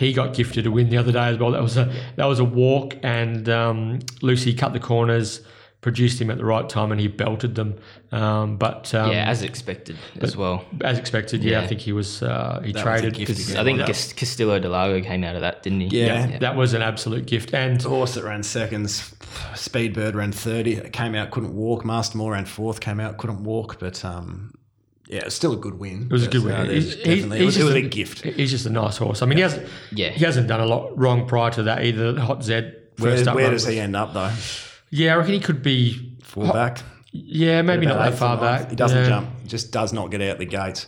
[0.00, 1.50] He got gifted a win the other day as well.
[1.52, 5.42] That was a that was a walk, and um, Lucy cut the corners,
[5.82, 7.78] produced him at the right time, and he belted them.
[8.10, 10.64] Um, but um, yeah, as expected as well.
[10.82, 13.14] as expected, yeah, I think he was uh, he That was a traded.
[13.14, 13.54] gift Because.
[13.56, 13.86] I think Yeah.
[13.86, 15.98] Castillo Delago came out of that, didn't he?
[15.98, 16.38] Yeah.
[16.38, 19.14] That was an absolute gift, and Horse that ran seconds,
[19.54, 21.84] Speedbird ran 30, came out, couldn't walk.
[21.84, 23.78] Mastermore ran fourth, came out, couldn't walk.
[23.78, 24.54] But um,
[25.10, 26.04] yeah, it's still a good win.
[26.04, 26.54] It was a good win.
[26.54, 28.20] Uh, he's- he's- definitely, it was, he's it was a gift.
[28.22, 29.22] He's just a nice horse.
[29.22, 30.10] I mean, he hasn't Yeah.
[30.10, 32.18] he hasn't done a lot wrong prior to that either.
[32.20, 33.34] Hot Z Where, up.
[33.34, 34.30] where does he end up though?
[34.90, 36.06] Yeah, I reckon he could be.
[36.22, 36.78] Full back.
[37.12, 38.70] Yeah, maybe not that far back.
[38.70, 39.08] He doesn't Yeah.
[39.08, 39.28] jump.
[39.46, 40.86] Just does not get out the gates.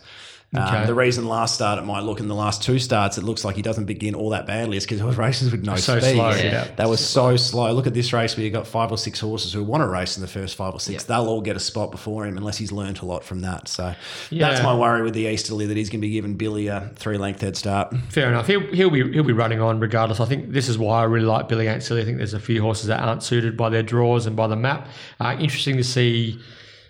[0.55, 3.43] Um, the reason last start it might look in the last two starts it looks
[3.43, 5.99] like he doesn't begin all that badly is because it was races with no So
[5.99, 6.13] speed.
[6.13, 6.43] slow, Yeah.
[6.43, 6.67] yeah.
[6.75, 7.71] That was so slow.
[7.73, 10.15] Look at this race where you've got five or six horses who want to race
[10.15, 11.05] in the first five or six.
[11.05, 13.67] They'll all get a spot before him unless he's learnt a lot from that.
[13.67, 13.95] So
[14.31, 17.17] that's my worry with the Easterly that he's going to be giving Billy a three
[17.17, 17.95] length head start.
[18.09, 18.47] Fair enough.
[18.47, 20.19] He'll, he'll be he'll be running on regardless.
[20.19, 22.01] I think this is why I really like Billy Ain't Silly.
[22.01, 24.55] I think there's a few horses that aren't suited by their draws and by the
[24.55, 24.87] map.
[25.19, 26.39] Uh, interesting to see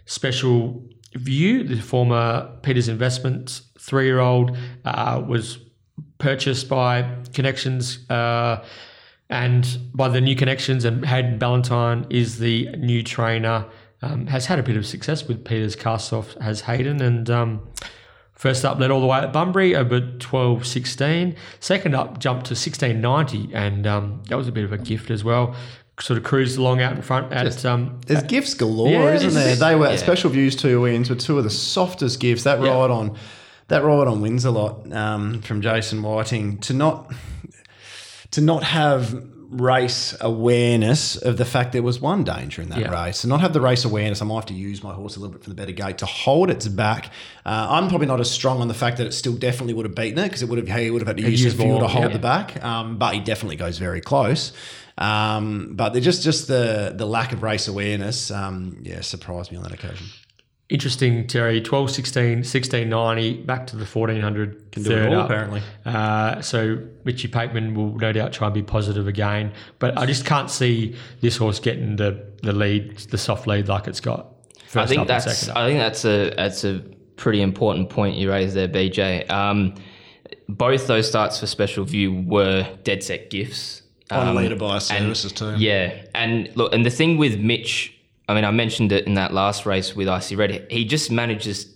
[0.05, 0.83] Special
[1.15, 5.59] View, the former Peters Investments three year old, uh, was
[6.17, 8.09] purchased by Connections.
[8.09, 8.63] Uh,
[9.29, 13.65] and by the new connections, and Hayden Ballantyne is the new trainer.
[14.01, 17.67] Um, has had a bit of success with Peters cast off as Hayden, and um,
[18.43, 21.35] First up led all the way at Bunbury over 12 16.
[21.61, 25.23] Second up jumped to 1690, and um, that was a bit of a gift as
[25.23, 25.55] well.
[25.99, 27.63] Sort of cruised along out in front at.
[27.65, 29.55] um, There's gifts galore, Yeah, isn't there?
[29.55, 29.95] They were yeah.
[29.97, 32.43] special views two wins were two of the softest gifts.
[32.43, 32.69] That Yeah.
[32.73, 33.15] ride on,
[33.67, 37.11] that ride on wins a lot um, from Jason Whiting to not
[38.31, 43.03] to not have race awareness of the fact there was one danger in that Yeah.
[43.05, 44.19] race, to not have the race awareness.
[44.19, 46.07] I might have to use my horse a little bit from the better gate to
[46.07, 47.11] hold its back.
[47.45, 49.93] Uh, I'm probably not as strong on the fact that it still definitely would have
[49.93, 51.79] beaten it because it would have he would have had to use his the fuel
[51.79, 52.13] to hold yeah.
[52.13, 52.63] the back.
[52.63, 54.53] Um, but he definitely goes very close.
[54.97, 58.31] Um, but they're just just the the lack of race awareness.
[58.31, 60.07] Um, yeah, surprised me on that occasion.
[60.69, 61.61] Interesting, Terry.
[61.61, 64.71] 12 16, 1690, back to the 1400.
[64.71, 65.25] Can do it all, up.
[65.25, 65.61] apparently.
[65.85, 69.53] Uh, so Richie Pateman will no doubt try and be positive again.
[69.77, 73.87] But I just can't see this horse getting the, the lead, the soft lead like
[73.87, 74.33] it's got.
[74.75, 75.57] I think up and that's second up.
[75.57, 76.79] I think that's a that's a
[77.17, 79.29] pretty important point you raised there, BJ.
[79.29, 79.75] Um,
[80.49, 83.82] both those starts for Special View were dead set gifts.
[84.19, 85.55] On Um, leader by and- services too.
[85.57, 87.93] Yeah, and look, and the thing with Mitch,
[88.29, 90.65] I mean, I mentioned it in that last race with Icy Red.
[90.69, 91.67] He just manages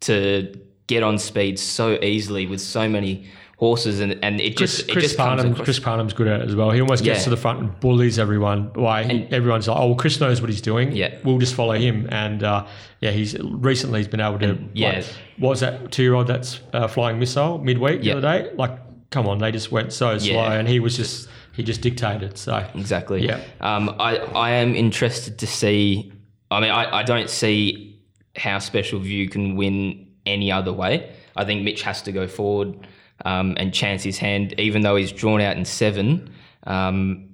[0.00, 0.52] to
[0.86, 3.24] get on speed so easily with so many
[3.58, 5.64] horses, and and it Chris, just it Chris just Parnham, across.
[5.64, 6.70] Chris Parnham's good at it as well.
[6.72, 7.24] He almost gets Yeah.
[7.24, 8.70] to the front and bullies everyone.
[8.74, 10.90] Why he- everyone's like, "Oh, well, Chris knows what he's doing.
[10.96, 11.14] Yeah.
[11.22, 12.64] we'll just follow him." And uh,
[13.00, 14.58] yeah, he's recently he's been able to.
[14.74, 14.96] yeah.
[14.96, 15.04] like,
[15.38, 18.14] what was that two year old that's uh, flying missile midweek Yeah.
[18.14, 18.50] the other day?
[18.56, 18.72] Like,
[19.10, 22.38] come on, they just went so slow, and he was just he just dictated.
[22.38, 23.24] So Exactly.
[23.24, 23.40] Yeah.
[23.60, 26.12] Um, I, I am interested to see.
[26.50, 28.00] I mean, I, I don't see
[28.36, 31.14] how Special View can win any other way.
[31.36, 32.86] I think Mitch has to go forward
[33.24, 36.32] um, and chance his hand, even though he's drawn out in seven.
[36.64, 37.28] Um,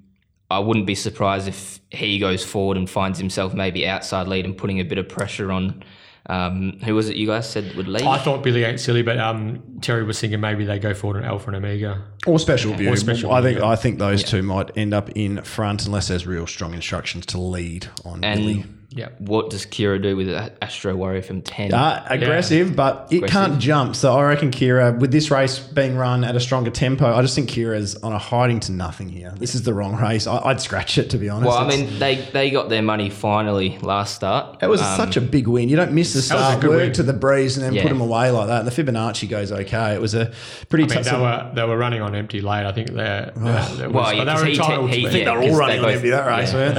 [0.51, 4.57] I wouldn't be surprised if he goes forward and finds himself maybe outside lead and
[4.57, 5.83] putting a bit of pressure on.
[6.27, 8.03] Um, who was it you guys said would lead?
[8.03, 11.25] I thought Billy ain't silly, but um, Terry was thinking maybe they go forward on
[11.25, 12.03] Alpha and Omega.
[12.27, 12.93] Or special view.
[12.93, 13.67] Or special I think view.
[13.67, 17.41] I think those two might end up in front unless there's real strong instructions to
[17.41, 18.65] lead on and Billy.
[18.91, 19.11] Yeah.
[19.19, 20.31] What does Kyra do with
[20.63, 21.75] Astro Warrior from 10?
[21.75, 23.95] Uh, aggressive, but it can't jump.
[23.95, 27.35] So I reckon Kyra, with this race being run at a stronger tempo, I just
[27.35, 29.35] think Kyra's on a hiding to nothing here.
[29.37, 30.27] This is the wrong race.
[30.27, 31.49] I, I'd scratch it to be honest.
[31.49, 34.63] well, I mean, they, they got their money finally last start.
[34.63, 35.69] It was Um, such a big win.
[35.69, 36.93] You don't miss the was a start, work win.
[36.95, 37.83] to the breeze, and then Yeah.
[37.83, 38.61] put them away like that.
[38.61, 39.93] And the Fibonacci goes okay.
[39.95, 40.33] It was a
[40.71, 41.13] pretty I mean, tough.
[41.15, 42.65] they were they were running on empty late.
[42.65, 45.03] I think they're, they're, they're Well, but yeah, they 'cause were he ta- entitled he-
[45.05, 46.59] to yeah, they're all running they on both- empty that race, yeah.
[46.59, 46.75] weren't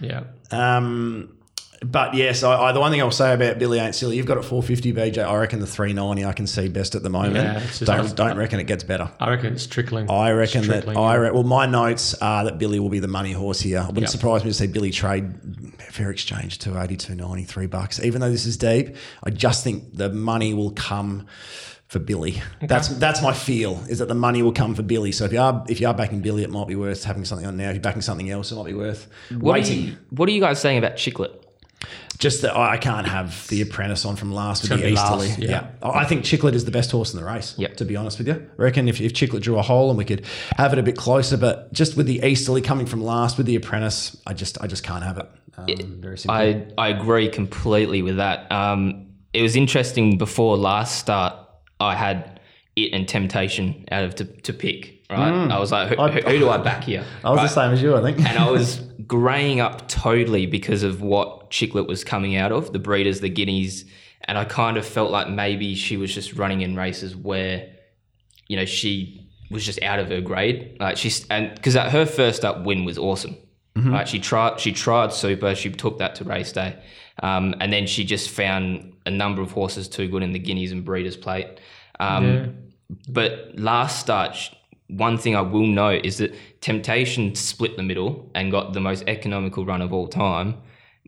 [0.00, 0.06] they?
[0.08, 0.22] Yeah.
[0.50, 1.30] Um,
[1.84, 4.16] but yes, I, I, the one thing I'll say about Billy ain't silly.
[4.16, 5.24] You've got it 450 BJ.
[5.24, 7.36] I reckon the 390 I can see best at the moment.
[7.36, 9.10] Yeah, just- don't don't reckon it gets better.
[9.20, 10.10] I reckon it's trickling.
[10.10, 12.98] I reckon It's that trickling, I re- well, my notes are that Billy will be
[12.98, 13.78] the money horse here.
[13.80, 14.10] It wouldn't Yep.
[14.10, 15.32] surprise me to see Billy trade
[15.90, 18.02] fair exchange to 82, 93 bucks.
[18.04, 21.26] Even though this is deep, I just think the money will come
[21.86, 22.42] for Billy.
[22.60, 25.10] That's that's my feel is that the money will come for Billy.
[25.12, 27.46] So if you are if you are backing Billy, it might be worth having something
[27.46, 27.68] on now.
[27.70, 29.80] If you're backing something else, it might be worth what, are waiting.
[29.82, 31.30] you, what are you guys saying about Chiclet?
[32.18, 35.28] Just that I can't have the apprentice on from last with the Easterly.
[35.28, 35.70] last, yeah.
[35.82, 37.54] I I think Chiclet is the best horse in the race.
[37.58, 37.76] Yep.
[37.76, 40.04] To be honest with you, I reckon if, if Chiclet drew a hole and we
[40.04, 40.26] could
[40.56, 43.54] have it a bit closer, but just with the Easterly coming from last with the
[43.54, 45.30] apprentice, I just I just can't have it.
[45.56, 46.64] Um, very simply.
[46.78, 48.50] I, I agree completely with that.
[48.50, 51.34] Um, it was interesting before last start,
[51.80, 52.40] I had
[52.76, 55.50] it and Temptation out of to, to pick, right?
[55.50, 57.04] I was like, who, who, who do I back here?
[57.24, 57.42] I was Right?
[57.44, 58.18] the same as you, I think.
[58.18, 62.78] and I was greying up totally because of what Chiclet was coming out of the
[62.78, 63.84] breeders, the guineas,
[64.22, 67.70] and I kind of felt like maybe she was just running in races where,
[68.48, 70.76] you know, she was just out of her grade.
[70.78, 73.36] Like she's and because her first up win was awesome.
[73.76, 75.54] Right, she tried she tried super.
[75.54, 76.76] She took that to race day,
[77.22, 80.72] um, and then she just found a number of horses too good in the guineas
[80.72, 81.46] and breeders plate.
[82.00, 82.56] Um,
[83.08, 84.36] But last start,
[84.88, 89.04] one thing I will note is that Temptation split the middle and got the most
[89.06, 90.56] economical run of all time,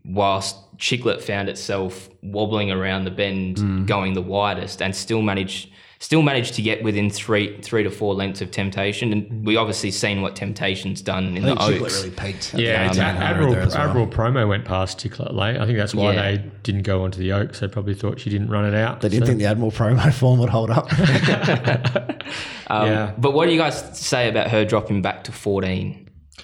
[0.05, 3.85] whilst Chiclet found itself wobbling around the bend, mm.
[3.85, 5.71] going the widest, and still managed
[6.01, 9.13] still managed to get within three three to four lengths of Temptation.
[9.13, 11.97] And we obviously seen what Temptation's done in I the Chiclet Oaks.
[12.03, 12.53] really peaked.
[12.55, 13.77] at Yeah, the it's 1800 Admiral, well.
[13.77, 15.57] Admiral promo went past Chiclet late.
[15.57, 16.21] I think that's why Yeah.
[16.31, 17.59] they didn't go onto the Oaks.
[17.59, 19.01] They probably thought she didn't run it out.
[19.01, 20.89] They didn't So, think the Admiral promo form would hold up.
[22.67, 23.11] Um, Yeah.
[23.17, 26.00] But what do you guys say about her dropping back to fourteen?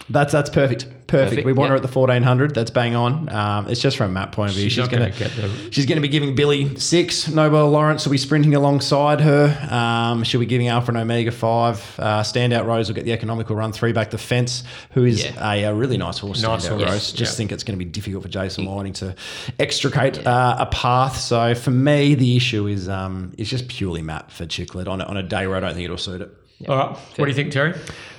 [0.09, 0.83] That's that's perfect.
[1.07, 1.29] Perfect.
[1.29, 1.71] Perfect, We want yeah.
[1.71, 2.53] her at the fourteen hundred.
[2.53, 3.29] That's bang on.
[3.29, 4.65] Um, it's just from a map point of view.
[4.69, 7.29] She's She's, gonna get the- she's gonna be giving Billy six.
[7.29, 9.47] Noble Lawrence will be sprinting alongside her.
[9.71, 11.77] Um, she'll be giving Alpha and Omega five.
[11.97, 14.63] Uh, standout Rose will get the economical run three back the fence.
[14.91, 15.51] Who is Yeah.
[15.53, 16.41] a, a really nice horse.
[16.41, 17.13] Nice horse, Rose.
[17.13, 17.37] Just yeah.
[17.37, 19.15] think it's going to be difficult for Jason Whiting to
[19.59, 21.17] extricate uh, a path.
[21.17, 25.05] So for me, the issue is um, is just purely map for Chiclet on a,
[25.05, 26.29] on a day where I don't think it'll suit it.
[26.67, 26.89] All right.
[27.15, 27.73] What do you think, Terry?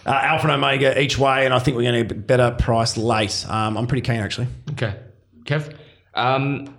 [0.06, 2.96] Uh, Alpha and Omega each way, and I think we're going to get better price
[2.96, 3.44] late.
[3.48, 4.46] Um, I'm pretty keen actually.
[4.72, 4.94] Okay.
[5.44, 5.74] Kev?
[6.14, 6.76] Um,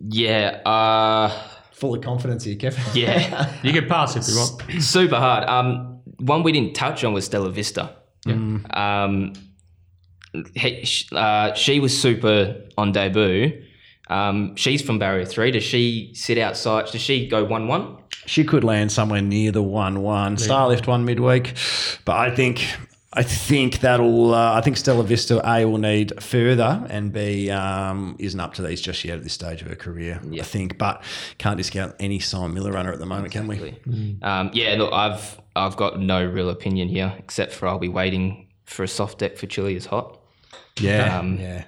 [0.00, 1.32] yeah, uh,
[1.72, 2.76] Full of confidence here, Kev.
[2.94, 3.52] yeah.
[3.62, 4.82] You can pass if you want.
[4.82, 5.48] super hard.
[5.48, 7.94] Um, one we didn't touch on was Stella Vista.
[8.26, 9.32] Um,
[10.54, 13.62] he, uh, she was super on debut.
[14.10, 15.52] Um, she's from Barrier Three.
[15.52, 16.86] Does she sit outside?
[16.90, 17.97] Does she go one one?
[18.28, 20.36] She could land somewhere near the one-one.
[20.36, 21.54] Starlift one midweek,
[22.04, 22.64] but I think
[23.12, 24.34] I think that'll.
[24.34, 28.62] Uh, I think Stella Vista A will need further, and B um, isn't up to
[28.62, 30.20] these just yet at this stage of her career.
[30.32, 31.02] I think, but
[31.38, 33.76] can't discount any Simon Miller runner at the moment, can we?
[34.22, 38.46] Um, yeah, look, I've I've got no real opinion here except for I'll be waiting
[38.66, 40.20] for a soft deck for Chile is hot.
[40.78, 41.64] Yeah, Um, yeah.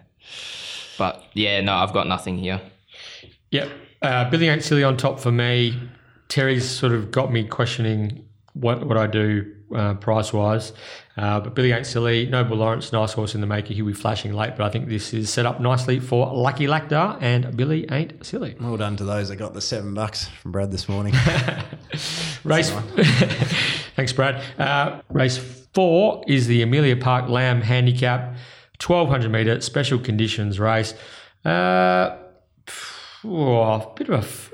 [0.99, 2.61] But yeah, no, I've got nothing here.
[3.51, 3.71] Yep.
[4.03, 5.75] Uh, Billy Ain't Silly on top for me.
[6.31, 8.25] Terry's sort of got me questioning
[8.55, 10.73] what, what I do uh, price wise.
[11.17, 13.75] Uh, but Billy Ain't Silly, Noble Lawrence, nice horse in the maker.
[13.75, 17.21] He'll be flashing late, but I think this is set up nicely for Lucky Laqdar
[17.21, 18.57] and Billy Ain't Silly.
[18.59, 21.15] Well done to those that got the seven bucks from Brad this morning.
[22.45, 22.71] Race.
[23.97, 24.43] Thanks, Brad.
[24.59, 25.37] Uh, race
[25.75, 28.37] four is the Amelia Park Lamb Handicap,
[28.85, 30.95] 1200 metre special conditions race.
[31.45, 32.17] Uh,
[33.25, 34.50] oh, bit of a.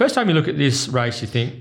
[0.00, 1.52] First time you look at this race, you think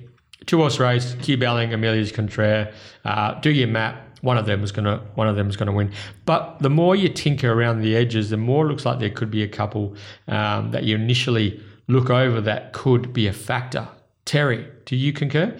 [0.45, 2.71] two horse race, Q Belling, Amelia's Contraire.
[3.03, 4.17] Uh, do your map.
[4.21, 5.01] One of them is gonna.
[5.15, 5.91] One of them is gonna win.
[6.23, 9.29] But the more you tinker around the edges, the more it looks like there could
[9.29, 9.93] be a couple
[10.29, 13.89] um, that you initially look over that could be a factor.
[14.23, 15.57] Terry, do you concur?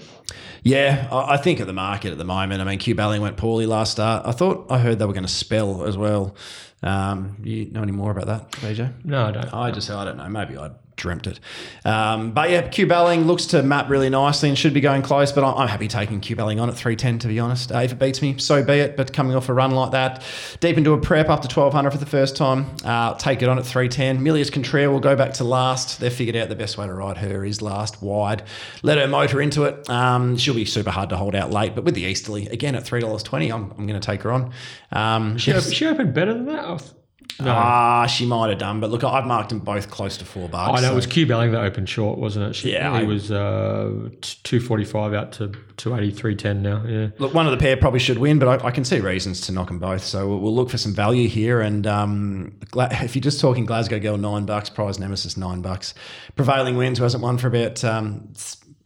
[0.63, 2.61] Yeah, I think at the market at the moment.
[2.61, 4.25] I mean, Q Balling went poorly last start.
[4.25, 6.33] I thought I heard they were going to spell as well.
[6.81, 9.03] Um, you know any more about that, BJ?
[9.03, 9.53] No, I don't.
[9.53, 10.29] I just I don't know.
[10.29, 11.39] Maybe I'd dreamt it.
[11.83, 15.31] Um, but yeah, Q Belling looks to map really nicely and should be going close.
[15.31, 17.71] But I'm, I'm happy taking Q Belling on at 310 to be honest.
[17.71, 18.95] Uh, if it beats me, so be it.
[18.95, 20.23] But coming off a run like that,
[20.59, 23.57] deep into a prep up to 1200 for the first time, uh, take it on
[23.57, 24.19] at 310.
[24.23, 25.99] Milius Contraire will go back to last.
[25.99, 28.43] They've figured out the best way to ride her is last wide.
[28.83, 29.89] Let her motor into it.
[29.89, 31.73] Um, she'll be super hard to hold out late.
[31.73, 34.31] But with the Easterly again at three dollars twenty, I'm, I'm going to take her
[34.31, 34.51] on.
[34.91, 36.93] Um, She, she opened better than that.
[37.41, 37.53] No.
[37.55, 40.77] Ah, she might have done, but look, I've marked them both close to four bucks.
[40.77, 42.53] I know so- it was Q Belling that opened short, wasn't it?
[42.55, 46.61] She, Yeah, it I- was uh, two forty five out to two eighty three ten
[46.61, 46.83] now.
[46.85, 49.39] Yeah, Look, one of the pair probably should win, but I, I can see reasons
[49.41, 50.03] to knock them both.
[50.03, 51.61] So we'll, we'll look for some value here.
[51.61, 55.93] And um, if you're just talking Glasgow Girl, nine bucks, prize nemesis, nine bucks.
[56.35, 58.27] Prevailing Winds, who hasn't won for about um,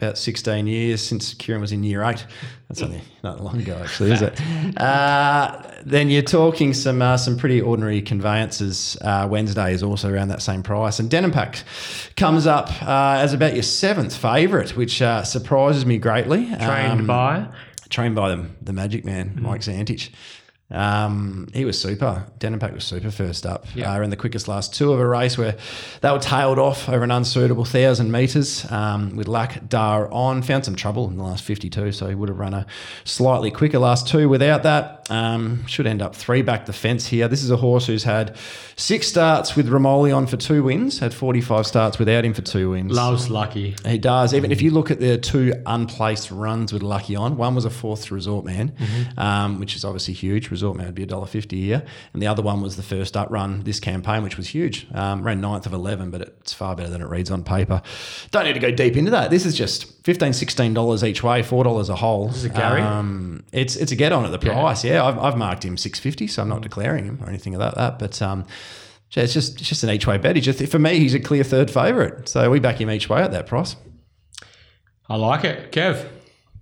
[0.04, 2.26] about 16 years since Keiran was in year eight.
[2.68, 4.40] That's only not long ago, actually, is it?
[4.78, 8.98] Uh, then you're talking some uh, some pretty ordinary conveyances.
[9.02, 11.64] Uh, Wednesday is also around that same price, and Denim Pack
[12.18, 16.46] comes up uh, as about your seventh favourite, which uh, surprises me greatly.
[16.46, 17.48] trained Um, by.
[17.90, 20.10] trained by the, the Magic Man, Mike Zantich.
[20.74, 22.26] Um, he was super.
[22.40, 23.66] Denim Pack was super first up.
[23.76, 23.94] Yeah.
[23.94, 25.56] Uh, in the quickest last two of a race where
[26.02, 30.42] they were tailed off over an unsuitable thousand metres um, with Laqdar on.
[30.42, 32.66] Found some trouble in the last 52, so he would have run a
[33.04, 35.08] slightly quicker last two without that.
[35.10, 37.28] Um, should end up three back the fence here.
[37.28, 38.38] This is a horse who's had
[38.78, 42.72] six starts with Ramoly on for two wins, had 45 starts without him for two
[42.72, 42.92] wins.
[42.92, 43.76] Loves lucky.
[43.86, 44.34] He does.
[44.34, 47.70] Even if you look at the two unplaced runs with Lucky on, one was a
[47.70, 48.74] fourth Resort Man,
[49.18, 50.50] um, which is obviously huge.
[50.50, 52.84] Resort Man would be a dollar fifty a year, and the other one was the
[52.84, 54.88] first up run this campaign, which was huge.
[54.94, 57.82] Um, ran ninth of eleven, but it's far better than it reads on paper.
[58.32, 59.30] Don't need to go deep into that.
[59.30, 62.28] This is just 15 dollars each way, four dollars a hole.
[62.28, 62.82] This is a Gary?
[62.82, 64.84] Um, it's it's a get on at the price.
[64.84, 67.76] Yeah, I've, I've marked him six fifty, so I'm not declaring him or anything like
[67.76, 68.00] that.
[68.00, 68.46] But um,
[69.12, 70.36] yeah, it's just it's just an each way bet.
[70.36, 72.30] He just for me, he's a clear third favourite.
[72.30, 73.76] So we back him each way at that price.
[75.10, 76.08] I like it, Kev.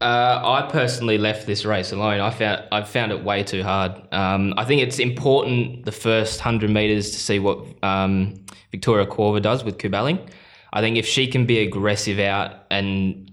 [0.02, 2.22] Uh, I personally left this race alone.
[2.22, 3.92] I found I found it way too hard.
[4.12, 9.42] Um, I think it's important the first hundred meters to see what um, Victoria Corva
[9.42, 10.28] does with Kubaling.
[10.74, 13.32] I think if she can be aggressive out and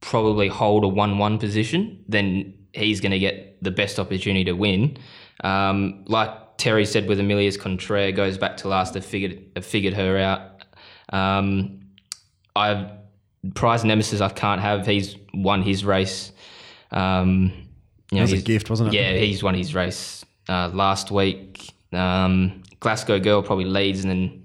[0.00, 4.98] probably hold a one-one position, then he's going to get the best opportunity to win.
[5.44, 8.92] Um, like Terry said with Amelia's Contraire, goes back to last.
[8.92, 10.64] They figured they figured her out.
[11.10, 11.80] Um,
[12.54, 12.90] I've
[13.54, 14.86] prize nemesis I can't have.
[14.86, 16.32] He's won his race.
[16.90, 17.52] Um,
[18.10, 18.94] you know, That was a gift, wasn't it?
[18.94, 21.72] Yeah, he's won his race uh, last week.
[21.92, 24.44] Um, Glasgow Girl probably leads and then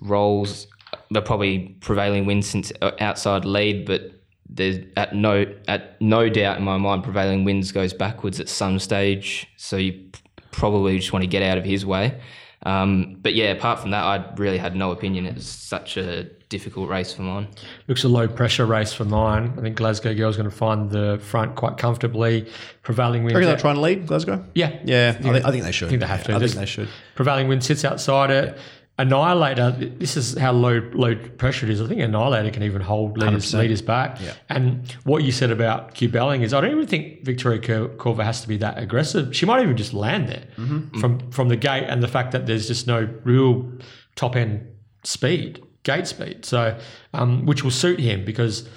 [0.00, 0.66] rolls.
[1.10, 4.12] They're probably prevailing wins since uh, outside lead, but
[4.48, 8.78] there's at no at no doubt in my mind prevailing wins goes backwards at some
[8.78, 9.46] stage.
[9.56, 10.10] So you
[10.50, 12.20] probably just want to get out of his way.
[12.64, 15.26] Um, but yeah, apart from that, I really had no opinion.
[15.26, 17.48] It was such a difficult race for mine.
[17.88, 19.54] Looks a low pressure race for mine.
[19.58, 22.48] I think Glasgow Girl's going to find the front quite comfortably.
[22.82, 23.36] Prevailing wind.
[23.36, 24.44] I reckon they're trying to lead Glasgow.
[24.54, 25.86] yeah, Yeah, I think, I think they should.
[25.86, 26.34] I think they have to.
[26.34, 26.88] I think they should.
[27.14, 28.58] Prevailing wind sits outside it.
[28.98, 29.72] Annihilator.
[29.72, 31.82] This is how low low pressure it is.
[31.82, 33.58] I think Annihilator can even hold leaders, 100%.
[33.58, 34.18] leaders back.
[34.48, 38.24] And what you said about Q Belling is, I don't even think Victoria Cor- Corva
[38.24, 39.36] has to be that aggressive.
[39.36, 40.98] She might even just land there Mm-hmm.
[41.00, 43.70] from from the gate, and the fact that there's just no real
[44.14, 44.66] top end
[45.04, 46.44] speed, gate speed.
[46.44, 46.76] So,
[47.14, 48.68] um, which will suit him because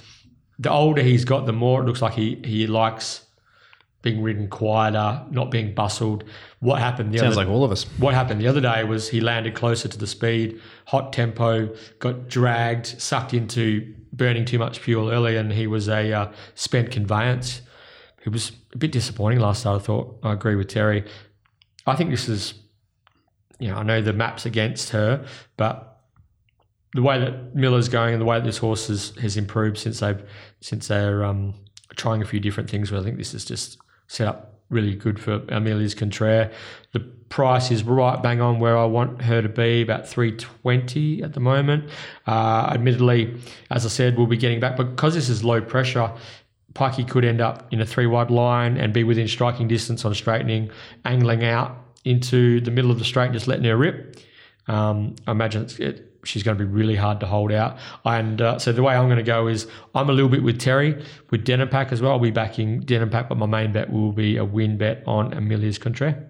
[0.60, 3.26] the older he's got, the more it looks like he he likes
[4.02, 6.24] being ridden quieter, not being bustled.
[6.60, 7.84] What happened the Sounds other like all of us.
[7.98, 12.30] what happened the other day was he landed closer to the speed, hot tempo, got
[12.30, 17.62] dragged, sucked into burning too much fuel early, and he was a uh, spent conveyance.
[18.26, 19.82] It was a bit disappointing last start.
[19.82, 20.20] I thought.
[20.24, 21.04] I agree with Terry.
[21.88, 22.54] I think this is,
[23.60, 25.26] you know, I know the map's against her,
[25.58, 25.89] but
[26.94, 30.00] the way that Miller's going and the way that this horse has, has improved since
[30.00, 30.22] they've
[30.62, 31.54] since they're um,
[31.96, 32.90] trying a few different things.
[32.90, 36.52] But I think this is just set up really good for Amelia's Contraire.
[36.94, 41.24] The price is right bang on where I want her to be, about three twenty
[41.24, 41.90] at the moment.
[42.28, 43.40] Uh, admittedly,
[43.70, 46.12] as I said, we'll be getting back, because this is low pressure.
[46.74, 50.14] Pikey could end up in a three wide line and be within striking distance on
[50.14, 50.70] straightening,
[51.04, 54.20] angling out into the middle of the straight and just letting her rip.
[54.68, 57.78] Um, I imagine it's, it, she's going to be really hard to hold out.
[58.06, 60.60] And uh, so the way I'm going to go is I'm a little bit with
[60.60, 62.12] Terry with Denim Pack as well.
[62.14, 65.34] I'll be backing Denim Pack, but my main bet will be a win bet on
[65.34, 66.30] Amelia's Contraire.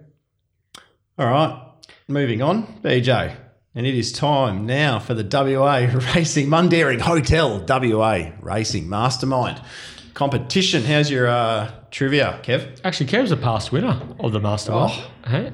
[1.18, 1.62] All right,
[2.08, 3.36] moving on, BJ.
[3.76, 5.76] And it is time now for the WA
[6.16, 9.62] Racing Mundaring Hotel WA Racing Mastermind
[10.20, 10.84] competition.
[10.84, 12.82] How's your uh, trivia, Kev?
[12.84, 14.92] Actually, Kev's a past winner of the Mastermind.
[15.26, 15.54] Hey?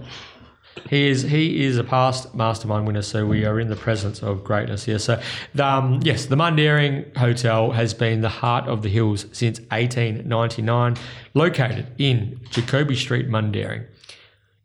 [0.90, 4.44] He is he is a past mastermind winner, so we are in the presence of
[4.44, 5.00] greatness here.
[5.00, 5.22] So,
[5.60, 10.98] um, yes, the Mundaring Hotel has been the heart of the hills since 1899,
[11.34, 13.86] located in Jacoby Street, Mundaring.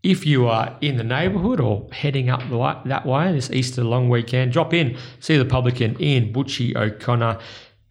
[0.02, 4.08] If you are in the neighbourhood or heading up the that way this Easter long
[4.08, 7.38] weekend, drop in, see the publican Ian Butchie O'Connor,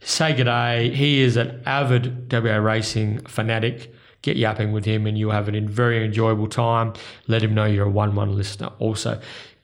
[0.02, 0.90] say good day.
[0.90, 3.94] He is an avid WA racing fanatic.
[4.22, 6.94] Get yapping with him and you'll have a very enjoyable time.
[7.28, 8.70] Let him know you're a 1 1 listener.
[8.80, 9.20] Also,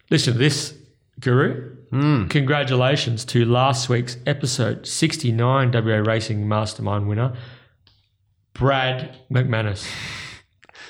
[0.09, 0.73] listen to this,
[1.19, 1.75] Guru.
[1.89, 2.27] Hmm.
[2.27, 7.33] Congratulations to last week's episode 69 WA Racing Mastermind winner,
[8.53, 9.87] Brad McManus.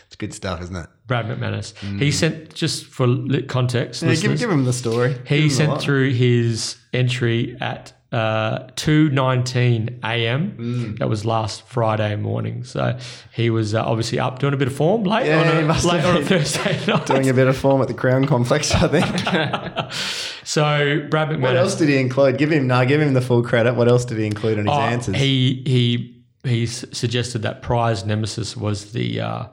[0.08, 0.88] It's good stuff, isn't it?
[1.08, 1.78] Brad McManus.
[1.78, 2.00] Hmm.
[2.00, 3.06] He sent, just for
[3.50, 5.14] context, Yeah, give, give him the story.
[5.28, 10.52] He sent through his entry at uh, 2.19 a.m.
[10.58, 11.00] Mm.
[11.00, 12.64] That was last Friday morning.
[12.64, 12.98] So
[13.34, 15.66] he was uh, obviously up doing a bit of form late, Yeah, on, he a,
[15.66, 17.06] must late on a Thursday night.
[17.08, 19.92] Doing a bit of form at the Crown Complex, I think.
[20.48, 21.42] So Brad McManus.
[21.42, 22.38] what else did he include?
[22.38, 23.74] Give him no, give him the full credit.
[23.74, 25.16] What else did he include in his Oh, answers?
[25.16, 29.46] He he he suggested that prize nemesis was the uh,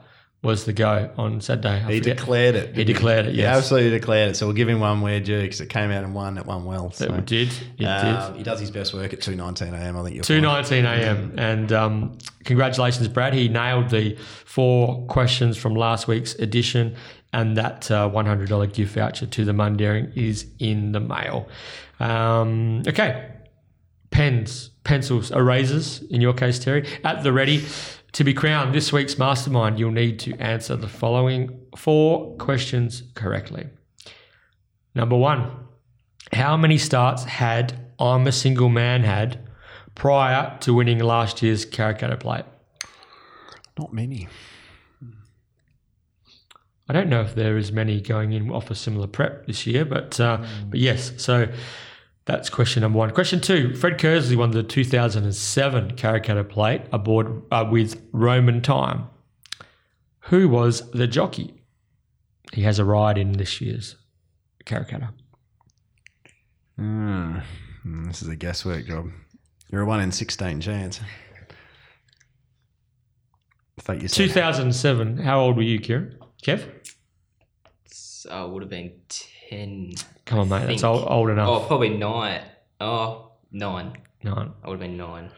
[0.43, 1.69] was the go on Saturday.
[1.83, 2.17] I He forget.
[2.17, 2.75] declared it.
[2.75, 4.35] He declared it, He absolutely declared it.
[4.35, 6.37] So we'll give him one where due because it came out and won.
[6.37, 6.91] It won well.
[6.91, 7.05] So.
[7.13, 7.49] It did.
[7.79, 8.37] It Um, did.
[8.39, 9.97] he does his best work at two nineteen a.m.
[9.97, 11.33] I think you'll Two nineteen a.m.
[11.37, 13.33] and um, congratulations, Brad.
[13.33, 16.95] He nailed the four questions from last week's edition,
[17.31, 21.47] and that uh, one hundred dollar gift voucher to the Mundaring is in the mail.
[22.01, 23.29] Um, okay,
[24.11, 26.01] pens, pencils, erasers.
[26.09, 27.63] In your case, Terry, at the ready.
[28.13, 33.69] To be crowned this week's mastermind, you'll need to answer the following four questions correctly.
[34.93, 35.49] Number one,
[36.31, 39.39] how many starts had I'm a Single Man had
[39.95, 42.45] prior to winning last year's Karrakatta Plate?
[43.79, 44.27] Not many.
[46.87, 49.85] I don't know if there is many going in off a similar prep this year,
[49.85, 51.13] but uh, but yes.
[51.17, 51.47] So
[52.25, 53.11] that's question number one.
[53.11, 59.07] Question two: Fred Kersley won the 2007 Karrakatta Plate aboard uh, with Roman Time.
[60.27, 61.53] Who was the jockey?
[62.53, 63.95] He has a ride in this year's
[64.65, 65.09] Karrakatta.
[66.77, 67.39] Hmm.
[67.83, 69.09] Hmm, This is a guesswork job.
[69.69, 70.99] You're a one in sixteen chance.
[73.77, 75.17] I thought you said 2007.
[75.17, 76.15] How old were you, Keiran?
[76.43, 76.69] Kev?
[77.87, 79.27] So I would have been 10.
[80.25, 80.67] Come on, I mate.
[80.67, 81.47] That's old, old enough.
[81.49, 82.41] Oh, probably nine.
[82.81, 83.97] Oh, nine.
[84.23, 84.51] Nine.
[84.63, 85.29] I would have been nine.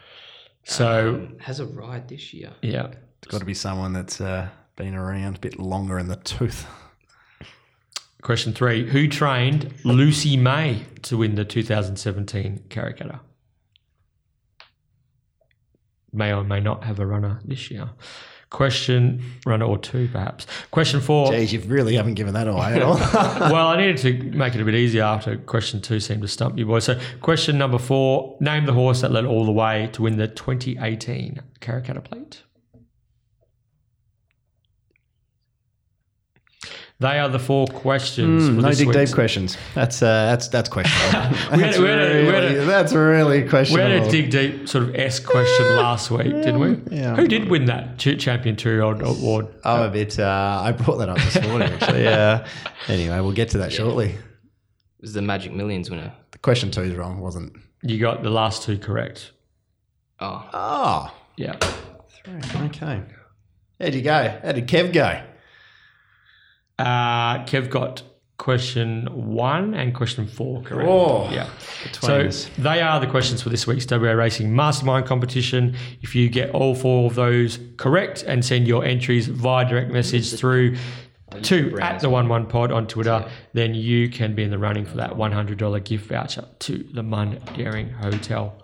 [0.63, 2.51] So Um, has a ride this year.
[2.61, 2.87] yeah.
[3.19, 6.65] it's got to be someone that's uh, been around a bit longer in the tooth.
[8.21, 13.19] Question three: Who trained Lucy May to win the 2017 Karrakatta?
[16.11, 17.89] May or may not have a runner this year.
[18.55, 20.47] Question runner or two, perhaps.
[20.71, 21.29] Question four.
[21.29, 22.95] Geez, you really haven't given that away at all.
[23.51, 26.57] well, I needed to make it a bit easier after question two seemed to stump
[26.57, 26.85] you, boys.
[26.85, 30.29] So, question number four: Name the horse that led all the way to win the
[30.29, 32.43] 2018 Karrakatta Plate.
[36.99, 38.45] They are the four questions.
[38.47, 39.57] For no this dig week's- deep questions.
[39.73, 41.29] That's uh, that's that's questionable.
[41.49, 43.49] That's, had a- we had a- really, that's really We
[43.81, 46.97] had a dig deep sort of S question last week, didn't we?
[46.97, 47.15] yeah.
[47.17, 49.47] Who did win that ch- champion two year old award?
[49.65, 50.17] I'm a bit.
[50.17, 52.03] Uh, I brought that up this morning actually.
[52.03, 52.47] Yeah.
[52.87, 54.11] Anyway, we'll get to that shortly.
[54.11, 56.13] It was the Magic Millions winner.
[56.31, 57.57] The question two is wrong, wasn't?
[57.81, 59.31] You got the last two correct.
[60.19, 61.57] Oh, Oh, Yeah.
[62.57, 63.01] okay.
[63.81, 64.39] How'd you go?
[64.43, 65.21] How did Kev go?
[66.77, 68.03] Uh, Kev got
[68.37, 70.89] question one and question four correct.
[70.89, 71.49] Oh, yeah.
[72.01, 72.49] So us.
[72.57, 75.75] they are the questions for this week's WA Racing Mastermind competition.
[76.01, 80.33] If you get all four of those correct and send your entries via direct message
[80.37, 80.75] through
[81.43, 84.85] to at the one one pod on Twitter, then you can be in the running
[84.85, 88.61] for that one hundred dollar gift voucher to the Mun Daring Hotel.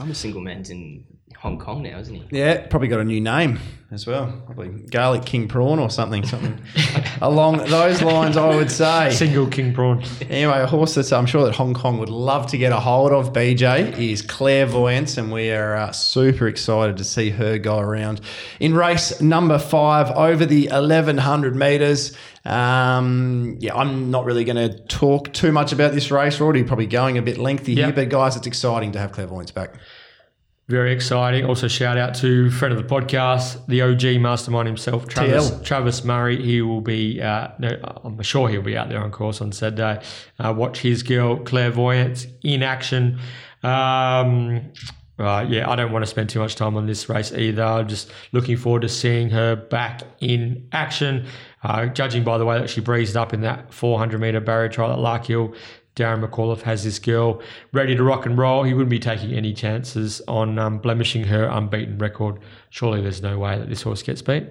[0.00, 1.04] I'm a single man's in
[1.38, 2.24] Hong Kong now, isn't he?
[2.30, 3.58] Yeah, probably got a new name
[3.90, 4.30] as well.
[4.44, 6.60] Probably Garlic King Prawn or something, something
[7.22, 8.36] along those lines.
[8.36, 9.10] I would say.
[9.10, 10.02] Single king prawn.
[10.28, 13.12] Anyway, a horse that I'm sure that Hong Kong would love to get a hold
[13.12, 18.20] of, BJ, is Clairvoyance, and we are uh, super excited to see her go around
[18.60, 22.14] in race number five over the 1100 metres.
[22.44, 26.38] Um, yeah, I'm not really going to talk too much about this race.
[26.38, 29.50] We're already probably going a bit lengthy here, but guys, it's exciting to have Clairvoyance
[29.50, 29.74] back.
[30.70, 31.44] Very exciting.
[31.46, 35.64] Also, shout out to friend of the podcast, the OG mastermind himself, Travis, TL.
[35.64, 36.40] Travis Murray.
[36.40, 37.70] He will be, uh, no,
[38.04, 40.00] I'm sure he'll be out there on course on Saturday.
[40.38, 43.18] Uh, watch his girl, Clairvoyance, in action.
[43.64, 44.70] Um,
[45.18, 47.64] uh, yeah, I don't want to spend too much time on this race either.
[47.64, 51.26] I'm just looking forward to seeing her back in action.
[51.64, 54.92] Uh, judging by the way that she breezed up in that 400 metre barrier trial
[54.92, 55.54] at Larkhill,
[55.96, 57.42] Darren McAuliffe has this girl
[57.72, 58.62] ready to rock and roll.
[58.62, 62.38] He wouldn't be taking any chances on um, blemishing her unbeaten record.
[62.70, 64.46] Surely there's no way that this horse gets beat.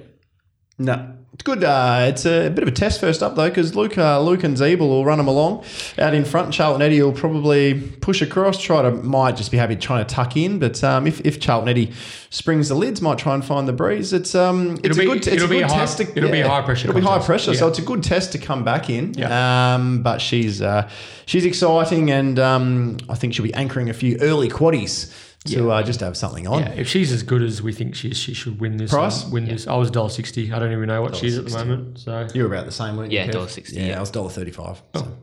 [0.78, 1.64] No, it's good.
[1.64, 4.58] Uh, it's a bit of a test first up though, because Luke, uh, Luke and
[4.58, 5.64] Zeeble will run them along
[5.98, 6.54] out in front.
[6.54, 8.62] Charlton Eddie will probably push across.
[8.62, 11.70] Try to might just be happy trying to tuck in, but um, if, if Charlton
[11.70, 11.94] Eddie
[12.30, 14.12] springs the lids, might try and find the breeze.
[14.12, 15.98] It's um, it's It'll a be- good, it's it'll a be good a high- test.
[16.00, 18.38] to, it'll be high pressure It'll be high pressure, so it's a good test to
[18.38, 19.14] come back in.
[19.14, 19.76] Yeah.
[19.76, 20.90] Um, but she's uh,
[21.26, 25.14] she's exciting, and um, I think she'll be anchoring a few early quaddies
[25.46, 26.62] to uh, just have something on.
[26.64, 28.92] Yeah, if she's as good as we think she is, she should win this.
[28.92, 29.24] Price?
[29.26, 29.68] um, win this.
[29.68, 30.52] I was dollar sixty.
[30.52, 32.00] I don't even know what she is at the moment.
[32.00, 33.20] So, You were about the same, weren't you?
[33.20, 33.46] Yeah, Kev?
[33.48, 33.98] $1.60, Yeah, yeah.
[33.98, 34.82] I was dollar thirty-five.
[34.96, 35.18] So.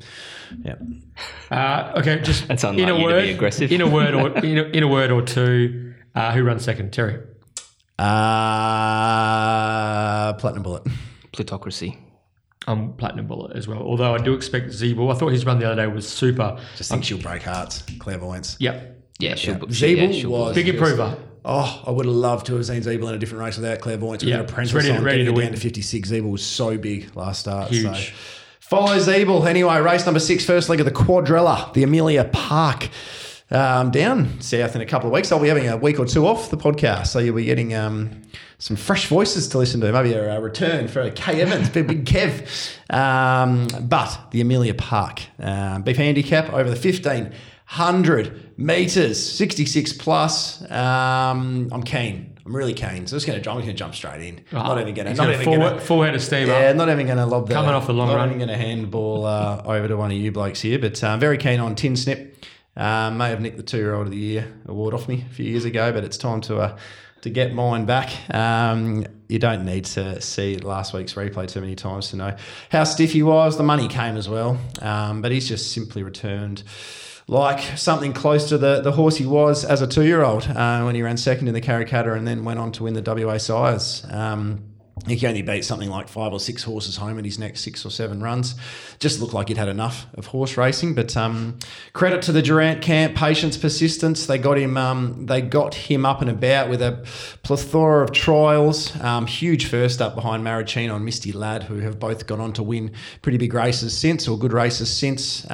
[0.65, 0.77] Yeah.
[1.51, 3.71] uh, okay, just That's in a you to word, be aggressive.
[3.73, 6.93] in a word or in a, in a word or two, uh, who runs second?
[6.93, 7.19] Terry.
[9.07, 10.83] Uh, platinum bullet.
[11.33, 11.99] Plutocracy.
[12.69, 13.79] I'm platinum bullet as well.
[13.83, 15.15] Although I do expect Zeeble.
[15.15, 16.59] I thought his run the other day was super.
[16.77, 17.83] Just think she'll break hearts.
[17.99, 18.57] Clairvoyance.
[18.59, 18.96] Yep.
[19.19, 19.61] Yeah, she'll, Yeah.
[19.71, 21.17] she- yeah, she'll- was Big improver.
[21.45, 24.25] Oh, I would have loved to have seen Zeeble in a different race without clairvoyance.
[24.25, 25.55] We Yeah, had apprentice ready- on ready getting to it down win.
[25.55, 26.11] to 56.
[26.11, 27.71] Zeeble was so big last start.
[27.71, 27.85] Huge.
[27.85, 28.13] So.
[28.61, 29.47] Follow Zeeble.
[29.47, 32.89] Anyway, race number six, first leg of the quadrella, the Amelia Park.
[33.49, 35.31] Um, down south in a couple of weeks.
[35.31, 38.11] I'll be having a week or two off the podcast, so you'll be getting um,
[38.59, 39.93] some fresh voices to listen to.
[39.93, 42.45] Maybe a, a return for Kay Evans, big, big Kev.
[42.93, 46.75] Um, but the Amelia Park um, beef handicap over the
[47.69, 50.63] 1500 meters, 66 plus.
[50.71, 52.39] Um, I'm keen.
[52.47, 53.07] I'm really keen.
[53.09, 54.41] So I'm just going to I'm going to jump straight in.
[54.53, 55.15] not even going to.
[55.15, 55.81] Not even full, to.
[55.81, 56.77] full head of steam Yeah, up.
[56.77, 58.29] not even going to lob the Coming off the long not run.
[58.29, 61.21] even going to handball uh, over to one of you blokes here, but I'm um,
[61.21, 62.45] very keen on Tin Snip.
[62.77, 65.65] Um, may have nicked the two-year-old of the year award off me a few years
[65.65, 66.79] ago, but it's time to uh,
[67.23, 68.11] to get mine back.
[68.33, 72.37] Um, you don't need to see last week's replay too many times to know
[72.71, 73.57] how stiff he was.
[73.57, 76.63] The money came as well, um, but he's just simply returned
[77.29, 81.03] like something close to the, the horse he was as a two-year-old uh, when he
[81.03, 84.07] ran second in the Karrakatta and then went on to win the WA Sires.
[84.11, 84.77] Um,
[85.07, 87.91] he only beat something like five or six horses home in his next six or
[87.91, 88.55] seven runs.
[88.99, 90.95] Just looked like he'd had enough of horse racing.
[90.95, 91.59] But um,
[91.93, 94.25] credit to the Durant camp, patience, persistence.
[94.27, 94.77] They got him.
[94.79, 97.05] Um, they got him up and about with a
[97.43, 98.99] plethora of trials.
[99.03, 102.63] Um, huge first up behind Maricino and Misty Ladd, who have both gone on to
[102.63, 105.49] win pretty big races since, or good races since.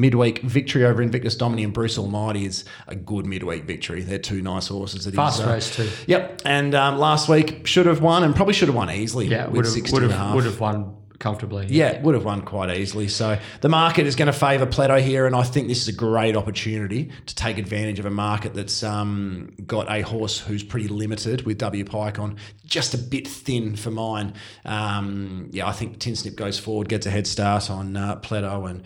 [0.00, 4.02] Midweek victory over Invictus Domini and Bruce Almighty is a good midweek victory.
[4.02, 5.04] They're two nice horses.
[5.04, 5.90] That Fast he's, uh, race too.
[6.06, 9.26] Yep, and um, last week should have won and probably should have won easily.
[9.26, 11.66] Yeah, with would have would have would have won comfortably.
[11.68, 13.06] Yeah, would have won quite easily.
[13.06, 15.92] So the market is going to favour Plato here, and I think this is a
[15.92, 20.88] great opportunity to take advantage of a market that's um, got a horse who's pretty
[20.88, 24.32] limited with W Pike on, just a bit thin for mine.
[24.64, 28.64] Um, yeah, I think Tin Snip goes forward, gets a head start on uh, Plato,
[28.64, 28.82] and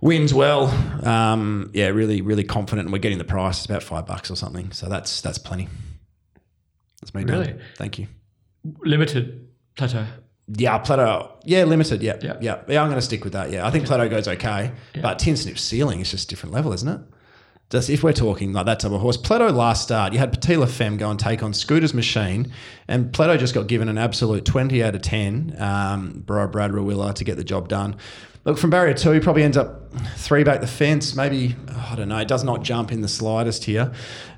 [0.00, 0.66] wins well.
[1.06, 3.58] Um, yeah, really, really confident, and we're getting the price.
[3.58, 5.68] It's about five bucks or something, so that's that's plenty.
[7.00, 7.40] That's me done.
[7.40, 7.60] Really?
[7.76, 8.06] Thank you.
[8.80, 10.06] Limited plateau.
[10.48, 11.38] Yeah, Plato.
[11.44, 12.02] Yeah, limited.
[12.02, 12.36] Yeah, Yeah.
[12.40, 12.80] yeah, yeah.
[12.80, 13.50] I'm going to stick with that.
[13.50, 14.70] Yeah, I think Plato goes okay,
[15.02, 17.00] but Tin Snip's ceiling is just a different level, isn't it?
[17.68, 20.70] Just if we're talking like that type of horse, Plato last start, you had Patila
[20.70, 22.52] Femme go and take on Scooter's Machine,
[22.86, 27.24] and Plato just got given an absolute 20 out of 10 um, Brad Rawiller to
[27.24, 27.96] get the job done.
[28.46, 31.16] Look, from barrier two, he probably ends up three back the fence.
[31.16, 32.18] Maybe oh, I don't know.
[32.18, 33.92] It does not jump in the slightest here,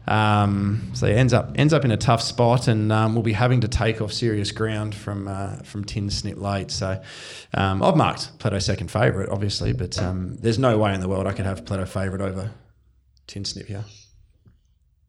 [0.07, 3.35] um, so he ends up ends up in a tough spot, and um, we'll be
[3.35, 6.71] having to take off serious ground from uh, from Tin Snip late.
[6.71, 7.03] So
[7.53, 11.27] um, I've marked Plato second favourite, obviously, but um, there's no way in the world
[11.27, 12.51] I could have Plato favourite over
[13.27, 13.85] Tin Snip here.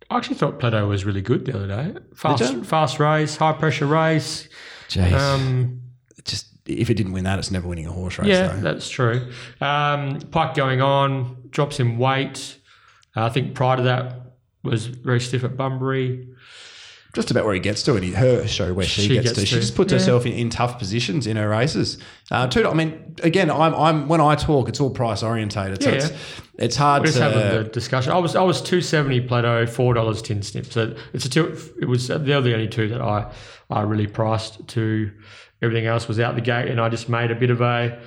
[0.10, 2.00] I actually thought Plato was really good the other day.
[2.16, 4.50] Fast, fast race, high pressure race.
[4.90, 5.82] Jeez, Um,
[6.70, 8.28] if it didn't win that, it's never winning a horse race.
[8.30, 8.62] yeah, though.
[8.62, 9.32] that's true.
[9.62, 12.58] Um, Pike going on, drops in weight.
[13.16, 14.34] Uh, I think prior to that
[14.64, 16.28] was very stiff at Bunbury.
[17.16, 19.40] just about where he gets to, and he, her show where she, She gets, gets
[19.40, 19.46] to.
[19.46, 19.98] She just puts Yeah.
[20.00, 21.98] herself in, in tough positions in her races.
[22.30, 25.82] Uh, two, I mean, again, I'm, I'm when I talk, it's all price orientated.
[25.82, 26.10] So Yeah,
[26.60, 27.24] it's, hard We're just to.
[27.24, 28.12] having the discussion.
[28.12, 30.66] I was I was two seventy Plateau, four dollars tin snip.
[30.68, 31.58] So it's a two.
[31.82, 33.32] It was they're the only two that I
[33.72, 35.10] I really priced to.
[35.62, 38.00] Everything else was out the gate, and I just made a bit of a.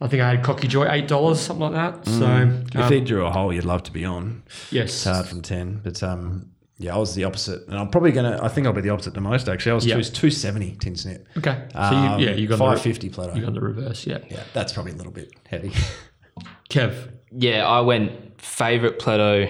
[0.00, 2.06] I think I had Cocky Joy eight dollars, something like that.
[2.08, 2.68] So Mm.
[2.74, 4.42] if um, he drew a hole, you'd love to be on.
[4.70, 8.12] yes, It's hard from ten, but um, yeah, I was the opposite, and I'm probably
[8.12, 8.38] gonna.
[8.40, 9.48] I think I'll be the opposite the most.
[9.48, 9.96] Actually, I was Yeah.
[9.96, 11.26] two two seventy tin snip.
[11.38, 11.64] okay.
[11.72, 13.34] So Um, you, yeah, you got five fifty the, fifty Plato.
[13.34, 14.06] you got the reverse.
[14.06, 15.72] Yeah, Yeah, that's probably a little bit heavy.
[16.70, 17.10] Kev.
[17.32, 19.48] Yeah, I went favourite Plateau,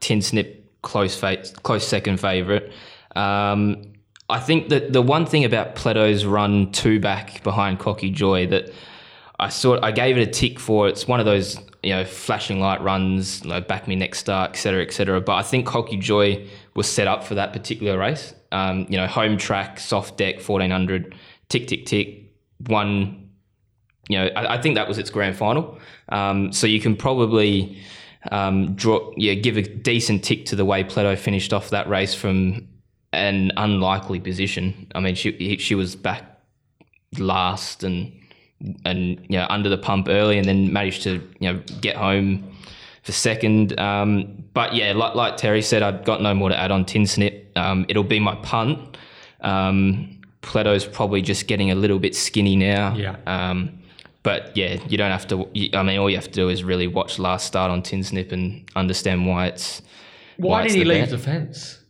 [0.00, 2.70] Tin Snip, close fa- close second favourite.
[3.14, 3.91] Um,
[4.32, 8.72] I think that the one thing about Pleto's run two back behind Cocky Joy that
[9.38, 10.88] I saw, I gave it a tick for.
[10.88, 14.82] It's one of those you know flashing light runs, like back me next start, etc.,
[14.82, 15.20] etc.
[15.20, 18.34] But I think Cocky Joy was set up for that particular race.
[18.52, 21.14] Um, you know, home track, soft deck, fourteen hundred,
[21.48, 22.32] tick tick tick,
[22.66, 23.30] one.
[24.08, 25.78] You know, I, I think that was its grand final.
[26.08, 27.78] Um, so you can probably
[28.30, 32.14] um, draw, yeah, give a decent tick to the way Pleto finished off that race
[32.14, 32.68] from
[33.12, 34.86] an unlikely position.
[34.94, 36.24] I mean, she she was back
[37.18, 38.12] last and
[38.84, 42.56] and you know under the pump early, and then managed to you know get home
[43.02, 43.78] for second.
[43.78, 47.06] Um, but yeah, like, like Terry said, I've got no more to add on Tin
[47.06, 47.50] Snip.
[47.56, 48.96] Um, it'll be my punt.
[49.40, 52.94] Um, Pleto's probably just getting a little bit skinny now.
[52.96, 53.16] Yeah.
[53.26, 53.78] Um,
[54.22, 55.48] but yeah, you don't have to.
[55.52, 58.32] you- I mean, all you have to do is really watch last start on Tinsnip
[58.32, 59.82] and understand why it's.
[60.36, 61.80] Why it's did he the leave the fence?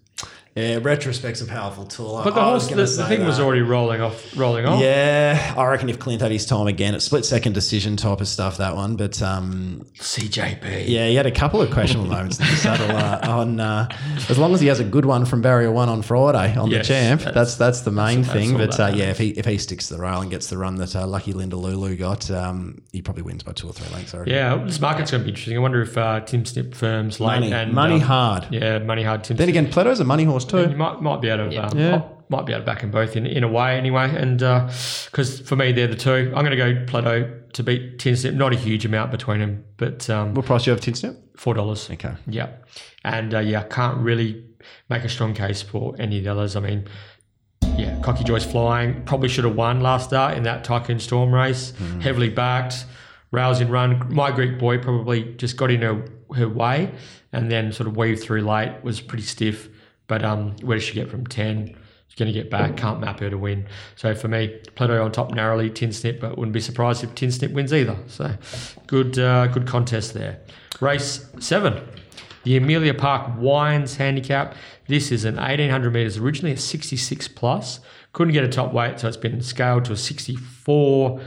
[0.55, 2.21] Yeah, retrospect's a powerful tool.
[2.23, 4.67] But the I was horse, gonna the, the say thing was already rolling off, rolling
[4.67, 4.83] off.
[4.83, 8.29] Yeah, I reckon if Clint had his time again, it's split second decision type of
[8.29, 8.97] stuff that one.
[8.97, 10.89] But um, CJP.
[10.89, 12.95] yeah, he had a couple of questionable moments in the saddle.
[12.95, 13.89] Uh, on uh,
[14.29, 16.87] as long as he has a good one from barrier one on Friday on Yes,
[16.87, 18.53] the champ, that's- that's that's, the main that's thing.
[18.53, 20.59] all But uh, yeah, if he if he sticks to the rail and gets the
[20.59, 23.91] run that uh, Lucky Linda Lulu got, um, he probably wins by two or three
[23.95, 24.13] lengths.
[24.15, 24.35] I reckon.
[24.35, 25.57] Yeah, this market's going to be interesting.
[25.57, 28.49] I wonder if uh, Tin Snip firms late money, and money um, hard.
[28.51, 29.25] Yeah, money hard.
[29.25, 29.57] Tim Then Snip.
[29.57, 30.77] again, Pleto's a money horse you too.
[30.77, 31.91] might might be able to um, Yeah.
[31.99, 34.09] might, might be able to back them both in, in a way anyway.
[34.17, 38.17] And because for me they're the two, I'm going to go Plato to beat Tin
[38.17, 38.35] Snip.
[38.35, 41.19] Not a huge amount between them, but um, What price do you have Tin Snip?
[41.37, 41.91] four dollars.
[41.91, 42.15] Okay.
[42.27, 42.49] Yeah,
[43.05, 44.45] and uh, yeah, I can't really
[44.89, 46.57] make a strong case for any of the others.
[46.57, 46.87] I mean,
[47.77, 49.03] yeah, Cocky Joy's flying.
[49.05, 51.73] Probably should have won last start in that Tycoon Storm race.
[52.01, 52.85] Heavily backed,
[53.31, 54.13] rousing run.
[54.15, 56.05] My Greek boy probably just got in her,
[56.35, 56.93] her way
[57.33, 58.83] and then sort of weaved through late.
[58.85, 59.69] Was pretty stiff,
[60.13, 61.75] but um, where does she get from ten?
[62.07, 62.77] She's going to get back.
[62.77, 63.67] Can't map her to win.
[63.97, 65.71] So for me, Plato on top narrowly.
[65.71, 67.97] Tin Snip, but wouldn't be surprised if Tin Snip wins either.
[68.09, 68.31] So
[68.87, 70.41] good, uh, good contest there.
[70.83, 71.83] Race seven.
[72.45, 74.55] The Amelia Park Wines Handicap.
[74.87, 77.81] This is an 1800 metres, originally a 66 plus.
[78.13, 81.23] Couldn't get a top weight, so it's been scaled to a 64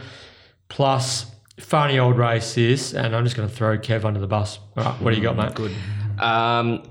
[0.70, 1.32] plus.
[1.60, 4.60] Funny old race this, and I'm just going to throw Kev under the bus.
[4.78, 5.56] All right, what do you got, mate?
[5.56, 5.72] Good.
[6.20, 6.84] Um,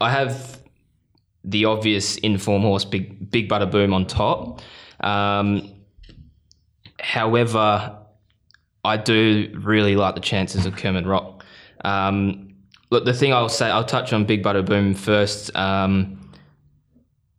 [0.00, 0.65] I have
[1.46, 4.60] the obvious inform horse, big big butter boom on top.
[5.00, 5.72] Um,
[7.00, 7.98] however,
[8.84, 11.44] I do really like the chances of Kerman Rock.
[11.84, 12.54] Um,
[12.90, 15.54] look, the thing I'll say, I'll touch on Big Butter Boom first.
[15.56, 16.32] Um,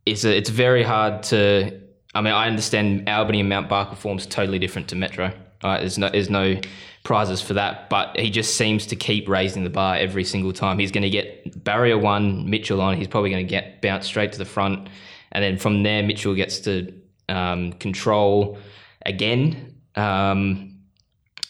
[0.06, 1.82] it's it's very hard to.
[2.14, 5.32] I mean, I understand Albany and Mount Barker form's totally different to Metro.
[5.64, 6.60] Right, there's no there's no
[7.04, 10.78] prizes for that, but he just seems to keep raising the bar every single time.
[10.78, 12.98] He's going to get barrier one Mitchell on.
[12.98, 14.90] He's probably going to get bounced straight to the front,
[15.32, 16.94] and then from there Mitchell gets to
[17.30, 18.58] um, control
[19.06, 19.76] again.
[19.96, 20.78] Um,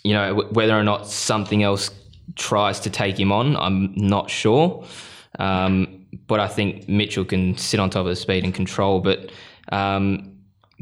[0.03, 1.91] you know w- whether or not something else
[2.35, 4.85] tries to take him on, I'm not sure.
[5.39, 9.01] Um, but I think Mitchell can sit on top of the speed and control.
[9.01, 9.31] But
[9.69, 10.36] um,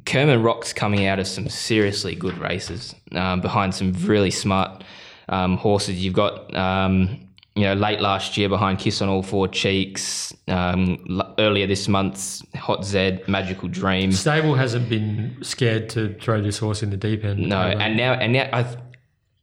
[0.06, 4.84] Kerman Rock's coming out of some seriously good races um, behind some really smart
[5.30, 6.04] um, horses.
[6.04, 7.20] You've got, um,
[7.56, 10.34] you know, late last year behind Kiss on All Four Cheeks.
[10.48, 14.12] Um, l- earlier this month, Hot Zed, Magical Dream.
[14.12, 17.48] Stable hasn't been scared to throw this horse in the deep end.
[17.48, 18.66] No, and now and now I,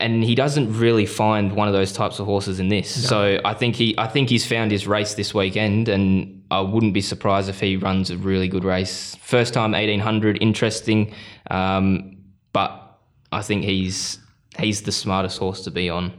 [0.03, 3.09] and he doesn't really find one of those types of horses in this.
[3.09, 6.93] So I think he I think he's found his race this weekend, and I wouldn't
[6.93, 9.17] be surprised if he runs a really good race.
[9.23, 11.15] First time eighteen hundred, interesting,
[11.51, 12.17] um,
[12.53, 12.99] but
[13.31, 14.19] I think he's
[14.59, 16.13] he's the smartest horse to be on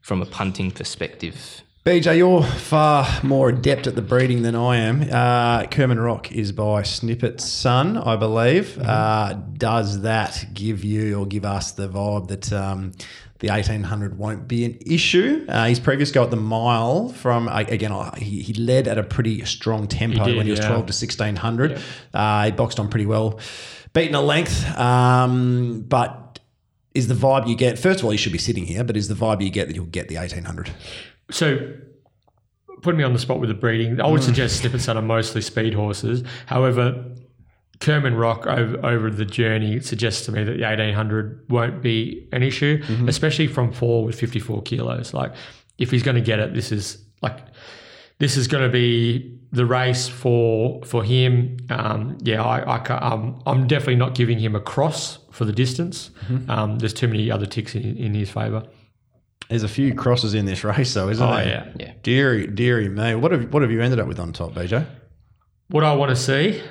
[0.00, 1.62] from a punting perspective.
[1.86, 5.08] BJ, you're far more adept at the breeding than I am.
[5.08, 8.76] Uh, Kerman Rock is by Snippetson, I believe.
[8.76, 12.90] Uh, does that give you or give us the vibe that um,
[13.38, 15.44] the 1800 won't be an issue?
[15.48, 18.98] Uh, his previous go at the mile from, uh, again, I- he, he led at
[18.98, 20.68] a pretty strong tempo He did, when he was yeah.
[20.68, 21.80] 12 to 1600.
[22.14, 23.38] Uh, he boxed on pretty well,
[23.92, 24.64] beaten a length.
[24.78, 26.38] Um, but
[26.94, 29.08] is the vibe you get, first of all, he should be sitting here, but is
[29.08, 30.70] the vibe you get that you'll get the 1800?
[31.30, 31.74] So,
[32.82, 35.74] putting me on the spot with the breeding, I would suggest Snippetson are mostly speed
[35.74, 36.22] horses.
[36.46, 37.04] However,
[37.80, 42.42] Kerman Rock over, over the journey suggests to me that the 1800 won't be an
[42.42, 45.12] issue, especially from four with 54 kilos.
[45.12, 45.32] Like,
[45.78, 47.38] if he's going to get it, this is like,
[48.18, 51.58] this is going to be the race for for him.
[51.70, 56.10] Um, yeah, I, I um, I'm definitely not giving him a cross for the distance.
[56.48, 58.62] Um, there's too many other ticks in, in his favour.
[59.50, 61.46] There's a few crosses in this race, though, isn't Oh, there?
[61.46, 61.72] yeah.
[61.78, 61.92] Yeah.
[62.02, 63.14] Deary, deary me.
[63.14, 64.86] What have what have you ended up with on top, BJ?
[65.68, 66.62] What I want to see,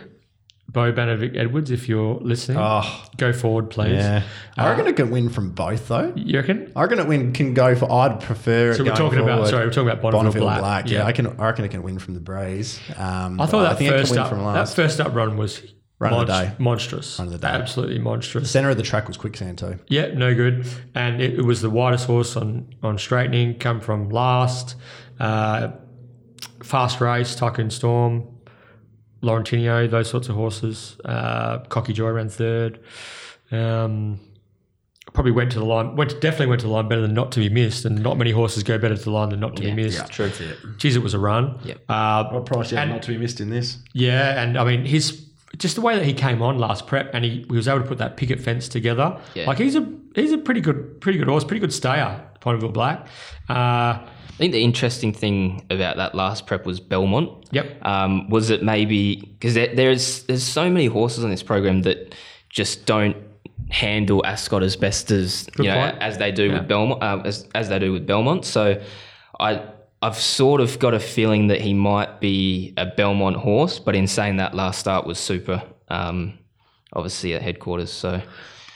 [0.76, 2.84] Bo Banovic Edwards, if you're listening, Oh,
[3.18, 3.94] go forward, please.
[3.94, 4.22] yeah.
[4.58, 6.14] I Uh, reckon it can win from both, though.
[6.16, 6.72] You reckon?
[6.76, 7.92] I reckon it win can go for.
[7.92, 8.74] I'd prefer.
[8.76, 9.48] So we're talking about.
[9.48, 10.60] Sorry, we're talking about Bonneville, Bonneville Black.
[10.60, 10.90] Black.
[10.92, 11.06] yeah.
[11.06, 11.28] I can.
[11.40, 12.80] I reckon it can win from the Breeze.
[12.98, 15.62] Um, I thought that think it first up, that first up run was
[15.98, 16.52] Run of the day.
[16.60, 17.48] monstrous, Run of the day.
[17.48, 18.44] absolutely monstrous.
[18.44, 19.80] the center of the track was quicksand too.
[19.88, 20.68] Yeah, no good.
[20.94, 23.58] And it, it was the widest horse on on straightening.
[23.60, 24.76] Come from last,
[25.22, 25.70] uh,
[26.64, 28.26] fast race, Tycoon Storm,
[29.26, 30.98] Laurentinio, those sorts of horses.
[31.04, 32.80] Uh, Cocky Joy ran third.
[33.52, 34.20] Um,
[35.14, 35.96] probably went to the line.
[35.96, 37.86] Went definitely went to the line better than not to be missed.
[37.86, 39.98] And not many horses go better to the line than not to Yeah, be missed.
[40.00, 40.32] Yeah, True.
[40.78, 41.58] Geez, it was a run.
[41.64, 41.82] Yep.
[41.90, 43.78] Uh, What price And- not to be missed in this?
[43.94, 45.22] yeah, and I mean his
[45.58, 47.88] just the way that he came on last prep, and he, he was able to
[47.88, 49.18] put that picket fence together.
[49.36, 49.48] Yeah.
[49.48, 52.22] Like he's a he's a pretty good pretty good horse, pretty good stayer.
[52.42, 53.08] Bonneville Black.
[53.50, 54.00] Uh,
[54.36, 57.48] I think the interesting thing about that last prep was Belmont.
[57.52, 57.78] yep.
[57.86, 62.14] Um, was it maybe because there, there's there's so many horses on this program that
[62.50, 63.16] just don't
[63.70, 66.02] handle Ascot as best as Good you know point.
[66.02, 66.60] as they do Yeah.
[66.60, 68.44] with Belmont uh, as, as they do with Belmont.
[68.46, 68.82] So
[69.40, 69.64] I
[70.02, 74.06] I've sort of got a feeling that he might be a Belmont horse, but in
[74.06, 75.64] saying that, last start was super.
[75.88, 76.38] Um,
[76.94, 77.92] obviously at headquarters.
[77.92, 78.22] So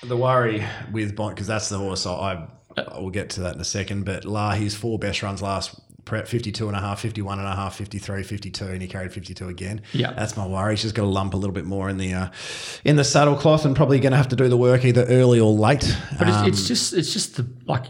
[0.03, 2.47] The worry with Bond because that's the horse I,
[2.87, 4.05] I will get to that in a second.
[4.05, 7.55] But La, his four best runs last prep 52 and a half, 51 and a
[7.55, 9.81] half, 53, 52, and he carried 52 again.
[9.93, 10.11] Yeah.
[10.13, 10.73] That's my worry.
[10.73, 12.29] He's just got to lump a little bit more in the uh,
[12.83, 15.39] in the saddle cloth and probably going to have to do the work either early
[15.39, 15.95] or late.
[16.17, 17.85] But it's, Um, it's just it's just the like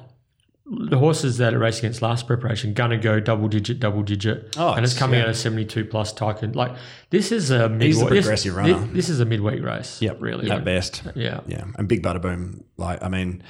[0.72, 4.74] the horses that are racing against last preparation gonna go double digit, double digit, Oh,
[4.74, 5.24] and it's it's- coming yeah.
[5.24, 6.52] out of seventy two plus Tycoon.
[6.52, 6.76] Like
[7.10, 8.88] this is a mid- He's a progressive thi- runner.
[8.94, 10.00] This, is a midweek race.
[10.00, 10.52] Yep, really.
[10.52, 11.02] at best.
[11.16, 11.40] Yeah.
[11.48, 12.66] Yeah, and Big Butter Boom.
[12.78, 13.42] Like, I mean,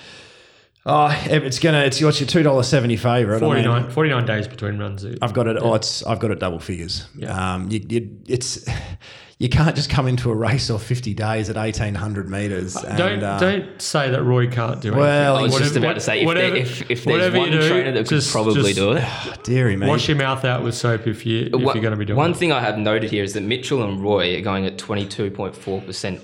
[0.90, 3.40] oh, it's gonna, it's what's your two dollar seventy favorite.
[3.40, 5.06] 49, 49 days between runs.
[5.22, 5.57] I've got it.
[5.60, 7.07] Oh, it's I've got it double figures.
[7.16, 7.53] Yeah.
[7.56, 8.66] Um, you, you, it's
[9.40, 12.76] you can't just come into a race of fifty days at eighteen hundred meters.
[12.76, 14.98] And, don't uh, don't say that Roy can't do it.
[14.98, 15.66] Well, I was anything.
[15.66, 18.94] just about to say if, there, if, if there's one trainer that could probably do
[18.94, 19.44] it.
[19.44, 19.88] dearie me.
[19.88, 22.18] Wash your mouth out with soap if you if One- you're going to be doing
[22.18, 22.38] One it.
[22.38, 26.22] thing I have noted here is that Mitchell and Roy are going at 22.4%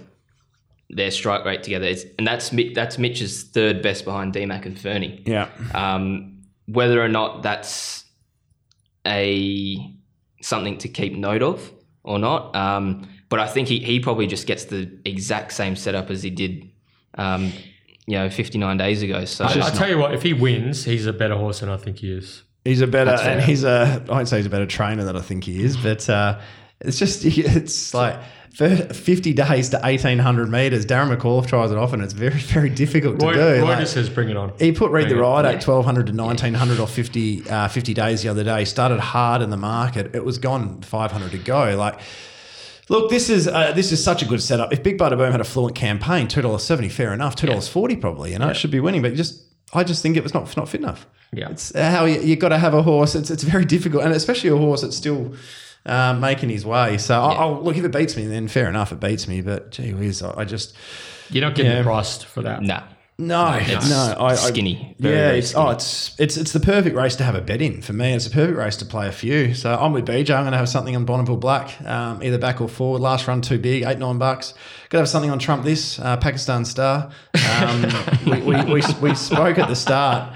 [0.90, 1.86] their strike rate together.
[1.86, 5.24] It's, and that's Mi- that's Mitch's third best behind DMAC and Fernie.
[5.26, 5.49] yeah.
[5.74, 6.32] Um,
[6.68, 8.06] whether or not that's
[9.06, 9.94] a
[10.41, 11.72] something to keep note of
[12.03, 16.10] or not, um, but I think he, he probably just gets the exact same setup
[16.10, 16.70] as he did,
[17.18, 17.52] um,
[18.07, 19.26] you know, 59 days ago.
[19.26, 21.78] So I, I tell you what, if he wins, he's a better horse than I
[21.78, 22.44] think he is.
[22.64, 24.03] He's a better, and he's a.
[24.10, 26.40] I won't say he's a better trainer than I think he is, but uh,
[26.80, 28.20] it's just it's like
[28.56, 30.86] for fifty days to eighteen hundred meters.
[30.86, 33.40] Darren McAuliffe tries it off, and it's very very difficult to Roy, do.
[33.40, 35.22] Roy Like- just says, "Bring it on." He put Read the Bring it.
[35.22, 38.64] Ride at 1200 to 1900 or 50, uh, 50 days the other day.
[38.65, 40.15] Started hard in the market.
[40.15, 41.76] It was gone 500 to go.
[41.77, 41.99] Like,
[42.90, 44.72] look, this is uh, this is such a good setup.
[44.72, 47.36] If Big Butter Boom had a fluent campaign, two dollars seventy, fair enough.
[47.36, 48.32] Two dollars forty probably.
[48.32, 49.02] You know, it should be winning.
[49.02, 51.06] But you just, I just think it was not not fit enough.
[51.34, 51.49] Yeah.
[51.49, 53.15] it's how you, you got to have a horse.
[53.15, 55.34] It's it's very difficult, and especially a horse that's still.
[55.86, 58.26] Uh, making his way, so I'll, I'll look if it beats me.
[58.26, 59.41] Then fair enough, it beats me.
[59.41, 60.74] But gee whiz, I, I just
[61.30, 61.84] You're not getting Yeah.
[61.84, 62.64] priced for that.
[62.64, 62.82] nah.
[63.20, 64.95] no, It's no, I, I, skinny.
[64.99, 65.66] Very, yeah, very it's, skinny.
[65.66, 68.14] oh, it's it's it's the perfect race to have a bet in for me.
[68.14, 69.53] It's a perfect race to play a few.
[69.53, 70.32] So I'm with BJ.
[70.36, 73.02] I'm going to have something on Bonneville Black, um, either back or forward.
[73.02, 74.56] Last run too big, eight nine bucks.
[74.90, 77.12] Got to have something on Trump this uh, Pakistan Star.
[77.62, 77.86] Um,
[78.26, 80.34] we, we, we, we spoke at the start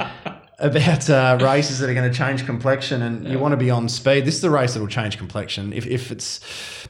[0.60, 3.88] about uh, races that are going to change complexion, and you want to be on
[3.90, 4.26] speed.
[4.26, 5.74] This is the race that will change complexion.
[5.74, 6.40] If, if it's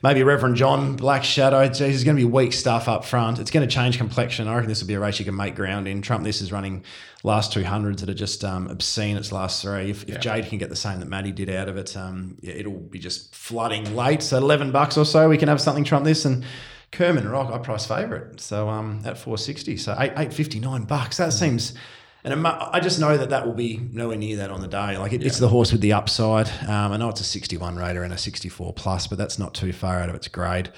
[0.02, 3.40] maybe Reverend John Black Shadow, geez, there's going to be weak stuff up front.
[3.40, 4.48] It's going to change complexion.
[4.48, 6.02] I reckon this will be a race you can make ground in.
[6.02, 6.84] Trump this is running
[7.24, 9.18] last two hundreds that are just um, obscene.
[9.18, 9.90] Its last three.
[9.90, 12.54] If, if Jade can get the same that Maddie did out of it, um, yeah,
[12.54, 14.24] it'll be just flooding late.
[14.24, 16.44] So eleven bucks or so, we can have something Trump this and.
[16.92, 20.86] Kerman Rock, I price favourite, so um, at four sixty, so eight eight fifty nine
[20.86, 21.18] bucks.
[21.18, 21.76] That seems
[22.24, 24.98] and I just know that that will be nowhere near that on the day.
[24.98, 26.50] Like it, it's the horse with the upside.
[26.68, 29.72] Um, I know it's a 61 rater and a 64 plus, but that's not too
[29.72, 30.70] far out of its grade.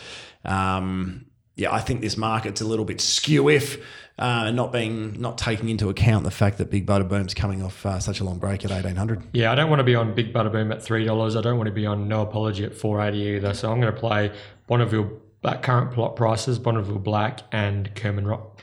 [0.45, 3.83] Um, yeah, I think this market's a little bit skew if
[4.17, 7.85] uh, not being not taking into account the fact that Big Butter Boom's coming off
[7.85, 9.21] uh, such a long break at 1800.
[9.33, 11.35] Yeah, I don't want to be on Big Butterboom at three dollars.
[11.35, 13.53] I don't want to be on No Apology at four eighty either.
[13.53, 14.31] So I'm going to play
[14.67, 15.11] Bonneville
[15.43, 18.61] at current plot prices, Bonneville Black and Kerman Rock.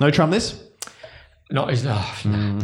[0.00, 0.64] No Trump this.
[1.50, 2.60] No, is oh, no, hmm.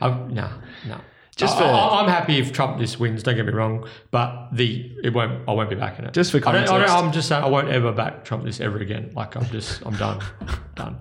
[0.02, 0.50] I'm, no,
[0.86, 1.00] no.
[1.36, 3.22] Just I, for- I, I'm happy if Trump this wins.
[3.22, 5.48] Don't get me wrong, but the it won't.
[5.48, 6.12] I won't be backing it.
[6.12, 6.94] Just for I don't, I context.
[6.94, 9.10] don't, I'm just saying I won't ever back Trump this ever again.
[9.14, 10.20] Like I'm just I'm done,
[10.76, 10.98] done.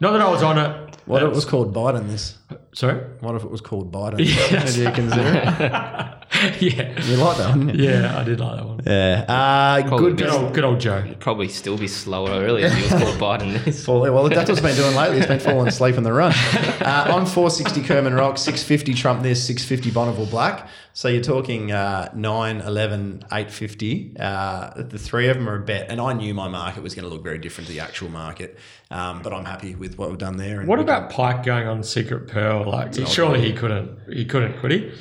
[0.00, 0.96] Not that I was on it.
[1.06, 2.36] What if it was called Biden this?
[2.74, 3.00] Sorry.
[3.20, 4.16] What if it was called Biden?
[4.66, 6.25] Did you consider it?
[6.60, 7.78] yeah, You like that one?
[7.78, 8.80] yeah, I did like that one.
[8.86, 9.24] Yeah.
[9.28, 10.18] Uh, Probably good.
[10.18, 11.14] Good old, good old Joe.
[11.18, 13.84] Probably still be slower earlier if he was caught biting this.
[13.84, 15.16] Fall, well, that's what's been doing lately.
[15.16, 16.32] He's been falling asleep in the run.
[16.80, 20.68] Uh, on 460 Kerman Rock, 650 Trump this, 650 Bonneville Black.
[20.92, 24.14] So you're talking uh, 9, 11, 850.
[24.18, 25.90] Uh, the three of them are a bet.
[25.90, 28.58] And I knew my market was going to look very different to the actual market.
[28.90, 30.60] Um, but I'm happy with what we've done there.
[30.60, 32.64] And What we about Pike going on Secret Pearl?
[32.70, 33.98] Like, surely he couldn't.
[34.10, 34.92] He couldn't, could he?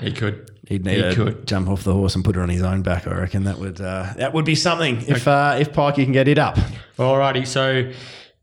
[0.00, 0.51] He could.
[0.68, 1.46] He'd need he to could.
[1.46, 3.06] jump off the horse and put her on his own back.
[3.06, 6.28] I reckon that would uh, that would be something if uh, if Pikey can get
[6.28, 6.56] it up.
[6.98, 7.90] Alrighty, so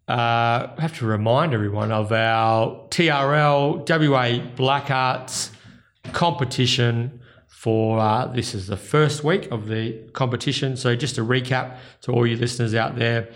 [0.10, 5.52] uh, I have to remind everyone of our TRL WA Black Hearts
[6.12, 10.76] competition for uh, this is the first week of the competition.
[10.78, 13.30] So just to recap to all you listeners out there,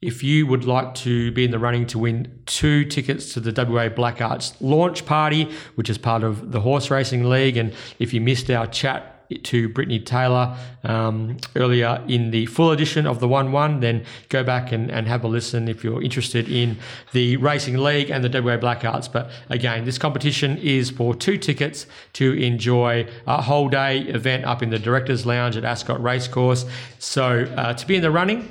[0.00, 3.64] if you would like to be in the running to win two tickets to the
[3.64, 8.12] WA Black Hearts launch party, which is part of the Horse Racing League, and if
[8.12, 13.28] you missed our chat to Brittany Taylor um, earlier in the full edition of the
[13.28, 16.78] 1 1, then go back and, and have a listen if you're interested in
[17.12, 19.08] the Racing League and the WA Black Hearts.
[19.08, 24.62] But again, this competition is for two tickets to enjoy a whole day event up
[24.62, 26.64] in the Directors Lounge at Ascot Racecourse.
[26.98, 28.50] So uh, to be in the running,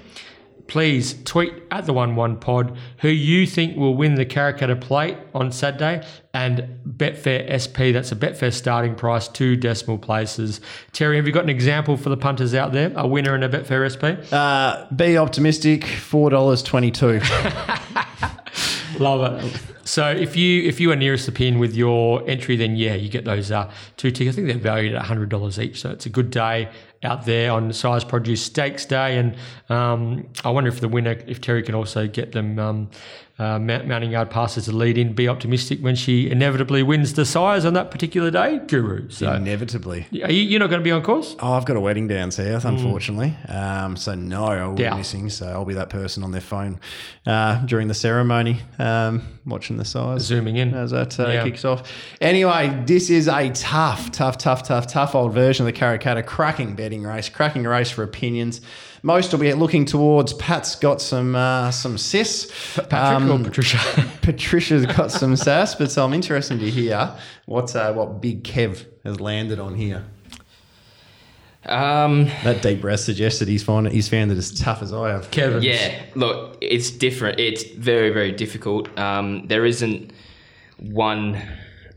[0.67, 5.17] please tweet at the 1 1 pod who you think will win the Karrakatta plate
[5.33, 7.93] on Saturday and Betfair SP.
[7.93, 10.61] That's a Betfair starting price, two decimal places.
[10.91, 12.91] Terry, have you got an example for the punters out there?
[12.95, 14.31] A winner in a Betfair SP?
[14.31, 15.85] Uh, be optimistic.
[15.85, 17.21] Four dollars twenty two.
[18.99, 19.61] Love it.
[19.87, 23.07] So if you if you are nearest the pin with your entry, then yeah, you
[23.09, 24.35] get those uh, two tickets.
[24.35, 25.79] I think they're valued at hundred dollars each.
[25.81, 26.69] So it's a good day
[27.03, 29.35] out there on Sires Produce Stakes Day, and
[29.69, 32.89] um, I wonder if the winner, if Terry can also get them um,
[33.39, 35.13] uh, Mounting Yard passes to lead in.
[35.13, 39.09] Be optimistic when she inevitably wins the Sires on that particular day, Guru.
[39.09, 40.07] So Inevitably.
[40.23, 41.35] are you, you're not going to be on course?
[41.39, 43.35] Oh, I've got a wedding down south, unfortunately.
[43.47, 45.29] Um, so no, I will be missing.
[45.29, 46.79] So I'll be that person on their phone
[47.27, 50.23] uh, during the ceremony, um, watching the Sires.
[50.23, 50.73] Zooming in.
[50.73, 51.43] as that uh, Yeah.
[51.43, 51.91] kicks off.
[52.19, 56.25] Anyway, this is a tough, tough, tough, tough, tough old version of the Karrakatta.
[56.25, 58.61] Cracking betting race, cracking race for opinions.
[59.07, 62.51] Most will be looking towards Pat's got some uh, some sis.
[62.75, 63.79] Patrick or Um, Patricia?
[64.21, 67.15] Patricia's got some sass, but so I'm interested to hear
[67.45, 70.03] what uh, what Big Kev has landed on here.
[71.65, 75.09] Um, That deep breath suggests that he's found he's found it as tough as I
[75.11, 75.31] have.
[75.31, 75.63] Kevin.
[75.63, 77.39] yeah, look, it's different.
[77.39, 78.89] It's very, very difficult.
[78.99, 80.11] Um, there isn't
[80.79, 81.41] one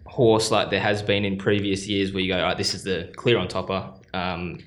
[0.07, 2.85] horse like there has been in previous years where you go, all right, this is
[2.85, 3.91] the clear on topper.
[4.15, 4.59] Um,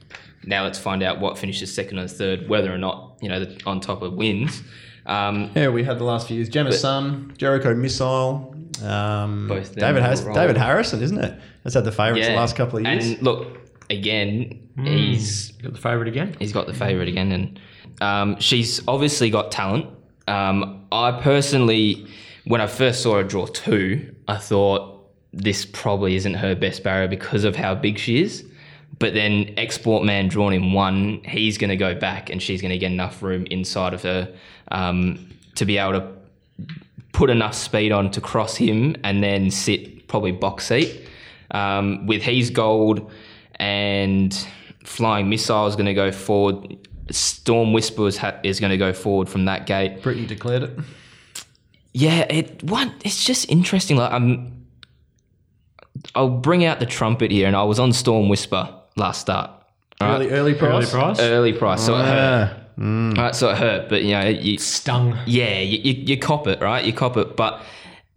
[0.46, 3.62] now let's find out what finishes second and third, whether or not you know the
[3.66, 4.62] on topper wins.
[5.06, 6.50] Um, Yeah, we had the last few years.
[6.50, 11.40] Gemma Sun, Jericho Missile, um, Both David Has- David Harrison, isn't it?
[11.64, 13.06] That's had the favourites the last couple of years.
[13.12, 13.58] And look,
[13.90, 16.36] again, he's Got the favourite again?
[16.40, 17.60] he's got the favourite again, and
[18.02, 19.88] um, she's obviously got talent.
[20.28, 22.08] Um, I personally,
[22.46, 24.90] when I first saw her draw two, I thought
[25.34, 28.46] this probably isn't her best barrier because of how big she is.
[29.00, 32.72] But then Export Man drawn in one, he's going to go back, and she's going
[32.72, 34.34] to get enough room inside of her
[34.70, 36.08] um, to be able to
[37.12, 41.02] put enough speed on to cross him and then sit probably box seat.
[41.52, 43.12] Um, with He's Gold
[43.56, 44.34] and
[44.84, 46.88] Flying Missile is going to go forward.
[47.12, 50.02] Storm Whisper is, ha- is going to go forward from that gate.
[50.02, 50.80] Brittany declared it.
[51.94, 53.98] Yeah, it what it's just interesting.
[53.98, 54.66] Like I'm,
[56.16, 59.52] I'll bring out the trumpet here, and I was on Storm Whisper last start.
[60.02, 60.16] All right?
[60.16, 60.94] Early, early price.
[60.94, 61.20] Early price?
[61.20, 62.50] early price, so it hurt.
[62.52, 63.18] Ah, mm.
[63.18, 65.18] Right, so it hurt, but you know, you, Stung.
[65.26, 66.84] yeah, you, you, you cop it, right?
[66.84, 67.62] You cop it, but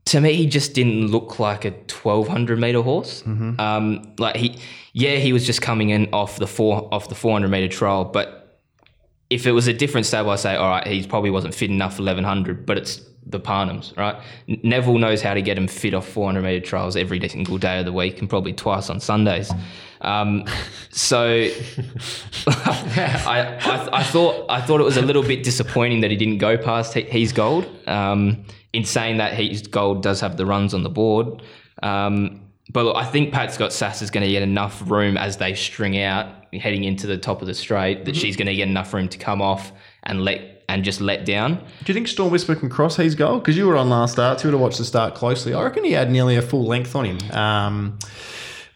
[0.07, 3.25] to me, he just didn't look like a twelve hundred meter horse.
[3.27, 4.59] Um, like he,
[4.93, 8.05] yeah, he was just coming in off the four off the four hundred meter trial,
[8.05, 8.61] but
[9.29, 11.97] if it was a different stable, I say, all right, he probably wasn't fit enough
[11.97, 14.17] for eleven hundred, but it's the Parnhams, right?
[14.63, 17.79] Neville knows how to get him fit off four hundred meter trials every single day
[17.81, 19.53] of the week, and probably twice on Sundays.
[20.01, 20.45] Um,
[20.91, 21.27] so
[22.47, 26.39] I, I, I thought I thought it was a little bit disappointing that he didn't
[26.39, 27.67] go past He- He's Gold.
[27.89, 31.43] Um, in saying that He's Gold does have the runs on the board,
[31.83, 32.43] um,
[32.73, 35.55] but look, I think Pat's got sass is going to get enough room as they
[35.55, 38.93] string out heading into the top of the straight that she's going to get enough
[38.95, 39.73] room to come off
[40.05, 41.55] and let and just let down.
[41.55, 43.43] Do you think Storm Whisper can cross He's Gold?
[43.43, 45.55] Because you were on last start, so you would have watched the start closely.
[45.55, 47.19] I reckon he had nearly a full length on him.
[47.31, 47.99] Um,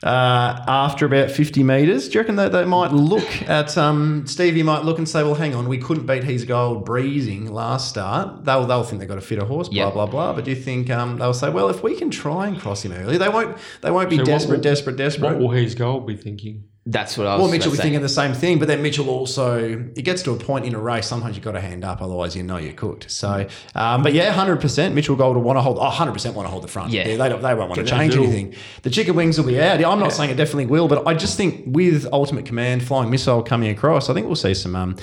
[0.03, 2.09] uh, after about 50 metres.
[2.09, 5.35] Do you reckon that they might look at, um, Stevie might look and say, well,
[5.35, 8.47] hang on, we couldn't beat He's Gold breezing last start.
[8.47, 9.91] They'll, they'll think they've got to fit a horse, blah, Yeah.
[9.91, 10.33] blah, blah.
[10.33, 12.93] But do you think um, they'll say, well, if we can try and cross him
[12.93, 15.33] early, they won't, they won't be So desperate, will- desperate, desperate.
[15.33, 16.65] What will He's Gold be thinking?
[16.87, 17.43] That's what I was.
[17.43, 19.59] Well, Mitchell gonna was thinking the same thing, but then Mitchell also
[19.95, 21.07] it gets to a point in a race.
[21.07, 23.11] Sometimes you've got to hand up, otherwise you know you're cooked.
[23.11, 24.95] So, um, but yeah, hundred percent.
[24.95, 25.77] Mitchell Gold will want to hold.
[25.77, 26.91] Oh, 100 percent want to hold the front.
[26.91, 27.05] Yeah.
[27.05, 27.43] they don't.
[27.43, 28.55] They won't want to change little- anything.
[28.83, 29.79] The chicken wings will be out.
[29.79, 33.11] Yeah, I'm not saying it definitely will, but I just think with Ultimate Command flying
[33.11, 34.97] missile coming across, I think we'll see some um,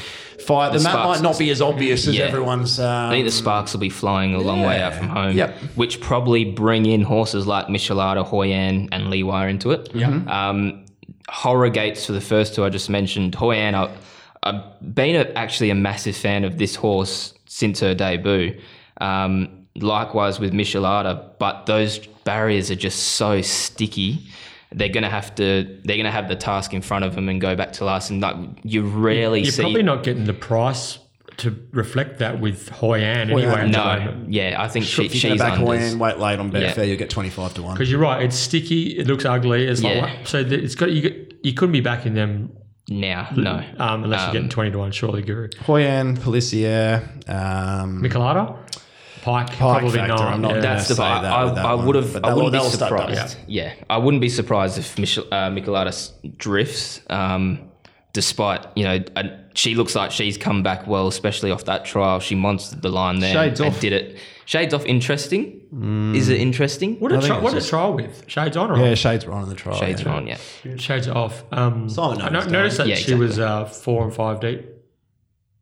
[0.45, 0.71] fire.
[0.71, 2.79] The, The map might not be as obvious as everyone's.
[2.79, 5.55] Um, I think the sparks will be flying a long way out from home, Yep.
[5.75, 9.89] which probably bring in horses like Michelada, Hoyan, and Liwa into it.
[9.93, 10.09] Yeah.
[10.27, 10.83] Um,
[11.29, 13.35] horror gates for the first two I just mentioned.
[13.35, 13.95] Hoyan, I,
[14.43, 18.59] I've been a, actually a massive fan of this horse since her debut.
[18.99, 24.19] Um, likewise with Michelada, but those barriers are just so sticky.
[24.71, 25.79] They're gonna have to.
[25.85, 28.09] They're gonna have the task in front of them and go back to last.
[28.09, 29.45] And like you rarely see.
[29.45, 29.61] You're see.
[29.61, 30.99] probably not getting the price
[31.37, 33.45] to reflect that with Hoyan anyway.
[33.45, 34.33] at the no, moment.
[34.33, 35.61] yeah, I think she, if you she's go back unders.
[35.61, 36.83] away and wait late on Betfair, Yeah.
[36.83, 37.73] you'll get 25 to one.
[37.75, 38.97] Because you're right, it's sticky.
[38.97, 39.65] It looks ugly.
[39.67, 40.01] It's Yeah.
[40.01, 40.39] like so.
[40.39, 41.09] It's got you.
[41.09, 42.49] got- You couldn't be backing them
[42.89, 43.29] now.
[43.35, 44.91] No, um, unless you're getting twenty to one.
[44.91, 45.49] Surely, Guru.
[45.49, 48.57] Hoyan, Policia, um, Michelada,
[49.21, 50.21] Pike, Pike probably factor, not.
[50.21, 50.53] I'm not yeah.
[50.55, 51.21] gonna That's the say part.
[51.21, 52.15] that I, that I would have.
[52.23, 53.33] I wouldn't be surprised.
[53.37, 53.45] double.
[53.47, 57.01] Yeah, I wouldn't be surprised if Michel, uh, Michelada drifts.
[57.09, 57.66] Um,
[58.17, 59.23] despite you know, uh,
[59.53, 62.19] she looks like she's come back well, especially off that trial.
[62.19, 63.79] She monstered the line there Shades and off.
[63.79, 64.17] did it.
[64.45, 64.83] Shades off.
[64.87, 66.13] Interesting.
[66.15, 66.95] Is it interesting?
[66.99, 68.97] What a, think tri- it's what a just- trial with Shades on or Yeah, off?
[68.97, 69.77] Shades were on in the trial.
[69.77, 70.09] Shades yeah.
[70.09, 70.25] are on.
[70.25, 70.37] Yeah.
[70.77, 71.43] Shades off.
[71.51, 74.65] Um, Simon I no- noticed that Yeah, she was uh, four and five deep.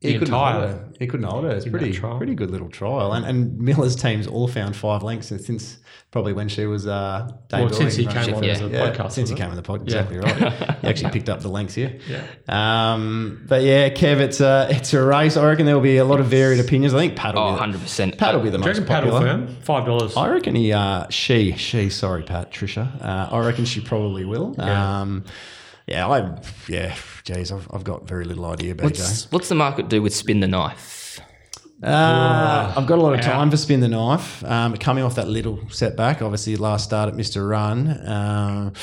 [0.06, 0.86] He The couldn't entire- hold her.
[1.00, 1.50] He couldn't hold her.
[1.52, 2.18] It's pretty, trial.
[2.18, 3.12] pretty good little trial.
[3.14, 5.78] And, and Miller's team's all found five lengths since, since
[6.12, 8.26] probably when she was uh, Well, since he right?
[8.26, 8.52] came on Yeah.
[8.54, 9.12] as a Yeah, podcast.
[9.12, 9.52] since he wasn't came it?
[9.52, 10.00] in the pod, Yeah.
[10.08, 10.78] exactly right.
[10.82, 11.98] he actually picked up the lengths here.
[12.10, 12.94] Yeah.
[12.94, 15.36] Um, but yeah, Kev, it's a, it's a race.
[15.36, 16.94] I reckon there will be a lot of varied opinions.
[16.94, 18.18] I think Pat will, Oh, be, 100 percent.
[18.18, 19.20] Pat will be the most popular.
[19.20, 19.48] firm?
[19.64, 20.16] Five dollars.
[20.16, 23.04] I reckon he, uh, she, she, sorry, Pat, Trisha.
[23.04, 24.56] Uh, I reckon she probably will.
[24.58, 25.02] Yeah.
[25.02, 25.32] Um, yeah,
[25.88, 30.02] I, yeah, geez, I've, I've got very little idea about What's, what's the market do
[30.02, 31.20] with spin the knife?
[31.84, 33.32] Uh, I've got a lot of Yeah.
[33.32, 34.44] time for spin the knife.
[34.44, 37.48] Um, coming off that little setback, obviously last start at Mr.
[37.48, 38.08] Run.
[38.08, 38.74] Um,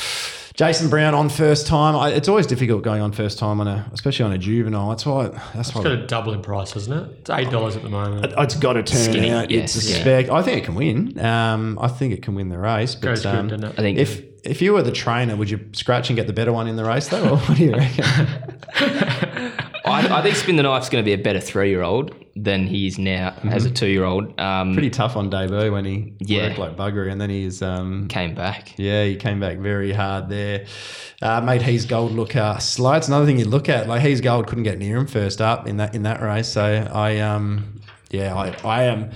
[0.54, 1.96] Jason Brown on first time.
[1.96, 4.90] I, it's always difficult going on first time on a, especially on a juvenile.
[4.90, 5.28] That's why.
[5.54, 5.82] That's It's why.
[5.84, 7.16] got a double in price, isn't it?
[7.20, 8.34] It's eight dollars at the moment.
[8.36, 9.50] it's got to turn Skinny, out.
[9.50, 10.00] yes, it's a yeah.
[10.00, 10.28] spec.
[10.30, 11.18] I think it can win.
[11.18, 12.94] Um, I think it can win the race.
[12.94, 13.78] But Goes good, um, doesn't it?
[13.78, 16.52] I think if if you were the trainer, would you scratch and get the better
[16.52, 17.30] one in the race though?
[17.30, 18.04] Or what do you reckon?
[19.84, 22.98] I, I think spin the knife's going to be a better three-year-old than he is
[22.98, 24.38] now as a two-year-old.
[24.40, 26.46] Um, Pretty tough on debut when he Yeah.
[26.48, 28.72] worked like buggery, and then he's um, came back.
[28.78, 30.66] Yeah, he came back very hard there.
[31.20, 32.92] Uh, made He's Gold look uh, slow.
[32.94, 33.86] It's another thing you look at.
[33.88, 36.48] Like He's Gold couldn't get near him first up in that in that race.
[36.48, 39.10] So I um yeah I, I am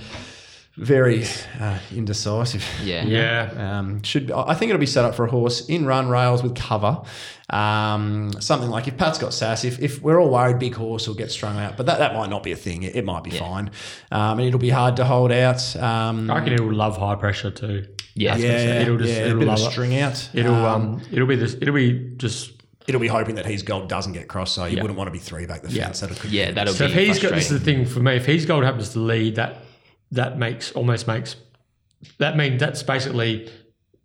[0.76, 1.24] very
[1.60, 2.64] uh, indecisive.
[2.82, 3.04] Yeah.
[3.06, 3.78] yeah.
[3.78, 6.54] Um, should I think it'll be set up for a horse in run rails with
[6.54, 7.02] cover.
[7.48, 11.14] Um, something like if Pat's got sass, if, if we're all worried big horse will
[11.14, 12.82] get strung out, but that, that might not be a thing.
[12.82, 13.70] It, it might be fine.
[14.10, 15.76] Um, and it'll be hard to hold out.
[15.76, 17.86] Um, I reckon it'll love high pressure too.
[18.14, 18.36] Yeah.
[18.36, 19.70] yeah, It'll just- yeah, it'll a bit of love it.
[19.72, 20.28] string out.
[20.34, 21.54] It'll um, it'll be this.
[21.54, 22.50] It'll be just.
[22.88, 25.18] it'll be hoping that he's gold doesn't get crossed, so you wouldn't want to be
[25.18, 25.84] three back the Yeah.
[25.84, 26.00] fence.
[26.00, 28.16] That could Yeah, that'll So be if he's got this is the thing for me.
[28.16, 29.58] If he's gold happens to lead, that
[30.12, 31.36] that makes almost makes
[32.18, 33.50] that means that's basically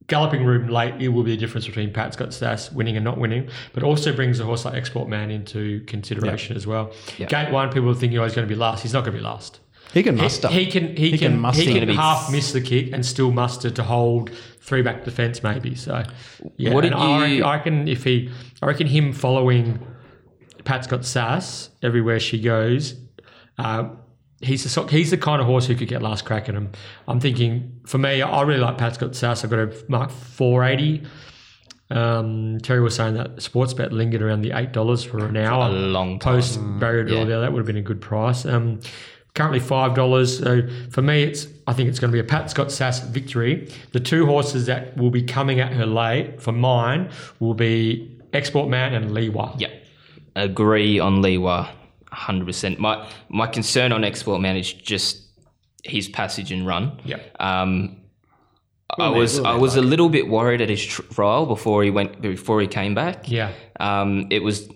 [0.07, 0.95] galloping room late.
[1.01, 4.13] It will be the difference between Pat's got sass winning and not winning, but also
[4.13, 6.91] brings a horse like Export Man into consideration as well.
[7.17, 7.27] Yeah.
[7.27, 8.81] Gate one, people think oh, he's going to be last.
[8.81, 9.59] He's not going to be last.
[9.93, 10.47] He can muster.
[10.47, 11.61] he can he, He can can, muster.
[11.61, 15.03] he can gonna be- half miss the kick and still muster to hold three back
[15.03, 15.75] defence maybe.
[15.75, 16.03] So
[16.55, 19.85] yeah, What and did I, you- reckon, I reckon if he I reckon him following
[20.63, 22.95] Pat's got sass everywhere she goes.
[23.57, 23.89] Uh,
[24.41, 26.71] he's the he's the kind of horse who could get last crack at him.
[27.07, 29.43] I'm thinking for me, I really like Pat's got sass.
[29.43, 31.03] I've got a mark 480.
[31.89, 35.67] Um, Terry was saying that Sportsbet lingered around the eight dollars for an hour.
[35.67, 36.35] a long time.
[36.35, 37.23] post barrier draw Yeah.
[37.25, 37.41] there.
[37.41, 38.45] That would have been a good price.
[38.45, 38.79] Um,
[39.35, 40.39] currently five dollars.
[40.39, 43.67] So for me, it's I think it's going to be a Pat's got sass victory.
[43.91, 47.09] The two horses that will be coming at her late for mine
[47.41, 49.59] will be Export Man and Liwa.
[49.59, 49.67] Yeah.
[50.37, 51.21] Agree on
[52.11, 52.77] Liwa, 100%.
[52.77, 55.23] My my concern on Export Man is just
[55.83, 56.99] his passage and run.
[57.05, 57.19] Yeah.
[57.39, 57.97] Um,
[58.99, 62.21] I was I was need a little bit worried at his trial before he went
[62.21, 63.29] before he came back.
[63.29, 63.51] Yeah.
[63.79, 64.69] Um, it was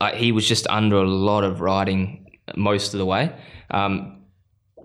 [0.00, 3.34] uh, he was just under a lot of riding most of the way.
[3.70, 4.24] Um,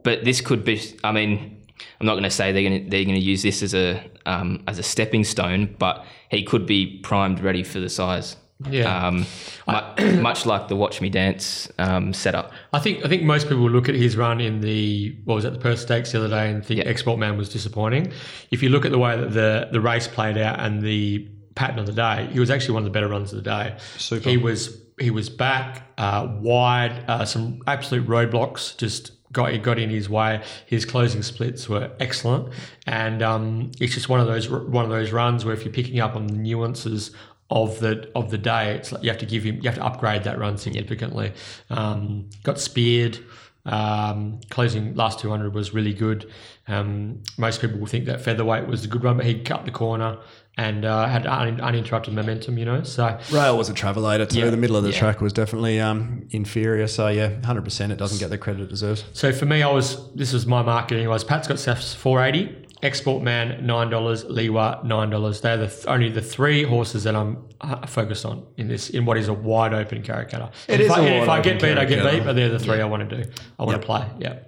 [0.04, 0.82] but this could be.
[1.04, 1.66] I mean,
[2.00, 4.02] I'm not going to say they're going to they're going to use this as a
[4.26, 8.38] um, as a stepping stone, but he could be primed, ready for the Sires.
[8.70, 9.08] Yeah.
[9.08, 9.26] Um,
[9.68, 12.52] mu- much like the Watch Me Dance um, setup.
[12.74, 15.54] I think I think most people look at his run in the what was it
[15.54, 18.12] the Perth Stakes the other day and think Export Man was disappointing.
[18.52, 21.80] If you look at the way that the the race played out and the pattern
[21.80, 23.78] of the day, he was actually one of the better runs of the day.
[23.98, 24.30] Super.
[24.30, 29.12] He was he was back uh, wide, uh, some absolute roadblocks just.
[29.34, 30.42] Got, he got in his way.
[30.68, 32.54] His closing splits were excellent,
[32.88, 36.00] and um, it's just one of those one of those runs where if you're picking
[36.00, 37.12] up on the nuances
[37.50, 38.76] of the of the day.
[38.76, 41.34] It's like you have to give him, you have to upgrade that run significantly.
[41.70, 43.20] Um, got speared.
[43.66, 46.32] Um, closing last 200 was really good.
[46.70, 49.72] Um, most people will think that featherweight was a good one, but he cut the
[49.72, 50.18] corner
[50.56, 52.58] and uh, had un- uninterrupted momentum.
[52.58, 54.40] You know, so Rail was a travelator too.
[54.40, 54.50] Yeah.
[54.52, 55.00] The middle of the Yeah.
[55.00, 56.88] track was definitely um, inferior.
[56.88, 57.92] So yeah, hundred percent.
[57.92, 59.04] It doesn't get the credit it deserves.
[59.12, 61.26] So for me, I was this was my market anyways.
[61.26, 62.67] Pat's got sass four eighty.
[62.84, 65.42] Export Man nine dollars, Liwa nine dollars.
[65.42, 69.06] They're the th- only the three horses that I'm uh, focused on in this in
[69.06, 70.52] what is a wide open Karrakatta.
[70.68, 72.24] It if is I, if I get beat, I get beat.
[72.24, 73.30] But they're the three I want to do.
[73.58, 74.06] I want to play.
[74.20, 74.40] Yeah.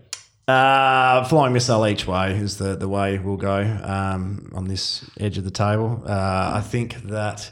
[0.47, 5.37] Uh, flying missile each way is the, the way we'll go um, on this edge
[5.37, 6.01] of the table.
[6.07, 7.51] Uh, I think that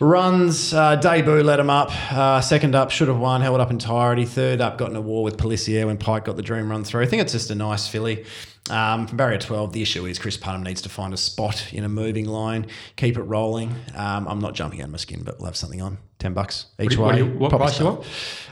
[0.00, 1.90] runs uh, debut let him up.
[2.12, 4.26] Uh, second up should have won, held up entirety.
[4.26, 7.04] Third up got in a war with Polissier when Pike got the dream run through.
[7.04, 8.26] I think it's just a nice filly.
[8.70, 11.84] Um, from barrier 12, the issue is Chris Parnham needs to find a spot in
[11.84, 12.66] a moving line,
[12.96, 13.74] keep it rolling.
[13.94, 15.98] Um, I'm not jumping out of my skin, but we'll have something on.
[16.18, 17.18] 10 bucks each what way.
[17.20, 18.04] you- what price you want?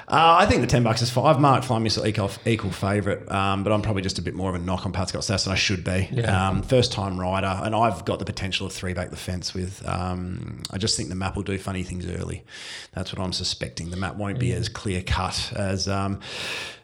[0.07, 1.25] Uh, I think the 10 bucks is fine.
[1.25, 4.51] I've marked Flying Missile equal, equal favourite, um, but I'm probably just a bit more
[4.51, 6.11] of a knock on Pat's got sass than I should be.
[6.13, 6.49] Yeah.
[6.49, 9.83] Um, first time rider, and I've got the potential of three back the fence with.
[9.89, 12.45] Um, I just think the map will do funny things early.
[12.93, 13.89] That's what I'm suspecting.
[13.91, 15.89] The map won't be as clear cut as.
[15.89, 16.21] Um,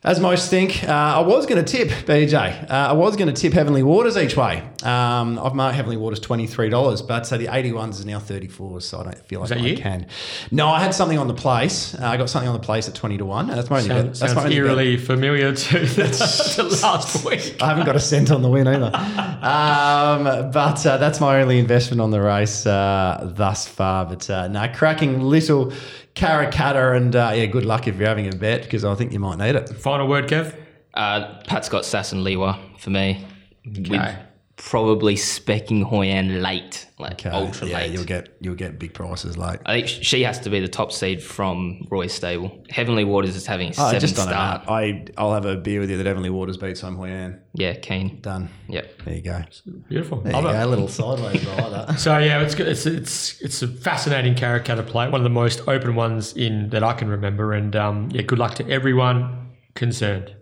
[0.02, 2.70] as most think, uh, I was going to tip BJ.
[2.70, 4.62] Uh, I was going to tip Heavenly Waters each way.
[4.82, 8.18] Um, I've marked Heavenly Waters twenty three dollars, but so the eighty ones is now
[8.18, 8.86] thirty fours.
[8.86, 9.76] So I don't feel like I you?
[9.76, 10.06] can.
[10.50, 11.94] No, I had something on the place.
[11.94, 13.46] Uh, I got something on the place at twenty to one.
[13.46, 14.16] That's my only bet.
[14.16, 14.58] Sounds, my sounds only bet.
[14.58, 17.56] eerily familiar to, to last week.
[17.60, 18.90] I haven't got a cent on the win either.
[18.94, 24.04] Um, but uh, that's my only investment on the race uh, thus far.
[24.06, 25.72] But uh, no, cracking little
[26.14, 29.20] Karrakatta, and uh, yeah, good luck if you're having a bet because I think you
[29.20, 29.68] might need it.
[29.70, 30.54] Final word, Kev.
[30.94, 33.24] Uh, Pat's got sass and Liwa for me.
[33.64, 34.16] With Okay.
[34.62, 37.92] Probably specking Hoyan late, like ultra yeah, late.
[37.92, 39.58] you'll get you'll get big prices late.
[39.64, 42.62] I think she has to be the top seed from Roy's stable.
[42.68, 45.80] Heavenly Waters is having a Oh, seven just on a I I'll have a beer
[45.80, 47.40] with you that Heavenly Waters beats Home Hoyan.
[47.54, 48.20] Yeah, keen.
[48.20, 48.50] Done.
[48.68, 49.02] Yep.
[49.06, 49.42] There you go.
[49.88, 50.20] Beautiful.
[50.20, 50.64] There Love you go.
[50.64, 51.48] A little sideways.
[51.48, 51.98] I like that.
[51.98, 52.68] So yeah, it's good.
[52.68, 56.84] It's it's it's a fascinating Karrakatta play, one of the most open ones in that
[56.84, 57.54] I can remember.
[57.54, 60.34] And um, yeah, good luck to everyone concerned.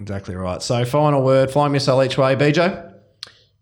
[0.00, 0.60] Exactly right.
[0.60, 1.52] So final word.
[1.52, 2.34] Flying missile each way.
[2.34, 2.88] BJ.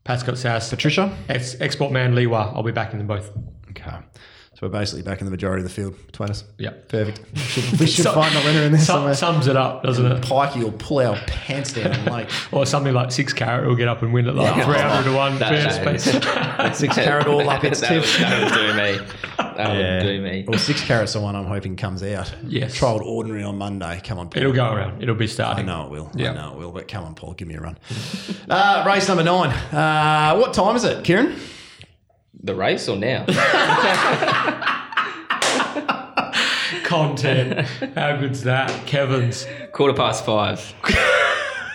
[0.05, 1.17] Pat's got sass, Patricia.
[1.29, 2.55] Ex- Export Man Liwa.
[2.55, 3.31] I'll be backing them both.
[3.71, 3.99] Okay.
[4.61, 6.45] So we're basically back in the majority of the field between us.
[6.59, 6.73] Yeah.
[6.89, 7.23] Perfect.
[7.33, 9.15] We should, we should So- find the winner in this Sum, somewhere.
[9.15, 10.21] sums it up, doesn't it?
[10.23, 14.03] Pikey will pull our pants down like Or something like six carat will get up
[14.03, 15.39] and win at like three hundred to one.
[15.39, 16.79] That- first that- place.
[16.79, 18.03] six carat all up its that, tip.
[18.03, 19.07] would, that would do me.
[19.39, 20.45] That would do me.
[20.47, 22.31] Well, six carats the one I'm hoping comes out.
[22.47, 22.79] Yes.
[22.79, 23.99] Trialled ordinary on Monday.
[24.05, 24.43] Come on, Paul.
[24.43, 25.03] It'll go around.
[25.03, 25.71] It'll be starting.
[25.71, 26.11] I know it will.
[26.15, 26.33] Yeah.
[26.33, 26.73] I know it will.
[26.73, 27.79] But come on, Paul, give me a run.
[28.51, 29.49] uh, race number nine.
[29.73, 31.35] Uh, what time is it, Kieran?
[32.43, 33.27] The race or now?
[36.85, 37.67] Content.
[37.97, 38.87] How good's that?
[38.87, 39.47] Kevin's.
[39.73, 40.61] Quarter past five.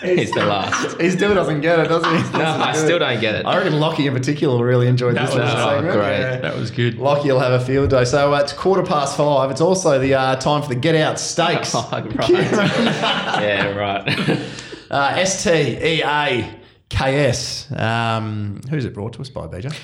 [0.02, 0.98] He's the last.
[1.02, 2.38] He still doesn't get it, does he?
[2.38, 3.46] No, I still don't get it.
[3.46, 5.94] I reckon Lockie in particular really enjoyed That this was- little oh, segment.
[5.96, 6.20] great.
[6.20, 6.38] Yeah.
[6.38, 6.98] That was good.
[6.98, 8.06] Lockie will have a field day.
[8.06, 9.52] So uh, it's quarter past five.
[9.52, 11.74] It's also the uh, time for the Get Out Steaks.
[11.86, 12.30] Oh, right.
[12.30, 14.08] yeah, right.
[14.92, 16.60] Uh, S T E A
[16.90, 17.72] K S.
[17.72, 19.76] Um, who's it brought to us by, BJ?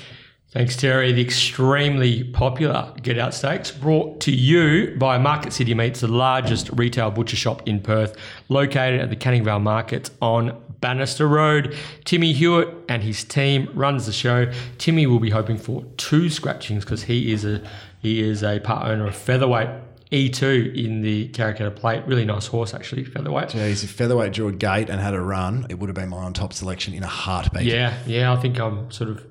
[0.52, 1.12] Thanks, Terry.
[1.12, 6.68] The extremely popular Get Out Steaks brought to you by Market City Meats, the largest
[6.74, 8.14] retail butcher shop in Perth,
[8.50, 11.74] located at the Canning Vale Market on Bannister Road.
[12.04, 14.52] Timmy Hewitt and his team runs the show.
[14.76, 17.66] Timmy will be hoping for two scratchings because he is a
[18.00, 19.70] he is a part owner of Featherweight
[20.10, 22.06] E2 in the Karrakatta Plate.
[22.06, 23.48] Really nice horse, actually, Featherweight.
[23.48, 26.18] Jeez, if Featherweight drew a gate and had a run, it would have been my
[26.18, 27.62] on top selection in a heartbeat.
[27.62, 29.24] Yeah, yeah, I think I'm sort of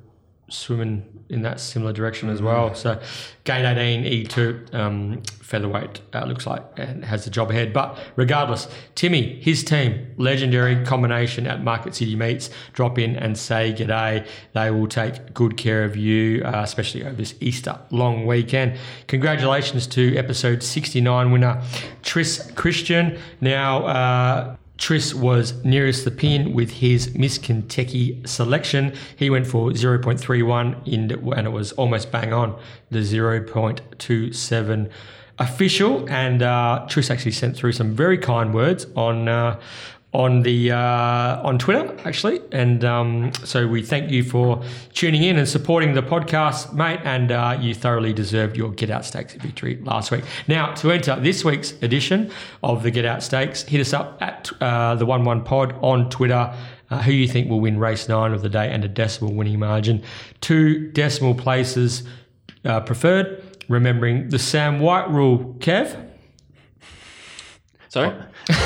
[0.50, 2.76] swimming in that similar direction as well.
[2.76, 3.00] So,
[3.44, 7.74] gate 18 E2 um, featherweight uh, looks like and has the job ahead.
[7.74, 12.50] But regardless, Timmy, his team, legendary combination at Market City Meats.
[12.74, 14.28] Drop in and say g'day.
[14.54, 18.78] They will take good care of you, uh, especially over this Easter long weekend.
[19.08, 21.62] Congratulations to episode 69 winner
[22.04, 23.18] Tris Christian.
[23.40, 23.86] Now.
[23.86, 28.94] Uh, Tris was nearest the pin with his Miss Kentucky selection.
[29.16, 32.60] He went for 0.31 in, and it was almost bang on
[32.90, 34.90] the 0.27
[35.38, 36.10] official.
[36.10, 39.60] And uh, Tris actually sent through some very kind words on uh,
[40.14, 44.62] on the uh, on Twitter actually, and um, so we thank you for
[44.94, 47.00] tuning in and supporting the podcast, mate.
[47.04, 50.26] And uh, you thoroughly deserved your Get Out Steaks victory last week.
[50.48, 52.30] Now to enter this week's edition
[52.62, 56.10] of the Get Out Steaks, hit us up at uh, the One One Pod on
[56.10, 56.54] Twitter.
[56.90, 59.58] Uh, who you think will win race nine of the day and a decimal winning
[59.58, 60.04] margin?
[60.42, 62.04] Two decimal places
[62.66, 63.42] uh, preferred.
[63.70, 66.11] Remembering the Sam White rule, Kev.
[67.92, 68.16] Sorry.
[68.48, 68.64] this is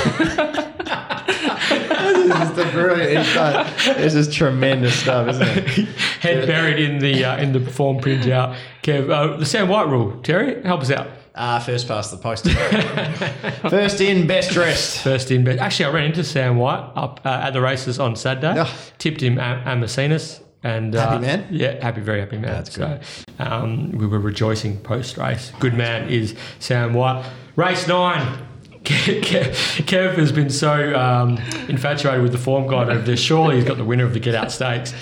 [2.54, 3.76] the brilliant insight.
[3.96, 5.88] This is tremendous stuff, isn't it?
[6.20, 8.56] Head buried in the uh, in the form printout.
[8.84, 10.20] Kev, uh, the Sam White rule.
[10.22, 11.08] Terry, help us out.
[11.34, 12.48] Ah, first past the post.
[13.68, 15.02] first in, best dressed.
[15.02, 18.14] First in, but actually, I ran into Sam White up uh, at the races on
[18.14, 18.60] Saturday.
[18.60, 18.72] Oh.
[18.98, 20.40] Tipped him Am- Amacinas.
[20.62, 21.48] And, uh, Happy man?
[21.50, 22.52] Yeah, happy, very happy man.
[22.52, 23.04] That's good.
[23.04, 25.50] So, um, we were rejoicing post race.
[25.58, 27.28] Good man is Sam White.
[27.56, 28.45] Race nine.
[28.86, 31.38] Kev, has been so um,
[31.68, 33.16] infatuated with the form guide over there.
[33.16, 34.92] Surely he's got the winner of the Get Out Steaks.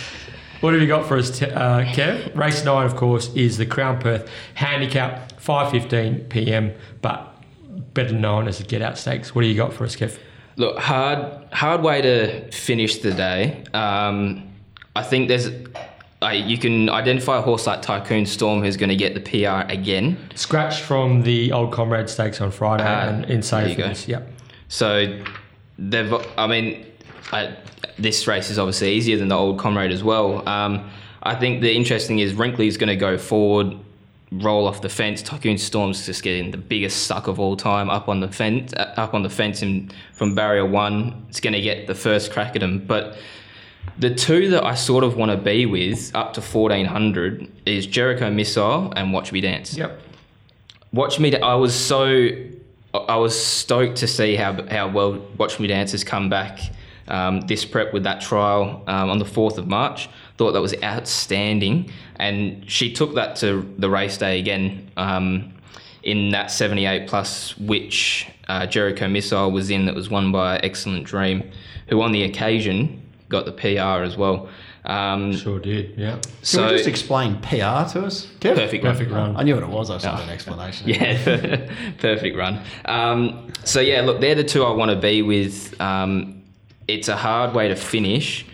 [0.60, 2.34] What have you got for us, uh, Kev?
[2.34, 7.34] Race nine, of course, is the Crown Perth Handicap, 5.15 p.m., but
[7.92, 9.34] better known as the Get Out Steaks.
[9.34, 10.18] What do you got for us, Kev?
[10.56, 13.64] Look, hard hard way to finish the day.
[13.74, 14.50] Um,
[14.96, 15.50] I think there's.
[16.24, 19.70] Uh, you can identify a horse like Tycoon Storm who's going to get the PR
[19.70, 20.16] again.
[20.34, 23.94] Scratch from the Old Comrade Stakes on Friday Ah, and in there you.
[24.06, 24.30] Yep.
[24.68, 25.22] So
[25.78, 26.12] they've.
[26.38, 26.86] I mean,
[27.30, 27.56] I,
[27.98, 30.46] this race is obviously easier than the old comrade as well.
[30.48, 30.90] Um,
[31.22, 33.76] I think the interesting is Wrinkly's going to go forward,
[34.30, 35.22] roll off the fence.
[35.22, 38.94] Tycoon Storm's just getting the biggest suck of all time up on the fence, uh,
[38.96, 42.56] up on the fence, and from barrier one, it's going to get the first crack
[42.56, 42.84] at him.
[42.86, 43.16] But
[43.98, 47.86] the two that I sort of want to be with up to fourteen hundred is
[47.86, 49.76] Jericho Missile and Watch Me Dance.
[49.76, 50.00] Yep.
[50.92, 51.36] Watch Me.
[51.36, 52.28] I was so.
[52.94, 56.60] I was stoked to see how how well Watch Me Dance has come back.
[57.06, 60.08] Um, this prep with that trial um, on the fourth of March,
[60.38, 65.52] thought that was outstanding, and she took that to the race day again um,
[66.02, 69.84] in that seventy eight plus, which uh, Jericho Missile was in.
[69.84, 71.50] That was won by Excellent Dream,
[71.88, 73.02] who on the occasion
[73.34, 74.48] got the PR as well.
[74.84, 75.94] Um, Sure did.
[75.96, 76.16] Yeah.
[76.20, 78.26] Can so we just explain PR to us?
[78.40, 78.54] Kev?
[78.56, 78.92] perfect, run.
[78.92, 79.36] Perfect run.
[79.36, 79.90] I knew what it was.
[79.90, 80.88] I just wanted an explanation.
[80.88, 82.60] Yeah, perfect run.
[82.84, 85.78] Um, so yeah, look, they're the two I want to be with.
[85.80, 86.42] Um,
[86.86, 88.44] it's a hard way to finish.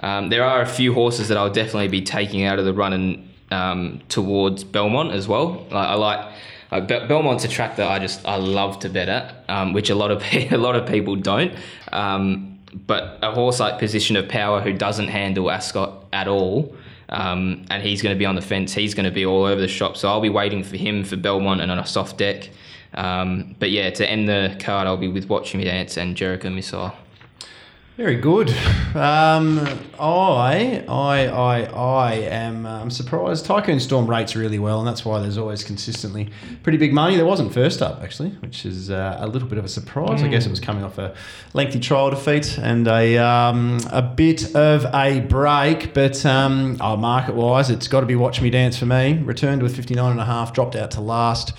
[0.00, 2.92] Um, there are a few horses that I'll definitely be taking out of the run
[2.92, 5.66] and um, towards Belmont as well.
[5.70, 6.32] Like, I like.
[6.72, 9.88] Uh, Be- Belmont's a track that I just I love to bet at, um, which
[9.88, 11.52] a lot of pe- a lot of people don't.
[12.86, 16.76] But a horse like Position of Power, who doesn't handle Ascot at all,
[17.08, 18.74] um, and he's going to be on the fence.
[18.74, 19.96] He's going to be all over the shop.
[19.96, 22.50] So I'll be waiting for him for Belmont and on a soft deck.
[22.94, 26.50] Um, but yeah, to end the card, I'll be with Watching Me Dance and Jericho
[26.50, 26.92] Missile.
[27.96, 28.50] Very good.
[28.94, 29.58] Um,
[29.98, 33.46] I, I, I, I am um, surprised.
[33.46, 36.28] Tycoon Storm rates really well, and that's why there's always consistently
[36.62, 37.16] pretty big money.
[37.16, 40.22] There wasn't first up actually, which is uh, a little bit of a surprise.
[40.22, 41.14] I guess it was coming off a
[41.54, 47.34] lengthy trial defeat and a um, a bit of a break, but um, oh, market
[47.34, 49.14] wise, it's got to be Watch Me Dance for me.
[49.22, 51.54] Returned with 59 and a half, dropped out to last.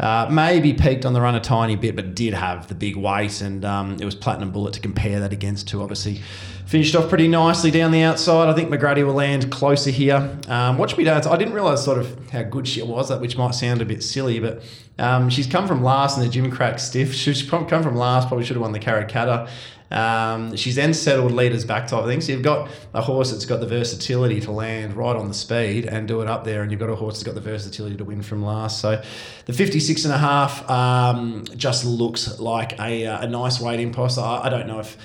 [0.00, 3.42] Uh, maybe peaked on the run a tiny bit, but did have the big weight,
[3.42, 5.68] and um, it was Platinum Bullet to compare that against.
[5.68, 6.22] Too obviously
[6.70, 8.48] finished off pretty nicely down the outside.
[8.48, 10.38] I think McGruddy will land closer here.
[10.46, 11.26] Um, Watch Me Dance.
[11.26, 14.38] I didn't realise sort of how good she was, which might sound a bit silly,
[14.38, 14.62] but
[14.96, 17.12] um, she's come from last in the gym Crack Stiff.
[17.20, 18.28] She's come from last.
[18.28, 19.48] Probably should have won the Karrakatta.
[19.90, 22.20] Um, she's then settled leaders back type of thing.
[22.20, 25.86] So you've got a horse that's got the versatility to land right on the speed
[25.86, 28.04] and do it up there, and you've got a horse that's got the versatility to
[28.04, 28.80] win from last.
[28.80, 29.02] So
[29.46, 34.18] the 56 and a half um, just looks like a, uh, a nice weight impost.
[34.18, 34.96] I, I don't know if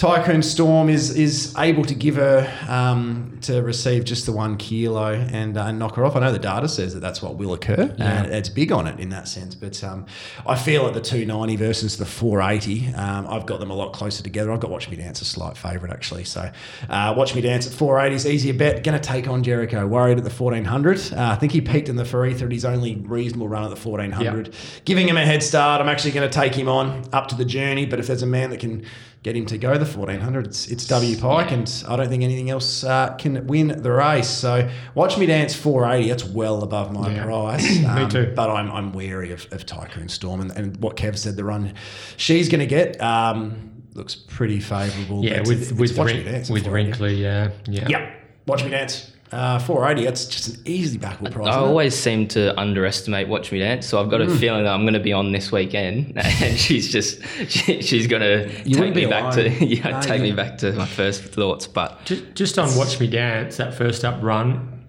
[0.00, 5.12] Tycoon Storm is is able to give her um, to receive just the one kilo
[5.12, 6.16] and uh, knock her off.
[6.16, 8.98] I know the data says that that's what will occur, and it's big on it
[8.98, 9.54] in that sense.
[9.54, 10.06] But um,
[10.46, 14.22] I feel at the 290 versus the 480, um, I've got them a lot closer
[14.22, 14.50] together.
[14.50, 16.24] I've got Watch Me Dance a slight favourite actually.
[16.24, 16.50] So
[16.88, 18.82] uh, Watch Me Dance at 480 is easier bet.
[18.82, 19.86] Going to take on Jericho.
[19.86, 21.12] Worried at the 1400.
[21.12, 23.88] Uh, I think he peaked in the Faretha at his only reasonable run at the
[23.88, 24.54] 1400,
[24.86, 25.82] giving him a head start.
[25.82, 27.84] I'm actually going to take him on up to the journey.
[27.84, 28.86] But if there's a man that can
[29.22, 30.46] get him to go the fourteen hundred.
[30.46, 34.28] It's, it's W Pike, and I don't think anything else uh, can win the race.
[34.28, 36.08] So watch me dance four eighty.
[36.08, 37.24] That's well above my Yeah.
[37.24, 37.78] price.
[37.90, 38.32] Um, Me too.
[38.36, 41.74] But I'm I'm wary of, of Tycoon Storm and, and what Kev said the run
[42.16, 45.24] she's going to get um, looks pretty favourable.
[45.24, 46.70] Yeah, with with watch Rin- me dance at with 480.
[47.02, 47.88] Wrinkly, yeah, yeah.
[47.88, 48.14] Yep,
[48.46, 49.12] watch me dance.
[49.32, 50.04] Uh, 480.
[50.06, 51.46] That's just an easily backable price.
[51.46, 54.38] I always seem to underestimate Watch Me Dance, so I've got a Mm.
[54.40, 58.22] feeling that I'm going to be on this weekend, and she's just she, she's going
[58.22, 61.66] to take me back to yeah, No, take me back to my first thoughts.
[61.68, 64.84] But Just, just on Watch Me Dance, that first up run,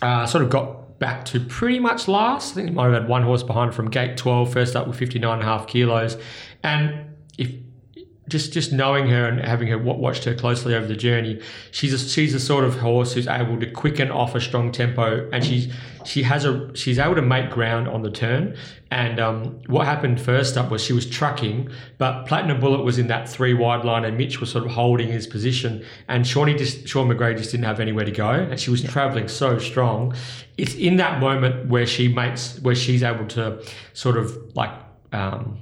[0.00, 2.52] uh, sort of got back to pretty much last.
[2.52, 4.96] I think it might have had one horse behind from gate 12, first up with
[4.96, 6.16] 59 and a half kilos.
[6.62, 7.13] And
[8.28, 11.40] just just knowing her and having her watched her closely over the journey,
[11.72, 15.28] she's a, she's the sort of horse who's able to quicken off a strong tempo,
[15.30, 15.70] and she
[16.04, 18.56] she has a she's able to make ground on the turn.
[18.90, 21.68] And um, what happened first up was she was trucking,
[21.98, 25.08] but Platinum Bullet was in that three wide line, and Mitch was sort of holding
[25.08, 28.70] his position, and Shawnee just Sean McGray just didn't have anywhere to go, and she
[28.70, 30.14] was travelling so strong.
[30.56, 34.70] It's in that moment where she makes where she's able to sort of like.
[35.12, 35.58] Um,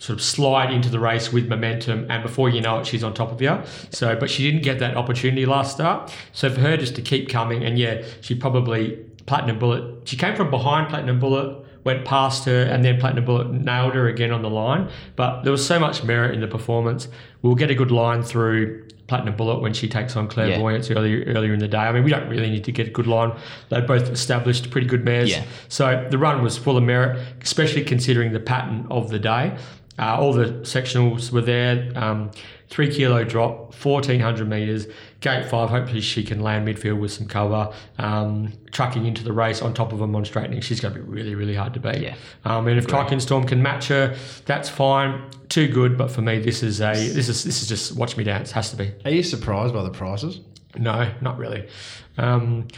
[0.00, 3.12] sort of slide into the race with momentum, and before you know it, she's on
[3.12, 3.60] top of you.
[3.90, 6.12] So, but she didn't get that opportunity last start.
[6.32, 8.96] So for her just to keep coming, and yeah, she probably
[9.26, 10.08] Platinum Bullet.
[10.08, 14.08] She came from behind Platinum Bullet, went past her, and then Platinum Bullet nailed her
[14.08, 14.90] again on the line.
[15.16, 17.06] But there was so much merit in the performance.
[17.42, 18.88] We'll get a good line through.
[19.06, 21.78] Platinum Bullet when she takes on Clairvoyance earlier earlier in the day.
[21.78, 23.36] I mean, we don't really need to get a good line.
[23.68, 25.32] They both established pretty good mares.
[25.32, 25.44] Yeah.
[25.68, 29.56] So the run was full of merit, especially considering the pattern of the day.
[30.00, 31.92] Uh, all the sectionals were there.
[31.94, 32.30] Um,
[32.68, 34.86] three kilo drop, 1400 meters,
[35.20, 35.68] gate five.
[35.68, 37.70] Hopefully, she can land midfield with some cover.
[37.98, 41.06] Um, trucking into the race on top of them on straightening, she's going to be
[41.06, 41.98] really, really hard to beat.
[41.98, 42.14] Yeah.
[42.46, 44.16] Um, and if Tycoon Storm can match her,
[44.46, 45.22] that's fine.
[45.50, 48.24] Too good, but for me, this is a this is this is just watch me
[48.24, 48.52] dance.
[48.52, 48.92] Has to be.
[49.04, 50.40] Are you surprised by the prices?
[50.78, 51.68] No, not really.
[52.16, 52.68] Um,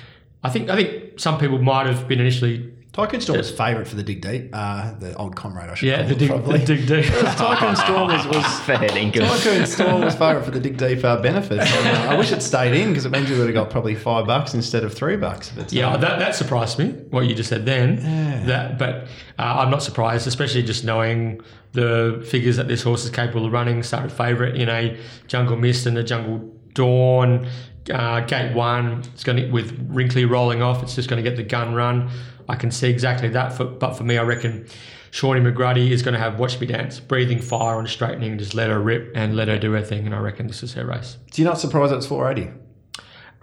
[0.43, 3.97] I think I think some people might have been initially Tycoon Storm was favourite for
[3.97, 4.51] the dig deep.
[4.53, 6.59] Uh, the old comrade, I should yeah the dig, probably.
[6.59, 7.07] the dig deep.
[7.37, 9.27] Tycoon Storm was, was fair dinkum.
[9.27, 11.65] Tycoon Storm was favourite for the dig deep uh, benefits.
[11.65, 13.95] And, uh, I wish it stayed in because it means we would have got probably
[13.95, 15.51] five bucks instead of three bucks.
[15.57, 16.91] But Yeah, uh, that, that surprised me.
[17.09, 17.97] What you just said then.
[17.97, 18.45] Yeah.
[18.45, 18.95] That, but
[19.39, 21.41] uh, I'm not surprised, especially just knowing
[21.73, 23.83] the figures that this horse is capable of running.
[23.83, 24.99] Started favourite in a
[25.29, 27.49] Jungle Mist and a Jungle Dawn.
[27.91, 30.83] Uh, gate one, it's going to with Wrinkly rolling off.
[30.85, 32.11] It's just going to get the gun run.
[32.49, 33.53] I can see exactly that.
[33.53, 34.67] For, but for me, I reckon
[35.11, 38.71] Shawnee McGruddy is going to have watch me dance, breathing fire on straightening, just let
[38.71, 40.07] her rip and let her do her thing.
[40.07, 41.19] And I reckon this is her race.
[41.31, 42.51] do you not surprised it's four eighty?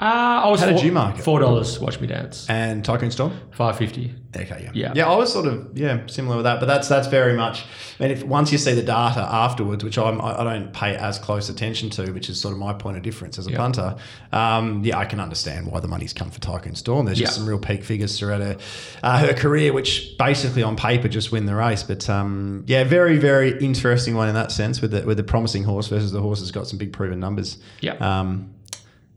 [0.01, 0.05] Uh,
[0.45, 1.23] I was How did four- you mark it?
[1.23, 1.77] Four dollars.
[1.79, 2.49] Watch me dance.
[2.49, 3.33] And Tycoon Storm?
[3.51, 4.15] Five fifty.
[4.33, 4.71] Okay, yeah.
[4.73, 4.93] Yeah.
[4.95, 7.63] Yeah, I was sort of yeah similar with that, but that's that's very much.
[7.99, 11.19] I mean, if once you see the data afterwards, which I'm, I don't pay as
[11.19, 13.57] close attention to, which is sort of my point of difference as a Yeah.
[13.57, 13.95] punter.
[14.31, 17.05] Um, yeah, I can understand why the money's come for Tycoon Storm.
[17.05, 18.57] There's just some real peak figures throughout her
[19.03, 21.83] uh, her career, which basically on paper just win the race.
[21.83, 25.63] But um, yeah, very very interesting one in that sense with the with the promising
[25.65, 27.57] horse versus the horse that's got some big proven numbers.
[27.81, 27.95] Yeah.
[27.95, 28.53] Um,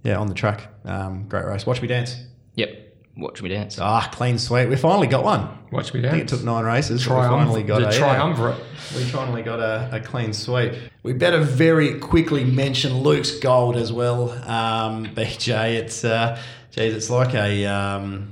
[0.02, 0.68] yeah, on the track.
[0.84, 1.66] Um, great race.
[1.66, 2.16] Watch me dance.
[2.54, 3.78] Yep, watch me dance.
[3.78, 4.68] Ah, clean sweep.
[4.68, 5.48] We finally got one.
[5.70, 6.12] Watch me dance.
[6.12, 7.06] I think it took nine races.
[7.06, 7.98] but we finally got the a, yeah.
[7.98, 8.60] triumvirate.
[8.94, 10.74] We finally got a, a clean sweep.
[11.02, 14.30] We better very quickly mention Luke's gold as well.
[14.48, 18.31] Um, BJ, it's uh, geez, it's like a um,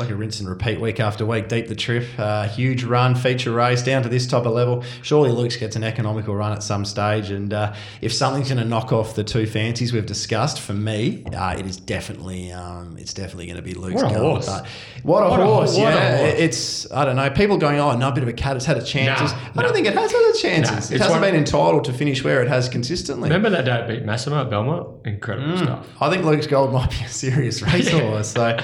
[0.00, 1.48] like a rinse and repeat week after week.
[1.48, 4.82] Deep the trip, uh, huge run, feature race down to this type of level.
[5.02, 8.64] Surely Luke's gets an economical run at some stage, and uh, if something's going to
[8.64, 13.14] knock off the two fancies we've discussed, for me, uh, it is definitely um, it's
[13.14, 14.44] definitely going to be Luke's What a gold.
[14.44, 14.46] horse.
[14.46, 14.66] But
[15.04, 15.76] what a What a- horse!
[15.76, 16.34] what a yeah, horse.
[16.38, 17.30] it's I don't know.
[17.30, 18.56] People going, oh, no, a bit of a cat.
[18.56, 19.32] It's had its chances.
[19.32, 19.72] Nah, I don't nah.
[19.72, 20.90] think it has had its chances.
[20.90, 23.28] Nah, it hasn't been entitled to finish where it has consistently.
[23.28, 25.06] Remember that day it beat Massimo at Belmont?
[25.06, 25.86] Incredible stuff.
[26.00, 28.28] I think Luke's Gold might be a serious racehorse.
[28.32, 28.56] So,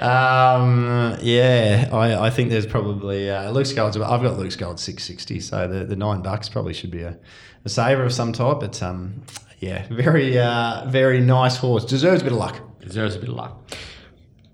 [0.00, 0.77] um,
[1.20, 3.96] yeah, I, I think there's probably uh, Luke's Gold's.
[3.96, 5.40] I've got Luke's Gold six sixty.
[5.40, 7.18] So the, the nine bucks probably should be a,
[7.64, 8.60] a saver of some type.
[8.60, 9.22] But um,
[9.60, 11.84] yeah, very uh, very nice horse.
[11.84, 12.60] Deserves a bit of luck.
[12.80, 13.60] Deserves a bit of luck.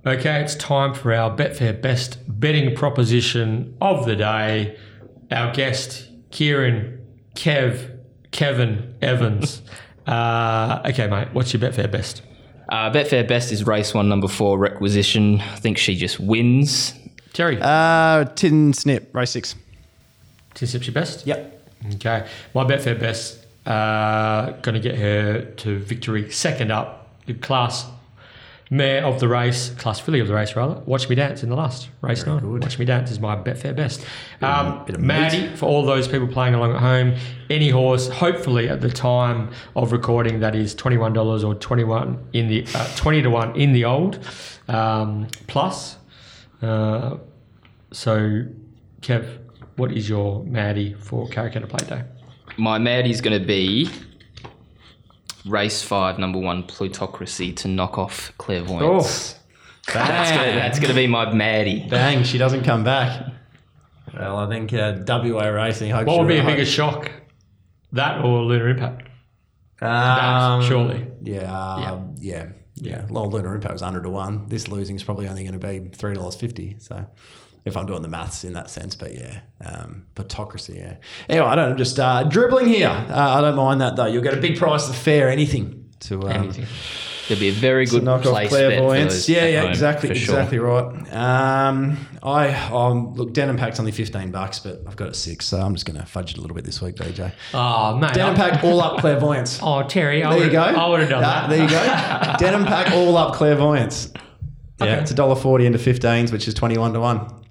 [0.06, 4.76] Okay, it's time for our Betfair Best betting proposition of the day.
[5.30, 7.00] Our guest, Keiran,
[7.34, 7.98] Kev,
[8.30, 9.62] Kevin Evans.
[10.06, 12.20] uh, okay, mate, what's your Betfair Best?
[12.68, 15.40] Uh, Betfair Best is race one, number four, Requisition.
[15.40, 16.94] I think she just wins.
[17.32, 17.58] Terry.
[17.60, 19.54] Uh, tin snip race six.
[20.54, 21.26] Tin Snip's your best?
[21.26, 21.50] Yep.
[21.96, 27.10] Okay, my Betfair Best, uh, going to get her to victory second up.
[27.26, 27.86] The class
[28.70, 30.80] mare of the race, class filly of the race rather.
[30.86, 32.60] Watch me dance in the last race nine.
[32.60, 34.04] Watch me dance is my Betfair best.
[34.40, 35.06] Um, bit of meat.
[35.06, 37.14] Maddie, for all those people playing along at home,
[37.50, 41.84] any horse, hopefully at the time of recording, that is twenty one dollars or twenty
[41.84, 44.18] one in the uh, twenty to one in the old
[44.68, 45.96] um, plus.
[46.62, 47.18] Uh,
[47.92, 48.44] so,
[49.02, 49.38] Kev,
[49.76, 52.02] what is your Maddie for Karrakatta Plate Day?
[52.56, 53.90] My Maddie's going to be
[55.46, 59.38] race five, number one, plutocracy to knock off clairvoyance.
[59.92, 61.86] That's gonna, that's gonna be my Maddie.
[61.88, 63.32] Bang, she doesn't come back.
[64.14, 67.10] Well, I think uh, WA Racing hopes What would be a bigger shock?
[67.92, 69.08] That or Lunar Impact?
[69.80, 71.06] Um, surely.
[71.22, 73.06] Yeah, yeah, yeah, yeah.
[73.10, 74.48] Well, Lunar Impact was hundred to one.
[74.48, 76.76] This losing is probably only going to be three dollars fifty.
[76.78, 77.06] So,
[77.64, 80.74] if I'm doing the maths in that sense, but yeah, um, plutocracy.
[80.78, 80.96] Yeah.
[81.28, 82.88] Anyway, I don't know, just uh, dribbling here.
[82.88, 84.06] Uh, I don't mind that though.
[84.06, 86.66] You'll get a big price of fair anything to um, Anything.
[87.26, 89.30] There'll be a very good knock off place for clairvoyance.
[89.30, 90.34] Yeah, yeah, home, exactly, sure.
[90.34, 90.84] exactly right.
[91.14, 95.58] Um, I um, look, Denim Pack's only fifteen bucks, but I've got it six, so
[95.58, 97.32] I'm just going to fudge it a little bit this week, DJ.
[97.54, 98.12] Oh, mate.
[98.12, 99.58] Denim I- Pack all up clairvoyance.
[99.62, 100.60] Oh, Terry, I There you go.
[100.60, 101.48] I would have done Ah, that.
[101.48, 102.36] There you go.
[102.38, 104.12] Denim pack all up clairvoyance.
[104.80, 107.43] Yeah, it's a dollar forty into fifteens, which is twenty one to one.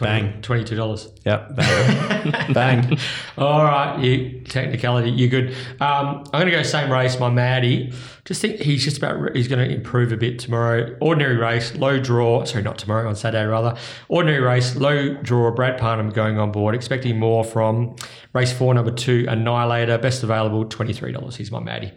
[0.00, 0.40] Bang.
[0.42, 1.08] Twenty-two dollars.
[1.24, 1.56] Yep.
[1.56, 2.32] Bang.
[2.52, 2.98] Bang.
[3.36, 5.52] All right, you technicality, you're good.
[5.80, 7.18] Um, I'm going to go same race.
[7.18, 7.92] My Maddie,
[8.24, 10.96] just think he's just about he's going to improve a bit tomorrow.
[11.00, 12.44] Ordinary race, low draw.
[12.44, 13.76] Sorry, not tomorrow on Saturday rather.
[14.08, 15.50] Ordinary race, low draw.
[15.50, 16.74] Brad Parnham going on board.
[16.74, 17.94] Expecting more from
[18.32, 19.98] race four, number two, Annihilator.
[19.98, 21.36] Best available, twenty three dollars.
[21.36, 21.92] He's my Maddie.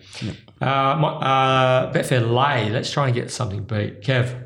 [0.61, 2.69] Uh, my, uh, Betfair lay.
[2.69, 4.01] Let's try and get something beat.
[4.01, 4.44] Kev.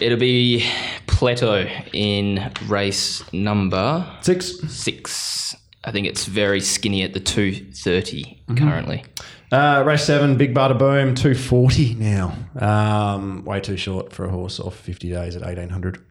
[0.00, 0.64] It'll be
[1.06, 4.58] Plateau in race number Six.
[4.72, 5.54] six.
[5.84, 8.56] I think it's very skinny at the 230 Mm-hmm.
[8.68, 9.04] currently.
[9.50, 12.34] Uh, race seven, Big Butter Boom, two forty now.
[12.58, 16.02] Um, way too short for a horse off fifty days at eighteen hundred.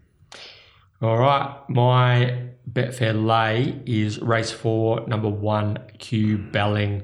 [1.02, 7.02] All right, my Betfair lay is race four, number one, Q Belling.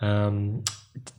[0.00, 0.64] Um,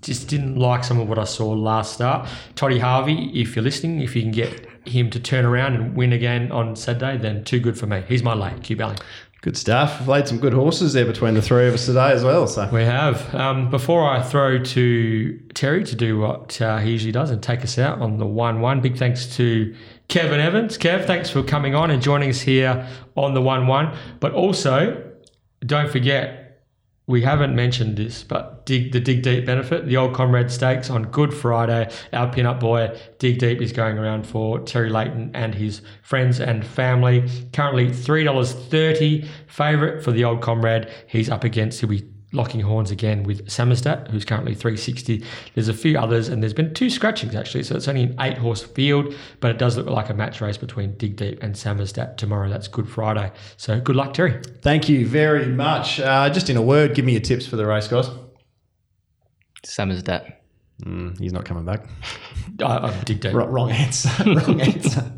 [0.01, 2.27] just didn't like some of what I saw last start.
[2.55, 6.13] Toddy Harvey, if you're listening, if you can get him to turn around and win
[6.13, 8.03] again on Saturday, then too good for me.
[8.07, 8.97] He's my lay, Q Belling.
[9.41, 9.99] Good stuff.
[9.99, 12.47] We've laid some good horses there between the three of us today as well.
[12.47, 13.33] So We have.
[13.35, 17.63] Um, before I throw to Terry to do what uh, he usually does and take
[17.63, 19.75] us out on the 1 1, big thanks to
[20.07, 20.79] Kevin Evans.
[20.79, 23.95] Kev, thanks for coming on and joining us here on the 1 1.
[24.19, 25.11] But also,
[25.63, 26.44] don't forget,
[27.07, 31.03] we haven't mentioned this, but dig the Dig Deep benefit, the old Comrade Stakes on
[31.03, 31.91] Good Friday.
[32.13, 36.65] Our pin-up boy Dig Deep is going around for Terry Leighton and his friends and
[36.65, 37.29] family.
[37.53, 40.91] Currently three dollars thirty favourite for the old Comrade.
[41.07, 45.23] He's up against he'll be locking horns again with Samerstat, who's currently 360.
[45.53, 48.37] There's a few others, and there's been two scratchings actually, so it's only an eight
[48.37, 52.17] horse field, but it does look like a match race between Dig Deep and Samerstat
[52.17, 52.49] tomorrow.
[52.49, 53.31] That's Good Friday.
[53.57, 54.41] So good luck, Terry.
[54.61, 55.99] thank you very much.
[55.99, 58.09] Uh, just in a word, give me your tips for the race, guys.
[59.63, 60.43] Same as that.
[60.83, 61.85] Mm, he's not coming back.
[62.63, 63.33] I, I Dig Deep.
[63.33, 64.09] Wrong, wrong answer.
[64.25, 65.11] wrong answer.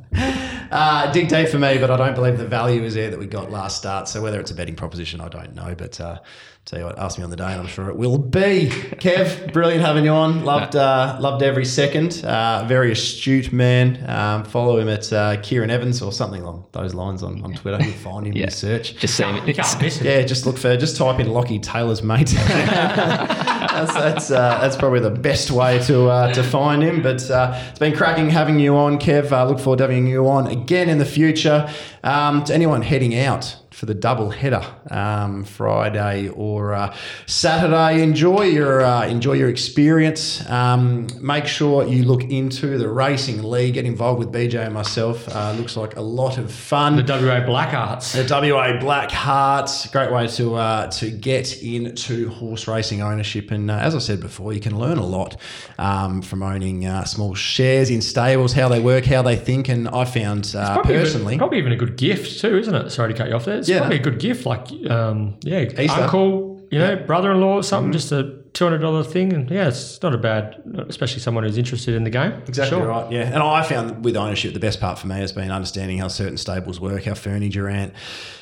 [0.69, 3.25] Uh, dig deep for me, but I don't believe the value is there that we
[3.25, 4.07] got last start.
[4.09, 5.73] So whether it's a betting proposition, I don't know.
[5.75, 6.19] But uh,
[6.65, 8.67] tell you what, ask me on the day, and I'm sure it will be.
[8.67, 10.43] Kev, brilliant having you on.
[10.43, 12.23] Loved uh, loved every second.
[12.25, 14.07] Uh, very astute man.
[14.09, 17.81] Um, follow him at uh, Keiran Evans or something along those lines on, on Twitter.
[17.81, 18.43] You'll find him in Yeah.
[18.43, 18.97] your search.
[18.97, 19.47] Just saying.
[19.47, 20.05] You can't miss it.
[20.05, 22.34] Yeah, just look for just type in Lockie Taylor's mate.
[23.78, 27.02] that's that's, uh, that's probably the best way to uh, to find him.
[27.02, 29.32] But uh, it's been cracking having you on, Kev.
[29.32, 31.70] Uh, look forward to having you on again in the future.
[32.04, 36.95] Um, to anyone heading out for the double header um, Friday or uh,
[37.28, 40.44] Saturday, enjoy your uh, enjoy your experience.
[40.49, 43.76] Um, make sure you look into the racing league.
[43.76, 45.30] Get involved with BJ and myself.
[45.30, 46.95] Uh, looks like a lot of fun.
[46.95, 48.14] The WA Black Arts.
[48.14, 53.70] The WA Black Hearts, great way to uh, to get into horse racing ownership, and
[53.70, 55.40] uh, as I said before, you can learn a lot
[55.78, 59.88] um, from owning uh, small shares in stables, how they work, how they think, and
[59.88, 62.90] I found uh, Probably personally, even, probably even a good gift too, isn't it?
[62.90, 63.66] Sorry to cut you off there.
[63.68, 63.80] It's Yeah.
[63.80, 66.02] probably a good gift, like um, yeah, Easter.
[66.02, 67.91] uncle, you know, brother-in-law, something, Mm-hmm.
[67.94, 70.56] just a two hundred dollar thing, and yeah, it's not a bad,
[70.89, 72.31] especially someone who's interested in the game.
[72.48, 72.88] Exactly Sure.
[72.88, 73.11] right.
[73.11, 76.07] Yeah, and I found with ownership, the best part for me has been understanding how
[76.07, 77.94] certain stables work, how Fernie Durant,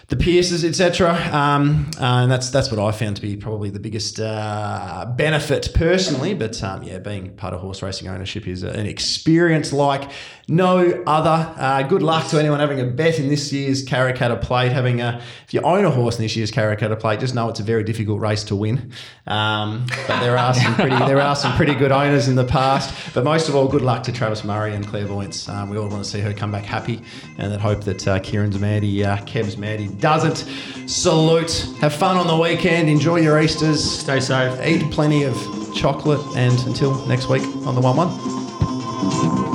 [0.07, 1.13] the Pierces, etc.
[1.31, 5.71] Um, uh, and that's that's what I found to be probably the biggest uh, benefit
[5.73, 6.35] personally.
[6.35, 10.11] But um, yeah, being part of horse racing ownership is an experience like
[10.47, 11.53] no other.
[11.57, 14.71] Uh, good luck to anyone having a bet in this year's Karrakatta Plate.
[14.71, 17.59] Having a if you own a horse in this year's Karrakatta Plate, just know it's
[17.59, 18.91] a very difficult race to win.
[19.25, 22.93] Um, but there are some pretty there are some pretty good owners in the past.
[23.15, 25.49] But most of all, good luck to Travis Murray and Clairvoyance.
[25.49, 27.01] Um, we all want to see her come back happy,
[27.39, 30.45] and that hope that uh, Keiran's Maddie, uh, Kev's Maddie doesn't.
[30.89, 31.67] Salute.
[31.79, 32.89] Have fun on the weekend.
[32.89, 33.83] Enjoy your Easters.
[33.83, 34.59] Stay safe.
[34.65, 35.35] Eat plenty of
[35.75, 39.54] chocolate, and until next week on the One One.